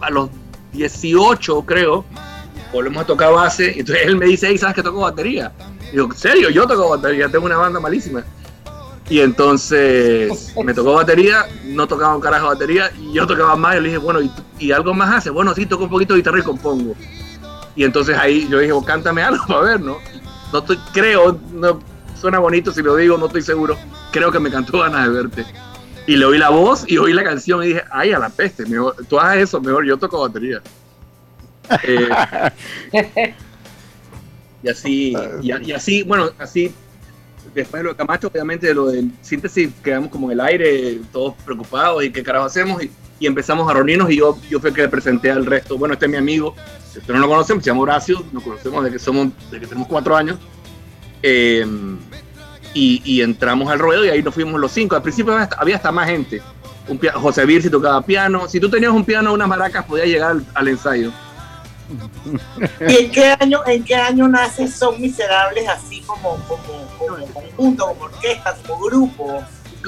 a 0.00 0.10
los 0.10 0.30
18, 0.72 1.62
creo, 1.62 2.04
volvemos 2.72 3.02
a 3.02 3.06
tocar 3.06 3.32
base. 3.32 3.72
Y 3.76 3.80
entonces 3.80 4.06
él 4.06 4.16
me 4.16 4.26
dice, 4.26 4.48
hey, 4.48 4.58
¿sabes 4.58 4.76
que 4.76 4.82
toco 4.82 5.00
batería? 5.00 5.52
Y 5.88 5.92
digo, 5.92 6.06
¿en 6.06 6.16
serio? 6.16 6.50
Yo 6.50 6.66
toco 6.66 6.90
batería, 6.90 7.28
tengo 7.28 7.46
una 7.46 7.56
banda 7.56 7.80
malísima. 7.80 8.24
Y 9.08 9.20
entonces 9.20 10.54
me 10.64 10.72
tocó 10.72 10.94
batería, 10.94 11.46
no 11.64 11.86
tocaba 11.88 12.14
un 12.14 12.20
carajo 12.20 12.46
batería, 12.46 12.90
y 12.98 13.14
yo 13.14 13.26
tocaba 13.26 13.56
más, 13.56 13.76
y 13.76 13.80
le 13.80 13.88
dije, 13.88 13.98
bueno, 13.98 14.20
¿y, 14.20 14.30
y 14.58 14.72
algo 14.72 14.94
más 14.94 15.16
hace? 15.16 15.30
Bueno, 15.30 15.54
sí, 15.54 15.66
toco 15.66 15.84
un 15.84 15.90
poquito 15.90 16.14
de 16.14 16.20
guitarra 16.20 16.38
y 16.38 16.42
compongo. 16.42 16.94
Y 17.74 17.84
entonces 17.84 18.16
ahí 18.16 18.48
yo 18.48 18.58
dije, 18.58 18.72
"Oh, 18.72 18.84
cántame 18.84 19.22
algo 19.22 19.44
para 19.48 19.60
ver, 19.60 19.80
¿no? 19.80 19.98
No 20.52 20.58
estoy, 20.58 20.78
creo, 20.92 21.38
no, 21.52 21.80
suena 22.20 22.38
bonito 22.38 22.72
si 22.72 22.82
lo 22.82 22.96
digo, 22.96 23.16
no 23.16 23.26
estoy 23.26 23.42
seguro. 23.42 23.76
Creo 24.10 24.30
que 24.32 24.40
me 24.40 24.50
cantó 24.50 24.80
ganas 24.80 25.06
de 25.06 25.10
verte. 25.22 25.46
Y 26.10 26.16
le 26.16 26.24
oí 26.24 26.38
la 26.38 26.50
voz 26.50 26.82
y 26.88 26.98
oí 26.98 27.12
la 27.12 27.22
canción 27.22 27.62
y 27.62 27.68
dije, 27.68 27.84
ay, 27.88 28.10
a 28.10 28.18
la 28.18 28.30
peste, 28.30 28.66
mejor, 28.66 28.96
tú 29.08 29.20
haces 29.20 29.44
eso, 29.44 29.60
mejor 29.60 29.86
yo 29.86 29.96
toco 29.96 30.22
batería. 30.22 30.60
Eh, 31.84 32.08
y 34.64 34.68
así, 34.68 35.16
y, 35.40 35.70
así, 35.70 36.02
bueno, 36.02 36.30
así, 36.36 36.74
después 37.54 37.78
de 37.78 37.84
lo 37.84 37.90
de 37.90 37.96
Camacho, 37.96 38.26
obviamente 38.26 38.66
de 38.66 38.74
lo 38.74 38.88
del 38.88 39.12
síntesis, 39.22 39.70
quedamos 39.84 40.10
como 40.10 40.32
en 40.32 40.40
el 40.40 40.44
aire, 40.44 40.98
todos 41.12 41.36
preocupados 41.44 42.02
y 42.02 42.10
qué 42.10 42.24
carajo 42.24 42.46
hacemos, 42.46 42.82
y, 42.82 42.90
y 43.20 43.28
empezamos 43.28 43.70
a 43.70 43.74
reunirnos 43.74 44.10
y 44.10 44.16
yo, 44.16 44.36
yo 44.50 44.58
fui 44.58 44.70
el 44.70 44.74
que 44.74 44.82
le 44.82 44.88
presenté 44.88 45.30
al 45.30 45.46
resto, 45.46 45.78
bueno, 45.78 45.94
este 45.94 46.06
es 46.06 46.10
mi 46.10 46.18
amigo, 46.18 46.56
si 46.90 46.98
ustedes 46.98 47.20
no 47.20 47.26
lo 47.26 47.28
conocen, 47.28 47.62
se 47.62 47.66
llama 47.70 47.82
Horacio, 47.82 48.24
nos 48.32 48.42
conocemos 48.42 48.82
desde 48.82 48.96
que 48.96 48.98
somos, 48.98 49.28
desde 49.44 49.60
que 49.60 49.66
tenemos 49.68 49.86
cuatro 49.86 50.16
años, 50.16 50.40
eh, 51.22 51.64
y, 52.74 53.02
y 53.04 53.22
entramos 53.22 53.70
al 53.70 53.78
ruedo 53.78 54.04
y 54.04 54.08
ahí 54.08 54.22
nos 54.22 54.34
fuimos 54.34 54.60
los 54.60 54.70
cinco, 54.72 54.96
al 54.96 55.02
principio 55.02 55.32
había 55.58 55.76
hasta, 55.76 55.92
más 55.92 56.08
gente, 56.08 56.40
un 56.88 56.98
José 57.14 57.44
Virsi 57.44 57.70
tocaba 57.70 58.02
piano, 58.02 58.48
si 58.48 58.58
tú 58.60 58.68
tenías 58.70 58.92
un 58.92 59.04
piano, 59.04 59.32
unas 59.32 59.48
maracas, 59.48 59.84
podías 59.84 60.06
llegar 60.08 60.30
al- 60.32 60.46
al 60.54 60.68
ensayo. 60.68 61.10
¿Y 62.88 62.96
en 62.96 63.10
qué 63.10 63.34
año, 63.40 63.60
en 63.66 63.82
qué 63.84 63.96
año 63.96 64.28
nace 64.28 64.68
Son 64.68 65.00
Miserables 65.00 65.68
así 65.68 66.00
como, 66.02 66.36
como, 66.46 66.62
como 66.98 67.26
conjunto, 67.32 67.86
como 67.86 68.04
orquesta, 68.04 68.56
como 68.66 68.84
grupo? 68.84 69.42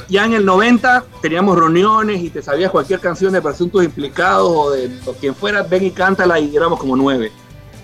ya 0.09 0.25
en 0.25 0.33
el 0.33 0.45
90 0.47 1.05
teníamos 1.21 1.55
reuniones 1.57 2.23
y 2.23 2.31
te 2.31 2.41
sabías 2.41 2.71
cualquier 2.71 2.99
canción 2.99 3.31
de 3.35 3.43
Presuntos 3.43 3.85
Implicados 3.85 4.51
o 4.51 4.71
de 4.71 4.91
o 5.05 5.13
quien 5.13 5.35
fuera, 5.35 5.63
ven 5.63 5.85
y 5.85 5.91
cántala 5.91 6.41
y 6.41 6.57
éramos 6.57 6.81
como 6.81 6.97
nueve. 6.97 7.31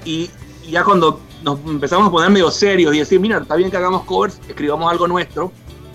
Y 0.07 0.31
ya 0.69 0.83
cuando 0.85 1.21
nos 1.43 1.59
empezamos 1.67 2.09
a 2.09 2.11
poner 2.11 2.31
medio 2.31 2.51
serios 2.51 2.95
y 2.95 2.99
decir, 2.99 3.21
mira, 3.21 3.39
está 3.39 3.55
bien 3.57 3.71
que 3.71 3.77
hagamos 3.77 4.05
covers, 4.05 4.41
escribamos 4.49 4.91
algo 4.91 5.07
nuestro, 5.09 5.53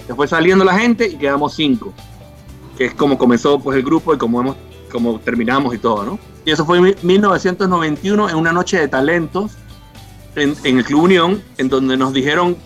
después 0.08 0.30
saliendo 0.30 0.64
la 0.66 0.74
gente 0.78 1.08
y 1.08 1.16
quedamos 1.16 1.54
cinco, 1.54 1.94
que 2.78 2.86
es 2.86 2.94
como 2.94 3.18
comenzó 3.18 3.60
pues 3.60 3.78
el 3.78 3.84
grupo 3.84 4.14
y 4.14 4.18
como, 4.18 4.40
hemos, 4.42 4.56
como 4.92 5.20
terminamos 5.20 5.74
y 5.76 5.78
todo, 5.78 6.04
¿no? 6.04 6.20
Y 6.46 6.52
eso 6.52 6.66
fue 6.66 6.78
en 6.78 6.84
mi- 6.84 6.96
1991 7.04 8.30
en 8.30 8.36
una 8.36 8.52
noche 8.52 8.78
de 8.80 8.88
talentos 8.88 9.52
en, 10.36 10.56
en 10.64 10.78
el 10.80 10.86
Club 10.86 11.04
Unión, 11.04 11.44
en 11.58 11.70
donde 11.70 11.96
nos 11.98 12.12
dijeron 12.14 12.58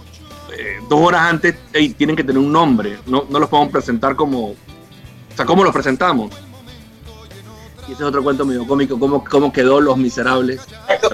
eh, 0.58 0.78
dos 0.90 1.00
horas 1.02 1.22
antes, 1.22 1.56
"Ey, 1.74 1.90
tienen 1.90 2.16
que 2.16 2.24
tener 2.24 2.40
un 2.42 2.52
nombre, 2.52 2.98
no, 3.06 3.26
no 3.30 3.40
los 3.40 3.50
podemos 3.50 3.72
presentar 3.72 4.16
como, 4.16 4.50
o 4.52 4.56
sea, 5.36 5.46
¿cómo 5.46 5.64
los 5.64 5.74
presentamos? 5.74 6.32
Y 7.88 7.92
ese 7.94 8.02
es 8.04 8.10
otro 8.10 8.22
cuento 8.24 8.46
medio 8.46 8.66
cómico, 8.68 9.00
¿cómo, 9.00 9.24
cómo 9.24 9.52
quedó 9.54 9.80
Los 9.80 9.98
Miserables? 9.98 10.62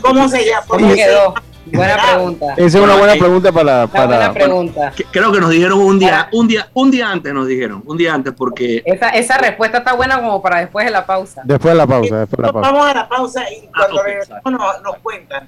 ¿Cómo 0.02 0.28
se 0.30 0.46
llama? 0.46 0.66
¿Cómo 0.68 0.88
quedó? 0.96 1.34
Buena 1.66 1.98
pregunta. 1.98 2.54
Esa 2.58 2.78
es 2.78 2.84
una 2.84 2.96
buena 2.96 3.14
pregunta 3.14 3.52
para... 3.52 3.88
para 3.88 4.06
buena 4.06 4.34
pregunta. 4.34 4.92
Que- 4.96 5.06
Creo 5.06 5.32
que 5.32 5.40
nos 5.40 5.50
dijeron 5.50 5.80
un 5.80 5.98
día, 6.00 6.28
un 6.32 6.48
día, 6.48 6.68
un 6.74 6.92
día 6.92 7.10
antes 7.10 7.34
nos 7.34 7.48
dijeron, 7.48 7.82
un 7.86 7.98
día 7.98 8.14
antes 8.14 8.34
porque 8.36 8.82
Esa, 8.86 9.10
esa 9.10 9.38
respuesta 9.38 9.78
está 9.80 9.94
buena 9.94 10.20
como 10.20 10.42
para 10.42 10.60
después 10.60 10.86
de 10.86 10.92
la 10.92 11.06
pausa. 11.06 11.42
Después 11.46 11.74
de 11.74 11.78
la 11.78 11.88
pausa, 11.88 12.20
después 12.20 12.38
de 12.38 12.44
la 12.48 12.54
pausa. 12.54 12.72
Vamos 12.72 12.88
a 12.88 12.94
la 12.94 13.10
pausa 13.10 13.44
y 13.52 13.68
cuando 13.68 14.04
regresemos 14.04 14.42
nos, 14.46 14.82
nos 14.82 14.96
cuentan. 14.98 15.48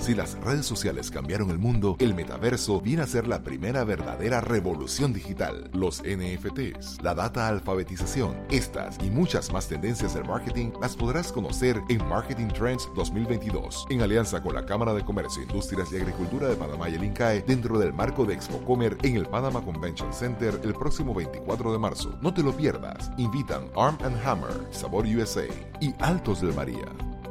Si 0.00 0.14
las 0.14 0.34
redes 0.40 0.64
sociales 0.64 1.10
cambiaron 1.10 1.50
el 1.50 1.58
mundo, 1.58 1.96
el 1.98 2.14
metaverso 2.14 2.80
viene 2.80 3.02
a 3.02 3.06
ser 3.06 3.28
la 3.28 3.42
primera 3.42 3.84
verdadera 3.84 4.40
revolución 4.40 5.12
digital. 5.12 5.70
Los 5.74 6.02
NFTs, 6.02 7.02
la 7.02 7.14
data 7.14 7.48
alfabetización, 7.48 8.34
estas 8.50 8.96
y 9.04 9.10
muchas 9.10 9.52
más 9.52 9.68
tendencias 9.68 10.14
del 10.14 10.24
marketing 10.24 10.70
las 10.80 10.96
podrás 10.96 11.30
conocer 11.30 11.82
en 11.90 12.08
Marketing 12.08 12.48
Trends 12.48 12.88
2022, 12.96 13.88
en 13.90 14.00
alianza 14.00 14.42
con 14.42 14.54
la 14.54 14.64
Cámara 14.64 14.94
de 14.94 15.04
Comercio, 15.04 15.42
Industrias 15.42 15.92
y 15.92 15.96
Agricultura 15.96 16.48
de 16.48 16.56
Panamá 16.56 16.88
y 16.88 16.94
el 16.94 17.04
INCAE, 17.04 17.42
dentro 17.42 17.78
del 17.78 17.92
marco 17.92 18.24
de 18.24 18.32
Expo 18.32 18.56
Comer 18.64 18.96
en 19.02 19.16
el 19.16 19.26
Panama 19.26 19.60
Convention 19.62 20.14
Center 20.14 20.58
el 20.64 20.72
próximo 20.72 21.12
24 21.12 21.72
de 21.72 21.78
marzo. 21.78 22.18
No 22.22 22.32
te 22.32 22.42
lo 22.42 22.56
pierdas. 22.56 23.10
Invitan 23.18 23.70
Arm 23.76 23.98
Hammer, 24.24 24.66
Sabor 24.70 25.04
USA 25.04 25.44
y 25.78 25.94
Altos 25.98 26.40
del 26.40 26.54
María. 26.54 26.86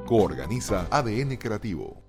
Coorganiza 0.06 0.86
ADN 0.92 1.36
Creativo. 1.38 2.09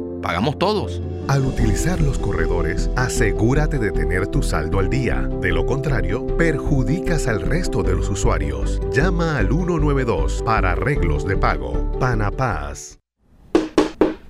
pagamos 0.21 0.57
todos. 0.57 1.01
Al 1.27 1.45
utilizar 1.45 1.99
los 2.01 2.17
corredores, 2.17 2.89
asegúrate 2.95 3.79
de 3.79 3.91
tener 3.91 4.27
tu 4.27 4.43
saldo 4.43 4.79
al 4.79 4.89
día. 4.89 5.29
De 5.41 5.51
lo 5.51 5.65
contrario, 5.65 6.25
perjudicas 6.37 7.27
al 7.27 7.41
resto 7.41 7.83
de 7.83 7.95
los 7.95 8.09
usuarios. 8.09 8.79
Llama 8.91 9.37
al 9.37 9.47
192 9.47 10.41
para 10.45 10.71
arreglos 10.71 11.25
de 11.25 11.37
pago. 11.37 11.91
Panapaz. 11.99 12.97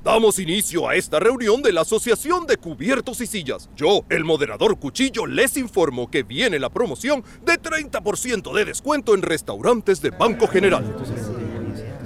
Damos 0.04 0.40
inicio 0.40 0.90
a 0.90 0.96
esta 0.96 1.20
reunión 1.20 1.62
de 1.62 1.72
la 1.72 1.82
Asociación 1.82 2.48
de 2.48 2.58
Cubiertos 2.58 3.22
y 3.22 3.28
Sillas. 3.28 3.70
Yo, 3.76 4.02
el 4.10 4.24
moderador 4.24 4.80
Cuchillo, 4.80 5.28
les 5.28 5.58
informo 5.58 6.10
que 6.10 6.24
viene 6.24 6.58
la 6.58 6.72
promoción 6.72 7.24
de 7.46 7.54
30% 7.62 8.52
de 8.52 8.66
descuento 8.66 9.14
en 9.14 9.22
restaurantes 9.22 10.02
de 10.02 10.10
Banco 10.10 10.48
General. 10.48 10.84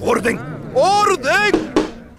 ¡Orden! 0.01 0.39
¡Orden! 0.73 1.74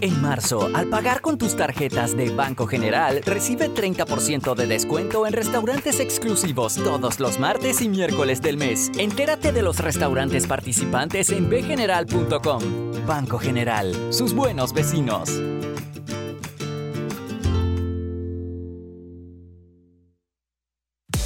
En 0.00 0.22
marzo, 0.22 0.70
al 0.74 0.86
pagar 0.86 1.20
con 1.20 1.38
tus 1.38 1.56
tarjetas 1.56 2.16
de 2.16 2.30
Banco 2.30 2.66
General, 2.66 3.20
recibe 3.24 3.68
30% 3.68 4.54
de 4.54 4.66
descuento 4.66 5.26
en 5.26 5.32
restaurantes 5.32 5.98
exclusivos 5.98 6.76
todos 6.76 7.18
los 7.18 7.40
martes 7.40 7.82
y 7.82 7.88
miércoles 7.88 8.40
del 8.40 8.58
mes. 8.58 8.92
Entérate 8.96 9.50
de 9.50 9.62
los 9.62 9.80
restaurantes 9.80 10.46
participantes 10.46 11.30
en 11.30 11.50
bgeneral.com. 11.50 12.62
Banco 13.06 13.38
General, 13.38 13.92
sus 14.12 14.34
buenos 14.34 14.72
vecinos. 14.72 15.30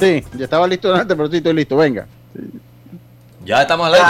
Sí, 0.00 0.24
ya 0.36 0.44
estaba 0.44 0.66
listo 0.66 0.94
antes, 0.94 1.16
pero 1.16 1.30
sí 1.30 1.36
estoy 1.36 1.54
listo, 1.54 1.76
venga. 1.76 2.06
Ya 3.44 3.62
estamos 3.62 3.86
al 3.86 3.94
aire. 3.94 4.06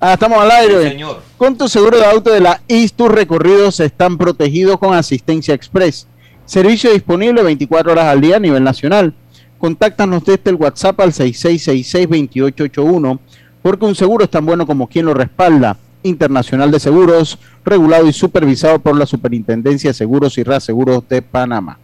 Ah, 0.00 0.12
estamos 0.12 0.38
al 0.38 0.50
aire. 0.50 0.82
Sí, 0.82 0.88
señor. 0.90 1.22
Con 1.36 1.56
tu 1.56 1.68
seguro 1.68 1.98
de 1.98 2.04
auto 2.04 2.30
de 2.30 2.40
la 2.40 2.60
IS, 2.68 2.92
tus 2.92 3.10
recorridos 3.10 3.80
están 3.80 4.16
protegidos 4.16 4.78
con 4.78 4.94
asistencia 4.94 5.54
express. 5.54 6.06
Servicio 6.44 6.92
disponible 6.92 7.42
24 7.42 7.92
horas 7.92 8.06
al 8.06 8.20
día 8.20 8.36
a 8.36 8.40
nivel 8.40 8.64
nacional. 8.64 9.14
Contáctanos 9.58 10.24
desde 10.24 10.50
el 10.50 10.54
WhatsApp 10.54 11.00
al 11.00 11.12
6666-2881, 11.12 13.18
porque 13.60 13.84
un 13.84 13.96
seguro 13.96 14.24
es 14.24 14.30
tan 14.30 14.46
bueno 14.46 14.66
como 14.66 14.86
quien 14.86 15.06
lo 15.06 15.14
respalda. 15.14 15.76
Internacional 16.04 16.70
de 16.70 16.78
Seguros, 16.78 17.40
regulado 17.64 18.06
y 18.06 18.12
supervisado 18.12 18.78
por 18.78 18.96
la 18.96 19.04
Superintendencia 19.04 19.90
de 19.90 19.94
Seguros 19.94 20.38
y 20.38 20.44
Reaseguros 20.44 21.08
de 21.08 21.22
Panamá. 21.22 21.76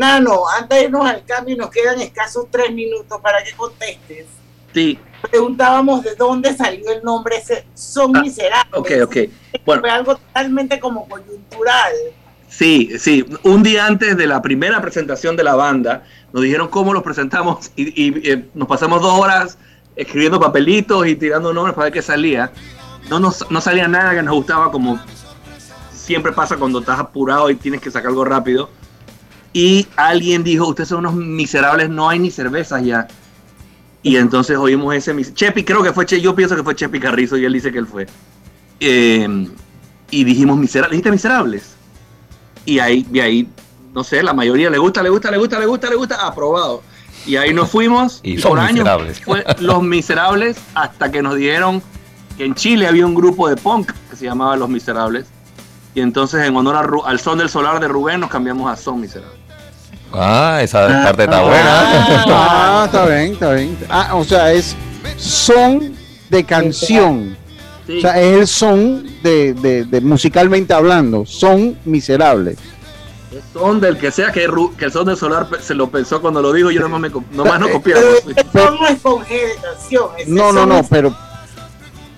Nano, 0.00 0.48
antes 0.48 0.78
de 0.78 0.84
irnos 0.86 1.04
al 1.04 1.22
cambio, 1.26 1.58
nos 1.58 1.68
quedan 1.68 2.00
escasos 2.00 2.46
tres 2.50 2.72
minutos 2.72 3.20
para 3.20 3.44
que 3.44 3.52
contestes. 3.52 4.24
Sí. 4.72 4.98
Preguntábamos 5.30 6.02
de 6.02 6.14
dónde 6.14 6.56
salió 6.56 6.90
el 6.90 7.02
nombre 7.02 7.36
ese, 7.36 7.66
Son 7.74 8.12
Miserables. 8.12 8.72
Ok, 8.72 8.92
ok. 9.04 9.16
Bueno. 9.66 9.82
Fue 9.82 9.90
algo 9.90 10.16
totalmente 10.16 10.80
como 10.80 11.06
coyuntural. 11.06 11.92
Sí, 12.48 12.98
sí. 12.98 13.26
Un 13.42 13.62
día 13.62 13.84
antes 13.84 14.16
de 14.16 14.26
la 14.26 14.40
primera 14.40 14.80
presentación 14.80 15.36
de 15.36 15.44
la 15.44 15.54
banda, 15.54 16.04
nos 16.32 16.44
dijeron 16.44 16.68
cómo 16.68 16.94
los 16.94 17.02
presentamos 17.02 17.70
y, 17.76 17.88
y, 18.02 18.30
eh, 18.30 18.48
nos 18.54 18.68
pasamos 18.68 19.02
dos 19.02 19.12
horas 19.12 19.58
escribiendo 19.96 20.40
papelitos 20.40 21.06
y 21.06 21.14
tirando 21.14 21.52
nombres 21.52 21.74
para 21.74 21.84
ver 21.84 21.92
qué 21.92 22.00
salía. 22.00 22.50
No, 23.10 23.20
nos, 23.20 23.50
no 23.50 23.60
salía 23.60 23.86
nada 23.86 24.14
que 24.14 24.22
nos 24.22 24.34
gustaba, 24.34 24.72
como 24.72 24.98
siempre 25.92 26.32
pasa 26.32 26.56
cuando 26.56 26.78
estás 26.78 26.98
apurado 26.98 27.50
y 27.50 27.56
tienes 27.56 27.82
que 27.82 27.90
sacar 27.90 28.08
algo 28.08 28.24
rápido 28.24 28.79
y 29.52 29.86
alguien 29.96 30.44
dijo, 30.44 30.66
ustedes 30.68 30.88
son 30.90 31.00
unos 31.00 31.14
miserables, 31.14 31.88
no 31.90 32.08
hay 32.08 32.18
ni 32.18 32.30
cervezas 32.30 32.84
ya. 32.84 33.08
Y 34.02 34.16
entonces 34.16 34.56
oímos 34.56 34.94
ese... 34.94 35.14
Chepi, 35.34 35.64
creo 35.64 35.82
que 35.82 35.92
fue 35.92 36.06
Che, 36.06 36.20
yo 36.20 36.34
pienso 36.34 36.56
que 36.56 36.62
fue 36.62 36.74
Chepi 36.74 37.00
Carrizo 37.00 37.36
y 37.36 37.44
él 37.44 37.52
dice 37.52 37.70
que 37.70 37.78
él 37.78 37.86
fue. 37.86 38.06
Eh, 38.78 39.48
y 40.10 40.24
dijimos 40.24 40.56
miserables, 40.56 40.92
dijiste 40.92 41.10
miserables. 41.10 41.74
Y 42.64 42.78
ahí, 42.78 43.06
y 43.12 43.20
ahí, 43.20 43.48
no 43.92 44.04
sé, 44.04 44.22
la 44.22 44.32
mayoría 44.32 44.70
le 44.70 44.78
gusta, 44.78 45.02
le 45.02 45.10
gusta, 45.10 45.30
le 45.30 45.38
gusta, 45.38 45.58
le 45.58 45.66
gusta, 45.66 45.90
le 45.90 45.96
gusta, 45.96 46.26
aprobado. 46.26 46.82
Y 47.26 47.36
ahí 47.36 47.52
nos 47.52 47.70
fuimos. 47.70 48.20
Y 48.22 48.34
Y, 48.34 48.38
son 48.38 48.50
por 48.52 48.60
años 48.60 48.72
miserables. 48.74 49.20
fue 49.20 49.44
Los 49.58 49.82
Miserables 49.82 50.56
hasta 50.74 51.10
que 51.10 51.22
nos 51.22 51.36
dijeron 51.36 51.82
que 52.38 52.44
en 52.46 52.54
Chile 52.54 52.86
había 52.86 53.04
un 53.04 53.14
grupo 53.14 53.48
de 53.48 53.56
punk 53.56 53.92
que 54.08 54.16
se 54.16 54.24
llamaba 54.24 54.56
Los 54.56 54.70
Miserables. 54.70 55.26
Y 55.94 56.00
entonces 56.00 56.46
en 56.46 56.56
honor 56.56 56.76
a 56.76 56.82
Ru- 56.84 57.02
al 57.04 57.20
son 57.20 57.36
del 57.38 57.50
solar 57.50 57.80
de 57.80 57.88
Rubén 57.88 58.20
nos 58.20 58.30
cambiamos 58.30 58.70
a 58.70 58.76
Son 58.76 59.00
Miserables. 59.00 59.39
Ah, 60.12 60.60
esa 60.62 60.86
parte 61.04 61.24
está 61.24 61.40
buena. 61.42 62.24
Ah, 62.28 62.82
está 62.86 63.06
bien, 63.06 63.32
está 63.32 63.52
bien. 63.52 63.78
Ah, 63.88 64.10
o 64.14 64.24
sea, 64.24 64.52
es 64.52 64.74
son 65.16 65.94
de 66.28 66.44
canción. 66.44 67.36
O 67.88 68.00
sea, 68.00 68.20
es 68.20 68.36
el 68.38 68.46
son 68.46 69.04
de, 69.22 69.52
de- 69.54 69.84
de 69.84 70.00
musicalmente 70.00 70.72
hablando. 70.72 71.26
Son 71.26 71.76
miserables. 71.84 72.56
El 73.32 73.42
son 73.52 73.80
del 73.80 73.96
que 73.98 74.10
sea 74.10 74.32
que, 74.32 74.48
Ru- 74.48 74.74
que 74.76 74.86
el 74.86 74.92
son 74.92 75.06
del 75.06 75.16
solar 75.16 75.46
se 75.60 75.74
lo 75.74 75.88
pensó 75.90 76.20
cuando 76.20 76.40
lo 76.42 76.52
dijo, 76.52 76.70
yo 76.70 76.80
nomás, 76.80 77.00
me, 77.00 77.10
nomás 77.32 77.60
no 77.60 77.68
copiamos. 77.72 78.04
Eso 78.36 78.70
no 78.80 78.86
es 78.88 79.00
con 79.00 79.22
No, 80.26 80.52
no, 80.52 80.60
son 80.60 80.68
no, 80.68 80.78
es- 80.78 80.86
pero 80.88 81.14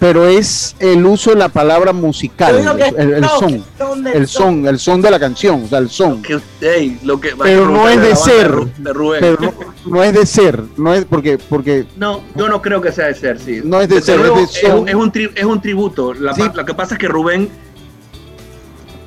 pero 0.03 0.27
es 0.27 0.75
el 0.81 1.07
uso 1.07 1.31
de 1.31 1.37
la 1.37 1.49
palabra 1.49 1.93
musical, 1.93 2.57
el, 2.57 2.65
son, 2.65 2.81
el 2.99 3.25
son 3.29 4.07
el 4.09 4.27
son, 4.27 4.67
el 4.67 4.79
son 4.81 5.01
de 5.01 5.11
la 5.13 5.21
canción, 5.21 5.63
o 5.63 5.69
sea, 5.69 5.79
el 5.79 5.89
son. 5.91 6.21
Que, 6.23 6.41
ey, 6.61 6.99
lo 7.05 7.21
que, 7.21 7.37
Pero 7.41 7.69
no 7.71 7.89
es 7.89 8.01
de 8.01 8.17
ser, 8.17 8.51
Ru- 8.51 8.75
de 8.79 8.93
Rubén. 8.93 9.21
pero 9.21 9.39
no, 9.41 9.55
no 9.87 10.03
es 10.03 10.13
de 10.13 10.27
ser, 10.27 10.61
no 10.77 10.93
es 10.93 11.05
porque 11.05 11.39
porque 11.39 11.87
No, 11.97 12.21
yo 12.35 12.49
no 12.49 12.61
creo 12.61 12.81
que 12.83 12.91
sea 12.91 13.07
de 13.07 13.15
ser, 13.15 13.39
sí. 13.39 13.61
No 13.63 13.81
es 13.81 13.89
de 13.89 14.03
ser, 14.03 14.19
es 14.19 14.35
de 14.35 14.47
son. 14.69 14.79
un, 14.81 14.89
es 14.89 14.95
un 14.97 15.13
tri- 15.13 15.31
es 15.37 15.45
un 15.45 15.63
tributo. 15.63 16.13
La 16.15 16.35
Sí. 16.35 16.41
pa- 16.43 16.53
Lo 16.53 16.65
que 16.65 16.75
pasa 16.75 16.95
es 16.97 16.99
que 16.99 17.07
Rubén, 17.07 17.49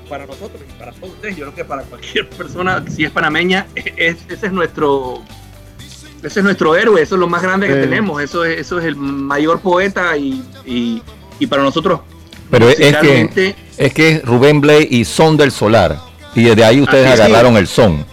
para 0.07 0.25
nosotros 0.25 0.61
y 0.65 0.79
para 0.79 0.93
todos 0.93 1.09
ustedes, 1.13 1.35
yo 1.35 1.43
creo 1.43 1.55
que 1.55 1.65
para 1.65 1.81
cualquier 1.83 2.29
persona, 2.29 2.81
si 2.89 3.03
es 3.03 3.11
panameña, 3.11 3.67
es- 3.75 4.17
ese 4.29 4.45
es 4.47 4.51
nuestro 4.53 5.21
ese 6.25 6.39
es 6.39 6.43
nuestro 6.43 6.75
héroe, 6.75 7.01
eso 7.01 7.15
es 7.15 7.19
lo 7.19 7.27
más 7.27 7.41
grande 7.41 7.67
que 7.67 7.73
tenemos, 7.75 8.21
eso 8.21 8.43
es, 8.45 8.59
eso 8.59 8.79
es 8.79 8.85
el 8.85 8.95
mayor 8.95 9.59
poeta 9.59 10.15
y, 10.17 10.43
y, 10.65 11.01
y 11.39 11.47
para 11.47 11.63
nosotros 11.63 11.99
Pero 12.51 12.69
es, 12.69 12.75
que 12.77 13.55
es 13.77 13.93
que 13.93 14.09
es 14.09 14.23
Rubén 14.23 14.61
Blay 14.61 14.87
y 14.89 15.05
Son 15.05 15.37
del 15.37 15.51
Solar. 15.51 15.97
Y 16.33 16.43
desde 16.43 16.65
ahí 16.65 16.81
ustedes 16.81 17.11
Así 17.11 17.21
agarraron 17.21 17.55
el 17.57 17.65
son. 17.67 18.05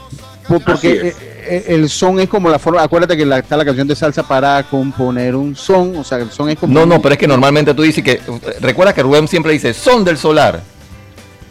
por- 0.46 0.62
porque 0.62 1.08
eh, 1.08 1.14
eh, 1.44 1.64
el 1.68 1.88
son 1.90 2.20
es 2.20 2.28
como 2.28 2.48
la 2.48 2.58
forma, 2.60 2.82
acuérdate 2.82 3.16
que 3.16 3.26
la- 3.26 3.38
está 3.40 3.56
la 3.56 3.64
canción 3.64 3.88
de 3.88 3.96
salsa 3.96 4.22
para 4.22 4.62
componer 4.62 5.34
un 5.34 5.56
son, 5.56 5.96
o 5.96 6.04
sea, 6.04 6.18
el 6.18 6.30
son 6.30 6.48
es 6.50 6.56
como 6.58 6.72
No, 6.72 6.86
no, 6.86 7.02
pero 7.02 7.14
es 7.14 7.18
que 7.18 7.26
normalmente 7.26 7.74
tú 7.74 7.82
dices 7.82 8.04
que. 8.04 8.20
Recuerda 8.60 8.92
que 8.92 9.02
Rubén 9.02 9.26
siempre 9.26 9.52
dice 9.52 9.74
Son 9.74 10.04
del 10.04 10.18
Solar. 10.18 10.62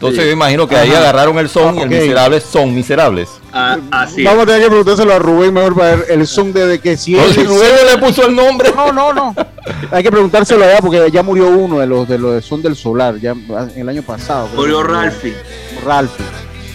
Entonces 0.02 0.24
Sí. 0.24 0.26
yo 0.30 0.32
imagino 0.32 0.66
que 0.66 0.74
ahí 0.74 0.90
agarraron 0.90 1.38
el 1.38 1.48
son 1.48 1.76
y 1.76 1.78
Ah, 1.78 1.82
el 1.84 1.88
ok. 1.88 1.94
miserables 2.00 2.42
son 2.42 2.74
miserables. 2.74 3.28
ah, 3.52 3.78
así 3.92 4.22
es. 4.22 4.24
Vamos 4.26 4.42
a 4.42 4.46
tener 4.46 4.62
que 4.62 4.66
preguntárselo 4.66 5.12
a 5.14 5.18
Rubén 5.20 5.54
mejor 5.54 5.76
para 5.76 5.94
ver 5.96 6.06
el 6.10 6.26
son 6.26 6.52
de, 6.52 6.66
de 6.66 6.80
que 6.80 6.96
si 6.96 7.12
No, 7.12 7.22
él- 7.24 7.32
si 7.32 7.44
Rubén 7.44 7.70
le 7.92 7.98
puso 7.98 8.26
el 8.26 8.34
nombre. 8.34 8.72
No, 8.74 8.92
no, 8.92 9.12
no. 9.12 9.34
Hay 9.92 10.02
que 10.02 10.10
preguntárselo 10.10 10.64
allá 10.64 10.78
porque 10.80 11.08
ya 11.12 11.22
murió 11.22 11.46
uno 11.50 11.78
de 11.78 11.86
los 11.86 12.08
de 12.08 12.18
los 12.18 12.34
de 12.34 12.42
Son 12.42 12.60
del 12.62 12.74
Solar, 12.74 13.16
ya 13.20 13.34
el 13.76 13.88
año 13.88 14.02
pasado. 14.02 14.48
Murió 14.56 14.82
Ralphie. 14.82 15.34
Ralphie. 15.84 16.26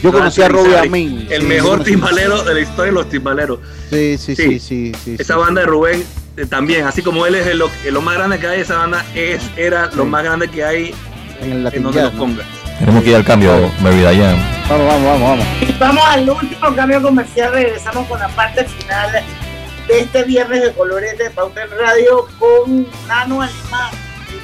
Yo 0.01 0.11
conocí 0.13 0.41
a 0.41 0.47
Ralphie 0.47 0.63
Robbie 0.75 0.77
Amin. 0.87 1.27
El 1.29 1.41
Sí, 1.41 1.47
mejor 1.47 1.83
timbalero 1.83 2.43
de 2.43 2.53
la 2.53 2.59
historia 2.61 2.91
de 2.93 2.97
los 2.97 3.09
timbaleros. 3.09 3.59
Sí, 3.89 4.17
sí, 4.17 4.35
sí, 4.37 4.59
sí, 4.59 4.91
sí. 5.03 5.15
Esa 5.19 5.35
banda 5.35 5.61
de 5.61 5.67
Rubén 5.67 6.05
eh, 6.37 6.45
también, 6.45 6.85
así 6.85 7.01
como 7.01 7.25
él 7.25 7.35
es 7.35 7.45
el- 7.47 7.57
lo, 7.57 7.69
lo 7.91 8.01
más 8.01 8.15
grande 8.15 8.39
que 8.39 8.47
hay, 8.47 8.61
esa 8.61 8.77
banda 8.77 9.03
es, 9.15 9.41
era 9.57 9.89
lo 9.95 10.05
más 10.05 10.23
grande 10.23 10.47
que 10.49 10.63
hay 10.63 10.93
En 11.41 11.45
el 11.51 11.57
en 11.57 11.63
Latin 11.63 11.83
donde 11.83 11.99
Jazz, 11.99 12.13
los 12.13 12.27
¿no? 12.29 12.35
Tenemos 12.79 13.03
que 13.03 13.09
ir 13.09 13.15
al 13.15 13.25
cambio, 13.25 13.71
Mary 13.81 13.97
Diane. 13.97 14.57
Vamos, 14.69 14.87
vamos, 14.87 15.03
vamos, 15.03 15.29
vamos. 15.29 15.79
Vamos 15.79 16.03
al 16.05 16.29
último 16.29 16.75
cambio 16.75 17.01
comercial. 17.01 17.51
Regresamos 17.51 18.07
con 18.07 18.19
la 18.19 18.27
parte 18.29 18.65
final 18.65 19.23
de 19.87 19.99
este 19.99 20.23
viernes 20.23 20.61
de 20.61 20.73
Colores 20.73 21.17
de 21.17 21.29
Pauta 21.31 21.63
en 21.63 21.71
Radio 21.71 22.27
con 22.37 22.87
Nano 23.07 23.41
Alemán, 23.41 23.91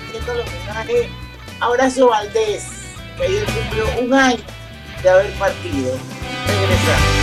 haciendo 0.07 0.33
el 0.33 0.39
homenaje 0.39 1.09
a 1.59 1.69
Horacio 1.69 2.09
Valdés, 2.09 2.65
que 3.17 3.23
ayer 3.23 3.45
cumplió 3.45 3.85
un 4.01 4.13
año 4.13 4.43
de 5.03 5.09
haber 5.09 5.31
partido. 5.33 5.95
Regresamos. 6.47 7.22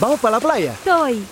¿Vamos 0.00 0.20
para 0.20 0.36
la 0.36 0.40
playa? 0.40 0.74
Soy. 0.84 1.24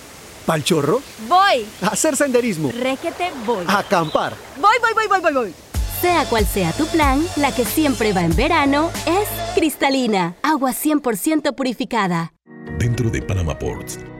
¿Pal 0.45 0.63
chorro? 0.63 1.01
Voy. 1.27 1.65
¿A 1.81 1.87
hacer 1.87 2.15
senderismo? 2.15 2.71
Requete 2.71 3.31
voy. 3.45 3.65
¿A 3.67 3.79
acampar? 3.79 4.33
Voy, 4.59 4.75
voy, 4.81 4.93
voy, 4.93 5.07
voy, 5.07 5.19
voy, 5.21 5.33
voy. 5.33 5.53
Sea 6.01 6.25
cual 6.25 6.45
sea 6.45 6.71
tu 6.73 6.87
plan, 6.87 7.23
la 7.35 7.53
que 7.53 7.63
siempre 7.63 8.11
va 8.11 8.21
en 8.21 8.35
verano 8.35 8.89
es 9.05 9.27
cristalina, 9.53 10.35
agua 10.41 10.71
100% 10.71 11.53
purificada. 11.53 12.33
Dentro 12.79 13.09
de 13.11 13.21
Panama 13.21 13.57
Ports 13.57 13.99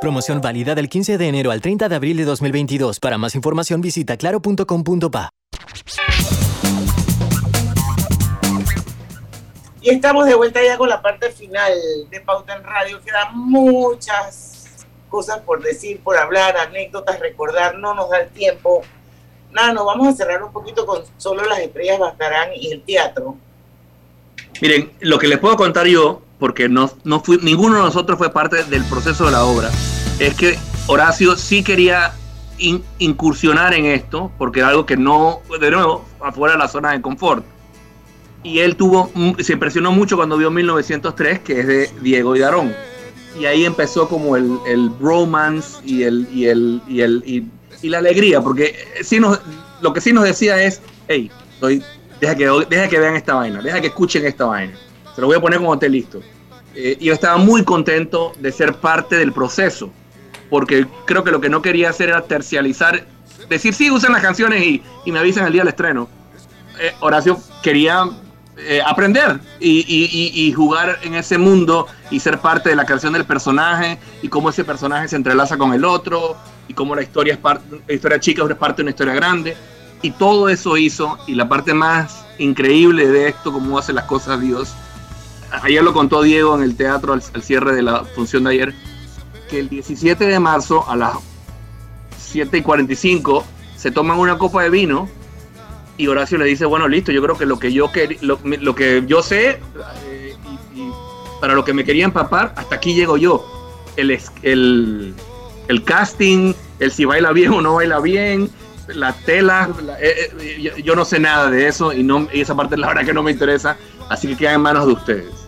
Promoción 0.00 0.40
válida 0.40 0.74
del 0.74 0.88
15 0.88 1.18
de 1.18 1.28
enero 1.28 1.50
al 1.50 1.60
30 1.60 1.90
de 1.90 1.94
abril 1.94 2.16
de 2.16 2.24
2022. 2.24 3.00
Para 3.00 3.18
más 3.18 3.34
información 3.34 3.82
visita 3.82 4.16
claro.com.pa. 4.16 5.28
Y 9.82 9.90
estamos 9.90 10.24
de 10.24 10.34
vuelta 10.34 10.64
ya 10.64 10.78
con 10.78 10.88
la 10.88 11.02
parte 11.02 11.30
final 11.30 11.72
de 12.10 12.20
Pauta 12.22 12.56
en 12.56 12.64
Radio. 12.64 12.98
Quedan 13.02 13.36
muchas 13.36 14.86
cosas 15.10 15.40
por 15.40 15.62
decir, 15.62 16.00
por 16.00 16.16
hablar, 16.16 16.56
anécdotas, 16.56 17.20
recordar. 17.20 17.76
No 17.76 17.92
nos 17.92 18.08
da 18.08 18.20
el 18.20 18.30
tiempo. 18.30 18.80
Nada, 19.52 19.74
nos 19.74 19.84
vamos 19.84 20.08
a 20.08 20.12
cerrar 20.12 20.42
un 20.42 20.52
poquito 20.52 20.86
con 20.86 21.02
solo 21.18 21.44
las 21.44 21.58
estrellas 21.58 21.98
bastarán 21.98 22.48
y 22.54 22.72
el 22.72 22.82
teatro. 22.84 23.36
Miren, 24.62 24.92
lo 25.00 25.18
que 25.18 25.28
les 25.28 25.38
puedo 25.38 25.56
contar 25.56 25.86
yo, 25.86 26.22
porque 26.40 26.68
no, 26.68 26.90
no 27.04 27.20
fui, 27.20 27.38
ninguno 27.42 27.76
de 27.76 27.82
nosotros 27.82 28.18
fue 28.18 28.32
parte 28.32 28.64
del 28.64 28.82
proceso 28.86 29.26
de 29.26 29.30
la 29.32 29.44
obra, 29.44 29.70
es 30.18 30.34
que 30.34 30.58
Horacio 30.88 31.36
sí 31.36 31.62
quería 31.62 32.12
in- 32.58 32.82
incursionar 32.98 33.74
en 33.74 33.86
esto, 33.86 34.32
porque 34.38 34.58
era 34.60 34.70
algo 34.70 34.86
que 34.86 34.96
no, 34.96 35.40
de 35.60 35.70
nuevo, 35.70 36.04
afuera 36.20 36.54
de 36.54 36.58
la 36.58 36.68
zona 36.68 36.92
de 36.92 37.00
confort. 37.00 37.44
Y 38.42 38.60
él 38.60 38.74
tuvo, 38.74 39.10
se 39.40 39.52
impresionó 39.52 39.92
mucho 39.92 40.16
cuando 40.16 40.38
vio 40.38 40.50
1903, 40.50 41.40
que 41.40 41.60
es 41.60 41.66
de 41.66 41.90
Diego 42.00 42.34
y 42.34 42.38
Darón. 42.40 42.74
Y 43.38 43.44
ahí 43.44 43.66
empezó 43.66 44.08
como 44.08 44.34
el, 44.34 44.58
el 44.66 44.88
bromance 44.88 45.78
y, 45.84 46.02
el, 46.04 46.26
y, 46.32 46.46
el, 46.46 46.80
y, 46.88 47.02
el, 47.02 47.22
y, 47.26 47.44
y 47.82 47.88
la 47.90 47.98
alegría, 47.98 48.40
porque 48.40 48.74
sí 49.02 49.20
nos, 49.20 49.38
lo 49.82 49.92
que 49.92 50.00
sí 50.00 50.12
nos 50.14 50.24
decía 50.24 50.60
es, 50.62 50.80
hey, 51.06 51.30
estoy, 51.52 51.82
deja, 52.18 52.34
que, 52.34 52.50
deja 52.68 52.88
que 52.88 52.98
vean 52.98 53.14
esta 53.14 53.34
vaina, 53.34 53.60
deja 53.60 53.80
que 53.80 53.88
escuchen 53.88 54.24
esta 54.24 54.46
vaina. 54.46 54.72
Se 55.20 55.22
lo 55.22 55.26
voy 55.26 55.36
a 55.36 55.40
poner 55.42 55.58
cuando 55.58 55.74
esté 55.74 55.90
listo. 55.90 56.22
Eh, 56.74 56.96
yo 56.98 57.12
estaba 57.12 57.36
muy 57.36 57.62
contento 57.62 58.32
de 58.38 58.50
ser 58.52 58.76
parte 58.76 59.16
del 59.16 59.34
proceso, 59.34 59.90
porque 60.48 60.86
creo 61.04 61.22
que 61.24 61.30
lo 61.30 61.42
que 61.42 61.50
no 61.50 61.60
quería 61.60 61.90
hacer 61.90 62.08
era 62.08 62.22
tercializar, 62.22 63.06
decir, 63.50 63.74
sí, 63.74 63.90
usen 63.90 64.12
las 64.12 64.22
canciones 64.22 64.62
y, 64.64 64.82
y 65.04 65.12
me 65.12 65.18
avisan 65.18 65.44
el 65.44 65.52
día 65.52 65.60
del 65.60 65.68
estreno. 65.68 66.08
Eh, 66.80 66.94
Horacio 67.00 67.38
quería 67.62 68.08
eh, 68.56 68.80
aprender 68.86 69.40
y- 69.60 69.84
y- 69.86 70.32
y 70.46 70.52
jugar 70.54 70.98
en 71.02 71.14
ese 71.16 71.36
mundo 71.36 71.86
y 72.10 72.18
ser 72.18 72.38
parte 72.38 72.70
de 72.70 72.76
la 72.76 72.86
creación 72.86 73.12
del 73.12 73.26
personaje 73.26 73.98
y 74.22 74.28
cómo 74.28 74.48
ese 74.48 74.64
personaje 74.64 75.06
se 75.06 75.16
entrelaza 75.16 75.58
con 75.58 75.74
el 75.74 75.84
otro 75.84 76.34
y 76.66 76.72
cómo 76.72 76.94
la 76.94 77.02
historia 77.02 77.34
es 77.34 77.38
parte, 77.38 77.78
la 77.86 77.92
historia 77.94 78.18
chica 78.20 78.42
es 78.48 78.56
parte 78.56 78.76
de 78.78 78.84
una 78.84 78.90
historia 78.92 79.12
grande 79.12 79.54
y 80.00 80.12
todo 80.12 80.48
eso 80.48 80.78
hizo 80.78 81.18
y 81.26 81.34
la 81.34 81.46
parte 81.46 81.74
más 81.74 82.24
increíble 82.38 83.06
de 83.06 83.28
esto, 83.28 83.52
cómo 83.52 83.78
hace 83.78 83.92
las 83.92 84.04
cosas 84.04 84.40
Dios. 84.40 84.72
Ayer 85.62 85.82
lo 85.82 85.92
contó 85.92 86.22
Diego 86.22 86.54
en 86.56 86.62
el 86.62 86.76
teatro 86.76 87.12
al, 87.12 87.22
cierre 87.42 87.74
de 87.74 87.82
la 87.82 88.04
función 88.04 88.44
de 88.44 88.50
ayer, 88.50 88.74
que 89.48 89.60
el 89.60 89.68
17 89.68 90.24
de 90.24 90.38
marzo 90.38 90.88
a 90.88 90.96
las 90.96 91.14
7 92.18 92.58
y 92.58 92.62
45 92.62 93.44
se 93.76 93.90
toman 93.90 94.18
una 94.18 94.38
copa 94.38 94.62
de 94.62 94.70
vino 94.70 95.08
y 95.96 96.06
Horacio 96.06 96.38
le 96.38 96.46
dice, 96.46 96.64
bueno, 96.64 96.88
listo, 96.88 97.12
yo 97.12 97.22
creo 97.22 97.36
que 97.36 97.46
lo 97.46 97.58
que 97.58 97.72
yo, 97.72 97.90
lo, 98.22 98.38
lo 98.42 98.74
que 98.74 99.02
yo 99.06 99.22
sé 99.22 99.60
eh, 100.06 100.36
y, 100.74 100.90
para 101.40 101.54
lo 101.54 101.64
que 101.64 101.74
me 101.74 101.84
quería 101.84 102.04
empapar, 102.04 102.54
hasta 102.56 102.76
aquí 102.76 102.94
llego 102.94 103.16
yo. 103.16 103.44
El, 103.96 104.18
el, 104.42 105.14
el 105.68 105.84
casting, 105.84 106.54
el 106.78 106.92
si 106.92 107.04
baila 107.04 107.32
bien 107.32 107.52
o 107.52 107.60
no 107.60 107.74
baila 107.74 108.00
bien, 108.00 108.50
la 108.94 109.14
eh, 109.26 109.44
eh, 110.00 110.60
yo, 110.60 110.76
yo 110.78 110.94
no 110.94 111.04
sé 111.04 111.20
nada 111.20 111.50
de 111.50 111.68
eso 111.68 111.92
y, 111.92 112.02
no, 112.02 112.28
y 112.32 112.40
esa 112.40 112.54
parte 112.54 112.76
la 112.76 112.88
verdad 112.88 113.04
que 113.04 113.12
no 113.12 113.22
me 113.22 113.30
interesa, 113.30 113.76
así 114.08 114.28
que 114.28 114.36
queda 114.36 114.54
en 114.54 114.62
manos 114.62 114.86
de 114.86 114.92
ustedes. 114.92 115.39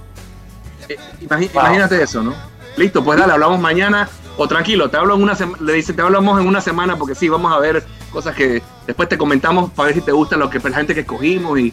Eh, 0.89 0.97
imagi- 1.22 1.51
Imagínate 1.53 2.03
eso, 2.03 2.22
¿no? 2.22 2.35
Listo, 2.76 3.05
pues 3.05 3.18
dale, 3.18 3.33
hablamos 3.33 3.61
mañana 3.61 4.09
o 4.37 4.49
tranquilo, 4.49 4.89
te 4.89 4.97
hablo 4.97 5.14
en 5.14 5.22
una 5.22 5.35
semana, 5.37 5.62
le 5.62 5.74
dice, 5.74 5.93
te 5.93 6.01
hablamos 6.03 6.41
en 6.41 6.47
una 6.47 6.61
semana 6.61 6.97
porque 6.97 7.14
sí, 7.14 7.28
vamos 7.28 7.53
a 7.53 7.59
ver 7.59 7.85
cosas 8.11 8.35
que 8.35 8.62
después 8.87 9.09
te 9.09 9.18
comentamos 9.18 9.70
para 9.72 9.89
ver 9.89 9.97
si 9.97 10.01
te 10.01 10.12
gusta 10.12 10.37
lo 10.37 10.49
que 10.49 10.59
la 10.59 10.76
gente 10.76 10.95
que 10.95 11.01
escogimos 11.01 11.59
y, 11.59 11.72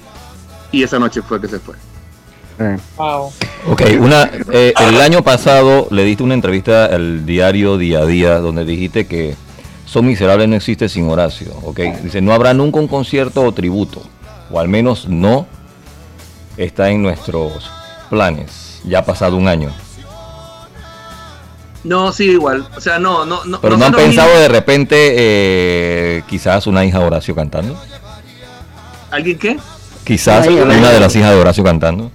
y 0.71 0.83
esa 0.83 0.99
noche 0.99 1.21
fue 1.21 1.39
que 1.39 1.47
se 1.47 1.59
fue. 1.59 1.75
Wow. 2.97 3.31
Ok, 3.67 3.81
una, 4.01 4.29
eh, 4.51 4.73
el 4.81 4.99
año 4.99 5.23
pasado 5.23 5.87
le 5.91 6.03
diste 6.03 6.23
una 6.23 6.33
entrevista 6.33 6.85
al 6.85 7.25
diario 7.25 7.77
Día 7.77 7.99
a 7.99 8.05
Día 8.05 8.39
donde 8.39 8.65
dijiste 8.65 9.07
que 9.07 9.35
Son 9.85 10.05
Miserables 10.05 10.49
no 10.49 10.57
existe 10.57 10.89
sin 10.89 11.09
Horacio, 11.09 11.53
ok. 11.63 11.79
Dice, 12.03 12.19
no 12.21 12.33
habrá 12.33 12.53
nunca 12.53 12.79
un 12.79 12.89
concierto 12.89 13.43
o 13.43 13.53
tributo, 13.53 14.01
o 14.51 14.59
al 14.59 14.67
menos 14.67 15.07
no 15.07 15.47
está 16.57 16.89
en 16.89 17.01
nuestros 17.01 17.71
planes. 18.09 18.81
Ya 18.85 18.99
ha 18.99 19.05
pasado 19.05 19.35
un 19.37 19.47
año. 19.47 19.71
No, 21.83 22.11
sí, 22.11 22.25
igual. 22.31 22.67
O 22.75 22.81
sea, 22.81 22.99
no, 22.99 23.25
no, 23.25 23.45
no. 23.45 23.61
Pero 23.61 23.77
no 23.77 23.85
han 23.85 23.93
pensado 23.93 24.27
mismos- 24.29 24.41
de 24.41 24.47
repente 24.49 24.95
eh, 25.17 26.23
quizás 26.27 26.67
una 26.67 26.83
hija 26.83 26.99
de 26.99 27.05
Horacio 27.05 27.33
cantando. 27.35 27.79
¿Alguien 29.11 29.39
qué? 29.39 29.59
Quizás 30.03 30.47
ay, 30.47 30.55
una 30.59 30.73
ay. 30.75 30.93
de 30.93 30.99
las 30.99 31.15
hijas 31.15 31.31
de 31.31 31.37
Horacio 31.39 31.63
cantando. 31.63 32.11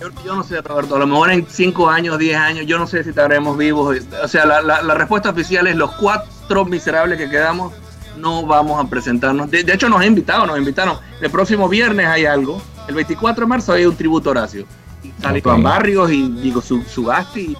Yo, 0.00 0.08
yo 0.24 0.34
no 0.36 0.44
sé, 0.44 0.60
Roberto. 0.60 0.96
A 0.96 0.98
lo 0.98 1.06
mejor 1.06 1.30
en 1.30 1.46
5 1.48 1.88
años, 1.88 2.18
10 2.18 2.36
años, 2.36 2.66
yo 2.66 2.78
no 2.78 2.86
sé 2.86 3.02
si 3.02 3.10
estaremos 3.10 3.56
vivos. 3.56 3.96
O 4.22 4.28
sea, 4.28 4.44
la, 4.44 4.60
la- 4.60 4.82
la 4.82 4.94
respuesta 4.94 5.30
oficial 5.30 5.66
es 5.66 5.76
los 5.76 5.92
cuatro 5.92 6.64
miserables 6.64 7.18
que 7.18 7.30
quedamos 7.30 7.72
no 8.18 8.46
vamos 8.46 8.82
a 8.82 8.88
presentarnos. 8.88 9.50
De, 9.50 9.62
de 9.62 9.72
hecho, 9.74 9.88
nos 9.88 10.00
han 10.00 10.06
invitado, 10.06 10.46
nos 10.46 10.56
invitaron. 10.58 10.98
El 11.20 11.30
próximo 11.30 11.68
viernes 11.68 12.06
hay 12.06 12.24
algo. 12.26 12.62
El 12.88 12.94
24 12.94 13.44
de 13.44 13.48
marzo 13.48 13.72
hay 13.72 13.86
un 13.86 13.96
tributo 13.96 14.30
a 14.30 14.32
Horacio. 14.32 14.64
Y 15.02 15.12
sale 15.22 15.38
Ok. 15.40 15.46
Iván 15.46 15.62
Barrios 15.62 16.10
y 16.10 16.28
digo 16.42 16.60
su, 16.62 16.82
Sugasti 16.82 17.56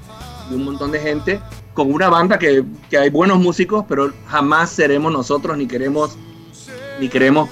y 0.51 0.55
un 0.55 0.64
montón 0.64 0.91
de 0.93 1.01
gente 1.01 1.41
con 1.74 1.93
una 1.93 2.09
banda 2.09 2.39
que, 2.39 2.64
que 2.89 2.97
hay 2.99 3.11
buenos 3.11 3.39
músicos, 3.39 3.85
pero 3.89 4.12
jamás 4.29 4.70
seremos 4.70 5.12
nosotros 5.12 5.57
ni 5.59 5.66
queremos 5.66 6.16
ni 6.99 7.09
queremos 7.09 7.51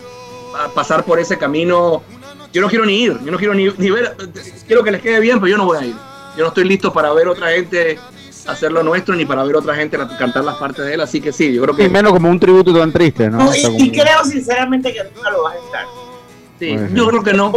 pa- 0.53 0.73
pasar 0.75 1.05
por 1.05 1.19
ese 1.19 1.37
camino. 1.37 2.03
Yo 2.53 2.61
no 2.63 2.69
quiero 2.69 2.87
ni 2.87 3.03
ir, 3.03 3.19
yo 3.25 3.31
no 3.33 3.37
quiero 3.39 3.53
ni, 3.53 3.69
ni 3.77 3.91
ver, 3.91 4.17
quiero 4.67 4.83
que 4.85 4.93
les 4.93 5.03
quede 5.03 5.21
bien, 5.21 5.39
pero 5.41 5.49
yo 5.49 5.57
no 5.59 5.67
voy 5.67 5.77
a 5.79 5.85
ir. 5.85 5.95
Yo 6.37 6.43
no 6.43 6.49
estoy 6.49 6.65
listo 6.65 6.93
para 6.93 7.13
ver 7.13 7.29
otra 7.29 7.51
gente 7.51 7.99
hacer 8.47 8.71
lo 8.73 8.83
nuestro, 8.83 9.15
ni 9.15 9.25
para 9.27 9.43
ver 9.45 9.57
otra 9.57 9.75
gente 9.75 9.99
cantar 10.19 10.45
las 10.45 10.57
partes 10.57 10.85
de 10.85 10.95
él, 10.95 11.01
así 11.01 11.21
que 11.21 11.33
sí, 11.33 11.53
yo 11.53 11.63
creo 11.63 11.75
que... 11.77 11.85
Y 11.85 11.89
menos 11.89 12.13
como 12.13 12.29
un 12.31 12.39
tributo 12.39 12.73
tan 12.79 12.93
triste, 12.93 13.29
¿no? 13.31 13.55
Y, 13.55 13.85
y 13.85 13.91
creo 13.91 14.25
sinceramente 14.25 14.93
que 14.93 15.03
nunca 15.15 15.31
lo 15.31 15.43
vas 15.45 15.55
a 15.55 15.59
estar. 15.65 15.87
Sí, 16.59 16.77
yo 16.95 17.09
creo 17.09 17.23
que 17.23 17.33
no. 17.35 17.53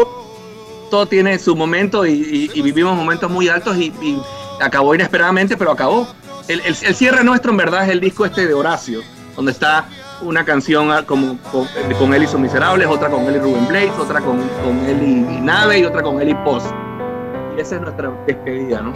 Todo 0.89 1.05
tiene 1.05 1.37
su 1.37 1.55
momento 1.55 2.05
y, 2.05 2.11
y- 2.11 2.51
y 2.53 2.61
vivimos 2.61 2.95
momentos 2.95 3.29
muy 3.29 3.49
altos 3.49 3.75
y, 3.77 3.91
y 4.01 4.21
acabó 4.61 4.95
inesperadamente, 4.95 5.57
pero 5.57 5.71
acabó. 5.71 6.07
El, 6.47 6.61
el- 6.61 6.75
el 6.81 6.95
cierre 6.95 7.23
nuestro 7.23 7.51
en 7.51 7.57
verdad 7.57 7.83
es 7.85 7.89
el 7.91 7.99
disco 7.99 8.25
este 8.25 8.47
de 8.47 8.53
Horacio, 8.53 9.01
donde 9.35 9.51
está 9.51 9.85
una 10.21 10.45
canción 10.45 10.89
ah, 10.91 11.03
como 11.05 11.37
con, 11.51 11.67
con 11.99 12.13
él 12.13 12.23
y 12.23 12.27
sus 12.27 12.39
miserables, 12.39 12.87
otra 12.87 13.09
con 13.09 13.25
él 13.25 13.35
y 13.35 13.39
Rubén 13.39 13.67
Blaze, 13.67 13.91
otra 13.99 14.21
con, 14.21 14.37
con 14.63 14.79
él 14.85 14.97
y, 15.03 15.35
y 15.35 15.41
Nave 15.41 15.79
y 15.79 15.83
otra 15.85 16.01
con 16.01 16.21
él 16.21 16.29
y 16.29 16.33
Post. 16.35 16.67
Y 17.57 17.59
esa 17.61 17.75
es 17.75 17.81
nuestra 17.81 18.11
despedida, 18.25 18.81
¿no? 18.81 18.93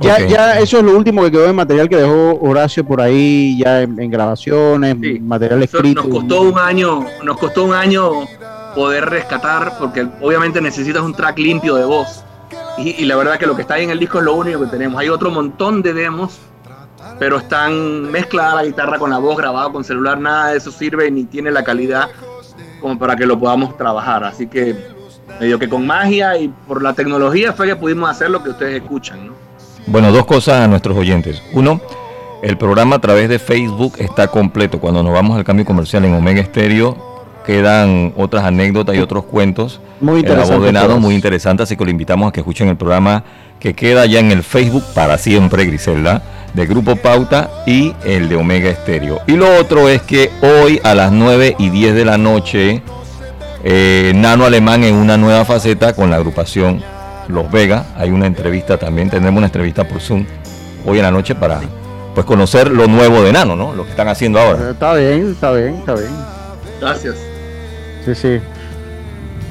Ya, 0.00 0.18
ya 0.26 0.58
eso 0.60 0.78
es 0.78 0.84
lo 0.84 0.96
último 0.96 1.22
que 1.24 1.30
quedó 1.32 1.42
de 1.46 1.52
material 1.52 1.88
que 1.88 1.96
dejó 1.96 2.38
Horacio 2.40 2.84
por 2.84 3.00
ahí, 3.00 3.58
ya 3.58 3.82
en, 3.82 3.98
en 4.00 4.10
grabaciones, 4.10 4.96
material 5.22 5.62
Eso 5.62 5.76
escrito. 5.78 6.02
nos 6.04 6.12
costó 6.12 6.42
un 6.42 6.58
año, 6.58 7.04
nos 7.24 7.36
costó 7.38 7.64
un 7.64 7.74
año 7.74 8.10
poder 8.74 9.08
rescatar, 9.08 9.76
porque 9.78 10.06
obviamente 10.20 10.60
necesitas 10.60 11.02
un 11.02 11.14
track 11.14 11.38
limpio 11.38 11.74
de 11.74 11.84
voz. 11.84 12.24
Y, 12.78 12.90
y 13.02 13.04
la 13.04 13.16
verdad 13.16 13.38
que 13.38 13.46
lo 13.46 13.54
que 13.54 13.62
está 13.62 13.74
ahí 13.74 13.84
en 13.84 13.90
el 13.90 13.98
disco 13.98 14.18
es 14.18 14.24
lo 14.24 14.34
único 14.34 14.60
que 14.60 14.66
tenemos. 14.66 15.00
Hay 15.00 15.08
otro 15.08 15.30
montón 15.30 15.82
de 15.82 15.92
demos, 15.92 16.38
pero 17.18 17.38
están 17.38 18.10
mezclada 18.10 18.56
la 18.56 18.64
guitarra 18.64 18.98
con 18.98 19.10
la 19.10 19.18
voz, 19.18 19.36
grabado 19.36 19.72
con 19.72 19.84
celular, 19.84 20.18
nada 20.18 20.48
de 20.48 20.58
eso 20.58 20.70
sirve 20.70 21.10
ni 21.10 21.24
tiene 21.24 21.50
la 21.50 21.62
calidad 21.62 22.08
como 22.80 22.98
para 22.98 23.16
que 23.16 23.26
lo 23.26 23.38
podamos 23.38 23.76
trabajar. 23.76 24.24
Así 24.24 24.46
que 24.46 24.76
medio 25.40 25.58
que 25.58 25.68
con 25.68 25.86
magia 25.86 26.36
y 26.36 26.48
por 26.66 26.82
la 26.82 26.92
tecnología 26.92 27.52
fue 27.52 27.66
que 27.66 27.76
pudimos 27.76 28.10
hacer 28.10 28.30
lo 28.30 28.42
que 28.42 28.50
ustedes 28.50 28.82
escuchan, 28.82 29.28
¿no? 29.28 29.32
Bueno, 29.86 30.12
dos 30.12 30.26
cosas 30.26 30.64
a 30.64 30.68
nuestros 30.68 30.96
oyentes. 30.96 31.42
Uno, 31.52 31.80
el 32.42 32.56
programa 32.56 32.96
a 32.96 33.00
través 33.00 33.28
de 33.28 33.38
Facebook 33.38 33.94
está 33.98 34.28
completo. 34.28 34.78
Cuando 34.78 35.02
nos 35.02 35.12
vamos 35.12 35.36
al 35.36 35.44
cambio 35.44 35.64
comercial 35.64 36.04
en 36.04 36.14
Omega 36.14 36.40
Estéreo, 36.40 37.11
quedan 37.44 38.12
otras 38.16 38.44
anécdotas 38.44 38.94
y 38.94 38.98
otros 38.98 39.24
cuentos. 39.24 39.80
Muy 40.00 40.20
en 40.20 40.28
la 40.28 40.44
voz 40.44 40.48
de 40.48 40.54
interesante 40.54 40.88
todos. 40.88 41.00
muy 41.00 41.14
interesante, 41.14 41.62
así 41.62 41.76
que 41.76 41.84
lo 41.84 41.90
invitamos 41.90 42.28
a 42.28 42.32
que 42.32 42.40
escuchen 42.40 42.68
el 42.68 42.76
programa 42.76 43.24
que 43.60 43.74
queda 43.74 44.06
ya 44.06 44.18
en 44.18 44.32
el 44.32 44.42
Facebook 44.42 44.82
para 44.94 45.18
siempre, 45.18 45.64
Griselda, 45.64 46.22
de 46.52 46.66
Grupo 46.66 46.96
Pauta 46.96 47.50
y 47.66 47.94
el 48.04 48.28
de 48.28 48.36
Omega 48.36 48.68
Estéreo. 48.68 49.20
Y 49.26 49.36
lo 49.36 49.56
otro 49.58 49.88
es 49.88 50.02
que 50.02 50.30
hoy 50.42 50.80
a 50.82 50.94
las 50.94 51.12
9 51.12 51.56
y 51.58 51.70
10 51.70 51.94
de 51.94 52.04
la 52.04 52.18
noche, 52.18 52.82
eh, 53.62 54.12
Nano 54.14 54.44
Alemán 54.44 54.82
en 54.82 54.96
una 54.96 55.16
nueva 55.16 55.44
faceta 55.44 55.94
con 55.94 56.10
la 56.10 56.16
agrupación 56.16 56.82
Los 57.28 57.50
Vega. 57.52 57.86
Hay 57.96 58.10
una 58.10 58.26
entrevista 58.26 58.78
también, 58.78 59.08
tendremos 59.08 59.38
una 59.38 59.46
entrevista 59.46 59.86
por 59.86 60.00
Zoom 60.00 60.26
hoy 60.84 60.98
en 60.98 61.04
la 61.04 61.10
noche 61.12 61.34
para 61.34 61.60
pues 62.14 62.26
conocer 62.26 62.70
lo 62.70 62.88
nuevo 62.88 63.22
de 63.22 63.32
Nano, 63.32 63.56
¿no? 63.56 63.74
Lo 63.74 63.84
que 63.84 63.90
están 63.90 64.08
haciendo 64.08 64.40
ahora. 64.40 64.70
Está 64.70 64.94
bien, 64.94 65.30
está 65.30 65.52
bien, 65.52 65.74
está 65.76 65.94
bien. 65.94 66.10
Gracias. 66.80 67.31
Sí, 68.04 68.14
sí. 68.14 68.40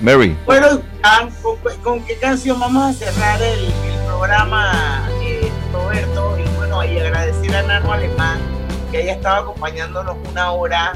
Mary. 0.01 0.37
Bueno, 0.45 0.81
ah, 1.03 1.27
¿con, 1.41 1.57
con 1.83 2.03
qué 2.05 2.17
canción 2.17 2.59
vamos 2.59 2.83
a 2.83 2.93
cerrar 2.93 3.41
el, 3.41 3.65
el 3.65 4.05
programa, 4.05 5.07
eh, 5.21 5.51
Roberto? 5.71 6.37
Y 6.39 6.57
bueno, 6.57 6.83
y 6.83 6.99
agradecer 6.99 7.55
a 7.55 7.61
Nano 7.63 7.93
Alemán 7.93 8.39
que 8.91 8.97
haya 8.97 9.13
estado 9.13 9.43
acompañándonos 9.43 10.17
una 10.29 10.51
hora 10.51 10.93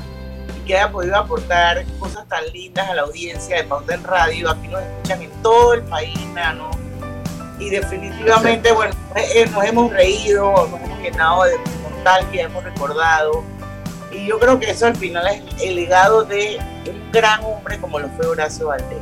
y 0.57 0.67
que 0.67 0.75
haya 0.75 0.91
podido 0.91 1.15
aportar 1.15 1.85
cosas 1.99 2.27
tan 2.27 2.43
lindas 2.51 2.89
a 2.89 2.95
la 2.95 3.03
audiencia 3.03 3.57
de 3.57 3.63
Pauta 3.63 3.93
en 3.93 4.03
Radio. 4.03 4.49
Aquí 4.49 4.67
nos 4.67 4.81
escuchan 4.81 5.21
en 5.21 5.31
todo 5.41 5.75
el 5.75 5.83
país, 5.83 6.19
Nano. 6.33 6.71
Y 7.57 7.69
definitivamente, 7.69 8.73
bueno, 8.73 8.93
eh, 9.15 9.47
nos 9.49 9.63
hemos 9.63 9.91
reído, 9.93 10.67
nos 10.67 10.81
hemos 10.81 10.99
llenado 10.99 11.43
de 11.45 11.53
nostalgia, 11.89 12.43
hemos 12.43 12.63
recordado. 12.63 13.43
Y 14.15 14.27
yo 14.27 14.39
creo 14.39 14.59
que 14.59 14.69
eso 14.69 14.85
al 14.87 14.95
final 14.95 15.25
es 15.27 15.63
el 15.63 15.75
legado 15.75 16.23
de 16.23 16.57
un 16.89 17.11
gran 17.11 17.43
hombre 17.43 17.77
como 17.79 17.99
lo 17.99 18.07
fue 18.09 18.25
Horacio 18.27 18.67
Valdés. 18.67 18.99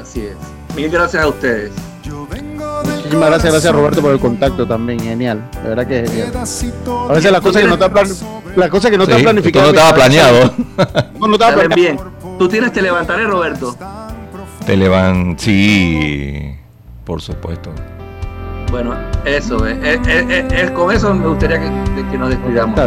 Así 0.00 0.26
es. 0.26 0.36
Mil 0.74 0.90
gracias 0.90 1.22
a 1.22 1.28
ustedes. 1.28 1.70
Muchísimas 2.04 3.28
gracias, 3.28 3.52
gracias 3.52 3.72
Roberto 3.74 4.00
por 4.00 4.12
el 4.12 4.18
contacto 4.18 4.66
también, 4.66 4.98
genial. 5.00 5.42
De 5.62 5.68
verdad 5.68 5.86
que 5.86 6.06
genial. 6.06 6.32
A 6.36 7.12
veces 7.12 7.30
las 7.32 7.40
cosas 7.40 7.62
que 7.62 7.68
no 7.68 7.74
están 7.74 7.92
plan, 7.92 8.08
las 8.56 8.70
cosas 8.70 8.90
que 8.90 8.96
no 8.96 9.04
están 9.04 9.18
Sí, 9.18 9.24
planificadas. 9.24 9.68
esto 9.68 9.80
no 9.80 9.88
estaba 9.88 9.94
planeado. 9.94 10.54
No, 11.18 11.28
no 11.28 11.34
estaba 11.34 11.52
planeado. 11.54 11.74
bien. 11.76 11.98
Tú 12.38 12.48
tienes 12.48 12.72
Te 12.72 12.82
Levantaré, 12.82 13.24
Roberto. 13.24 13.76
Te 14.66 14.76
levan, 14.76 15.36
sí, 15.38 16.56
por 17.04 17.20
supuesto. 17.20 17.70
Bueno, 18.70 18.94
eso, 19.24 19.66
eh, 19.66 19.78
eh, 19.84 20.00
eh, 20.06 20.48
eh, 20.50 20.72
con 20.72 20.90
eso 20.90 21.12
me 21.14 21.26
gustaría 21.28 21.60
que, 21.60 21.70
que 22.10 22.18
nos 22.18 22.30
despidamos. 22.30 22.80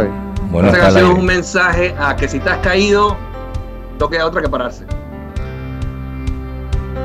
Bueno, 0.50 0.68
Esta 0.68 0.80
canción 0.80 1.12
es 1.12 1.18
un 1.18 1.24
mensaje 1.24 1.94
a 1.98 2.16
que 2.16 2.28
si 2.28 2.38
te 2.38 2.50
has 2.50 2.58
caído, 2.58 3.16
no 3.98 4.08
queda 4.08 4.26
otra 4.26 4.42
que 4.42 4.48
pararse. 4.48 4.84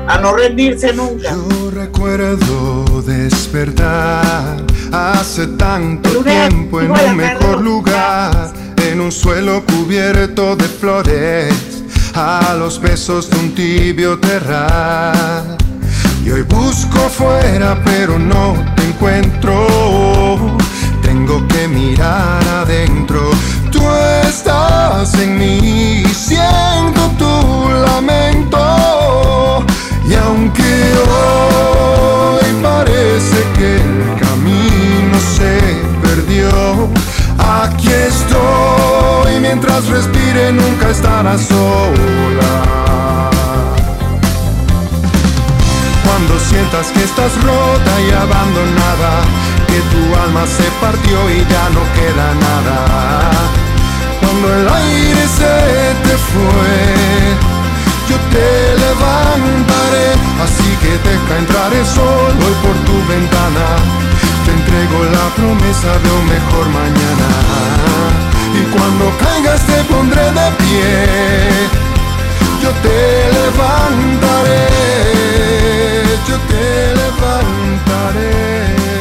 A 0.06 0.18
no 0.18 0.34
rendirse 0.34 0.92
nunca. 0.92 1.30
Yo 1.30 1.70
recuerdo 1.70 3.02
despertar 3.02 4.56
hace 4.92 5.46
tanto 5.58 6.22
tiempo 6.22 6.80
en 6.80 6.90
un 6.90 7.16
mejor 7.16 7.60
lugar, 7.60 8.52
en 8.76 9.00
un 9.00 9.12
suelo 9.12 9.64
cubierto 9.64 10.56
de 10.56 10.64
flores, 10.64 11.84
a 12.14 12.54
los 12.58 12.80
besos 12.80 13.30
de 13.30 13.36
un 13.38 13.54
tibio 13.54 14.18
terral. 14.18 15.56
Y 16.24 16.30
hoy 16.30 16.42
busco 16.42 16.98
fuera, 17.08 17.80
pero 17.84 18.18
no 18.18 18.54
te 18.76 18.84
encuentro. 18.84 20.61
Tengo 21.12 21.46
que 21.46 21.68
mirar 21.68 22.42
adentro. 22.62 23.20
Tú 23.70 23.82
estás 24.26 25.12
en 25.20 25.38
mí, 25.38 26.02
siento 26.06 27.02
tu 27.18 27.68
lamento. 27.84 29.62
Y 30.08 30.14
aunque 30.14 30.72
hoy 31.12 32.46
parece 32.62 33.36
que 33.58 33.76
el 33.76 34.20
camino 34.24 35.18
se 35.36 35.60
perdió, 36.00 36.88
aquí 37.60 37.88
estoy. 37.88 39.38
Mientras 39.38 39.88
respire, 39.88 40.50
nunca 40.50 40.88
estarás 40.88 41.42
sola. 41.42 42.54
Cuando 46.06 46.40
sientas 46.40 46.86
que 46.86 47.04
estás 47.04 47.32
rota 47.44 48.00
y 48.00 48.10
abandonada, 48.12 49.24
tu 49.92 50.02
alma 50.24 50.44
se 50.46 50.66
partió 50.80 51.18
y 51.30 51.38
ya 51.52 51.64
no 51.76 51.82
queda 51.96 52.28
nada. 52.48 52.78
Cuando 54.20 54.46
el 54.56 54.66
aire 54.80 55.24
se 55.38 55.54
te 56.04 56.14
fue, 56.30 56.74
yo 58.08 58.16
te 58.32 58.48
levantaré, 58.84 60.08
así 60.44 60.70
que 60.82 60.92
deja 61.08 61.32
entrar 61.38 61.70
el 61.80 61.86
sol 61.86 62.32
hoy 62.44 62.56
por 62.64 62.76
tu 62.86 62.96
ventana. 63.12 63.66
Te 64.44 64.50
entrego 64.58 64.98
la 65.16 65.26
promesa 65.36 65.90
de 66.02 66.08
un 66.18 66.24
mejor 66.36 66.66
mañana. 66.80 67.28
Y 68.58 68.62
cuando 68.74 69.04
caigas 69.18 69.60
te 69.66 69.78
pondré 69.84 70.24
de 70.38 70.48
pie, 70.62 70.92
yo 72.62 72.70
te 72.84 72.98
levantaré, 73.38 74.64
yo 76.28 76.36
te 76.50 76.64
levantaré. 77.00 78.91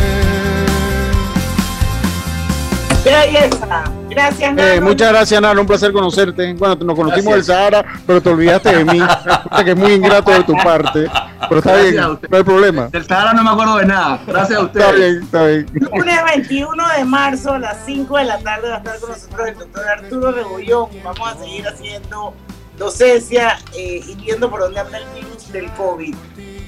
Belleza! 3.10 3.84
Gracias, 4.10 4.54
Nano. 4.54 4.68
Eh, 4.68 4.82
muchas 4.82 5.10
gracias, 5.10 5.42
Nano. 5.42 5.62
Un 5.62 5.68
placer 5.68 5.92
conocerte. 5.92 6.54
Bueno, 6.54 6.76
nos 6.76 6.96
conocimos 6.96 7.34
del 7.34 7.44
Sahara, 7.44 7.86
pero 8.06 8.22
te 8.22 8.30
olvidaste 8.30 8.78
de 8.78 8.86
mí. 8.86 9.00
Que 9.64 9.72
es 9.72 9.78
muy 9.78 9.94
ingrato 9.94 10.32
de 10.32 10.44
tu 10.44 10.54
parte. 10.54 11.08
Pero 11.48 11.60
está 11.60 11.74
Gracias 11.74 11.92
bien, 11.92 12.20
no 12.30 12.38
hay 12.38 12.44
problema. 12.44 12.88
Del 12.88 13.06
Sahara 13.06 13.34
no 13.34 13.44
me 13.44 13.52
acuerdo 13.52 13.78
de 13.78 13.86
nada. 13.86 14.20
Gracias 14.26 14.60
a 14.60 14.64
ustedes. 14.64 14.86
Está 14.88 14.96
bien, 14.96 15.24
está 15.24 15.46
bien. 15.46 15.92
Lunes 15.92 16.20
21 16.36 16.84
de 16.98 17.06
marzo 17.06 17.54
a 17.54 17.60
las 17.60 17.78
5 17.86 18.18
de 18.18 18.26
la 18.26 18.40
tarde 18.40 18.70
va 18.70 18.76
a 18.76 18.78
estar 18.80 19.00
con 19.00 19.10
nosotros 19.12 19.48
el 19.48 19.58
doctor 19.58 19.88
Arturo 19.88 20.32
Rebollón. 20.32 20.90
Vamos 21.04 21.32
a 21.32 21.38
seguir 21.38 21.68
haciendo 21.68 22.34
docencia 22.78 23.60
eh, 23.76 24.02
y 24.04 24.16
viendo 24.16 24.50
por 24.50 24.62
dónde 24.62 24.80
anda 24.80 24.98
el 24.98 25.06
virus 25.14 25.52
del 25.52 25.72
COVID. 25.74 26.16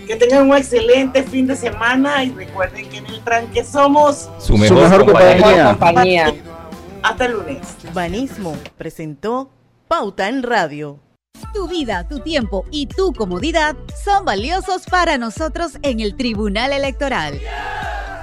Que 0.08 0.16
tengan 0.16 0.50
un 0.50 0.58
excelente 0.58 1.24
fin 1.24 1.48
de 1.48 1.56
semana 1.56 2.24
y 2.24 2.32
recuerden 2.32 2.90
que 2.90 2.98
en 2.98 3.06
el 3.08 3.22
tranque 3.24 3.64
somos 3.64 4.30
Su 4.38 4.58
mejor 4.58 4.82
mejor 4.82 5.06
compañía. 5.06 5.70
compañía. 5.70 6.34
Hasta 7.02 7.26
el 7.26 7.34
lunes. 7.34 7.60
Banismo 7.94 8.56
presentó 8.78 9.50
Pauta 9.88 10.28
en 10.30 10.44
Radio. 10.44 11.00
Tu 11.54 11.68
vida, 11.68 12.08
tu 12.08 12.20
tiempo 12.20 12.66
y 12.72 12.88
tu 12.88 13.14
comodidad 13.14 13.76
son 14.04 14.26
valiosos 14.26 14.84
para 14.90 15.18
nosotros 15.18 15.74
en 15.84 16.00
el 16.00 16.16
Tribunal 16.16 16.74
Electoral. 16.74 17.40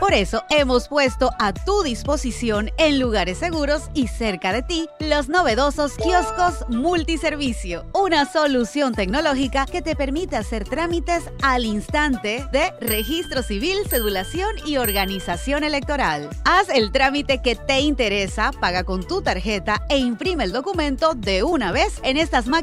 Por 0.00 0.14
eso 0.14 0.42
hemos 0.48 0.88
puesto 0.88 1.30
a 1.38 1.52
tu 1.52 1.82
disposición 1.82 2.70
en 2.78 2.98
lugares 2.98 3.36
seguros 3.36 3.90
y 3.92 4.08
cerca 4.08 4.50
de 4.50 4.62
ti 4.62 4.88
los 4.98 5.28
novedosos 5.28 5.92
kioscos 5.98 6.66
multiservicio, 6.70 7.84
una 7.92 8.24
solución 8.24 8.94
tecnológica 8.94 9.66
que 9.66 9.82
te 9.82 9.94
permite 9.94 10.36
hacer 10.36 10.64
trámites 10.64 11.24
al 11.42 11.66
instante 11.66 12.46
de 12.50 12.72
registro 12.80 13.42
civil, 13.42 13.76
cedulación 13.90 14.50
y 14.64 14.78
organización 14.78 15.64
electoral. 15.64 16.30
Haz 16.46 16.70
el 16.70 16.92
trámite 16.92 17.42
que 17.42 17.54
te 17.54 17.80
interesa, 17.80 18.52
paga 18.58 18.84
con 18.84 19.06
tu 19.06 19.20
tarjeta 19.20 19.82
e 19.90 19.98
imprime 19.98 20.44
el 20.44 20.52
documento 20.52 21.12
de 21.14 21.42
una 21.42 21.72
vez 21.72 22.00
en 22.04 22.16
estas 22.16 22.46
máquinas 22.46 22.60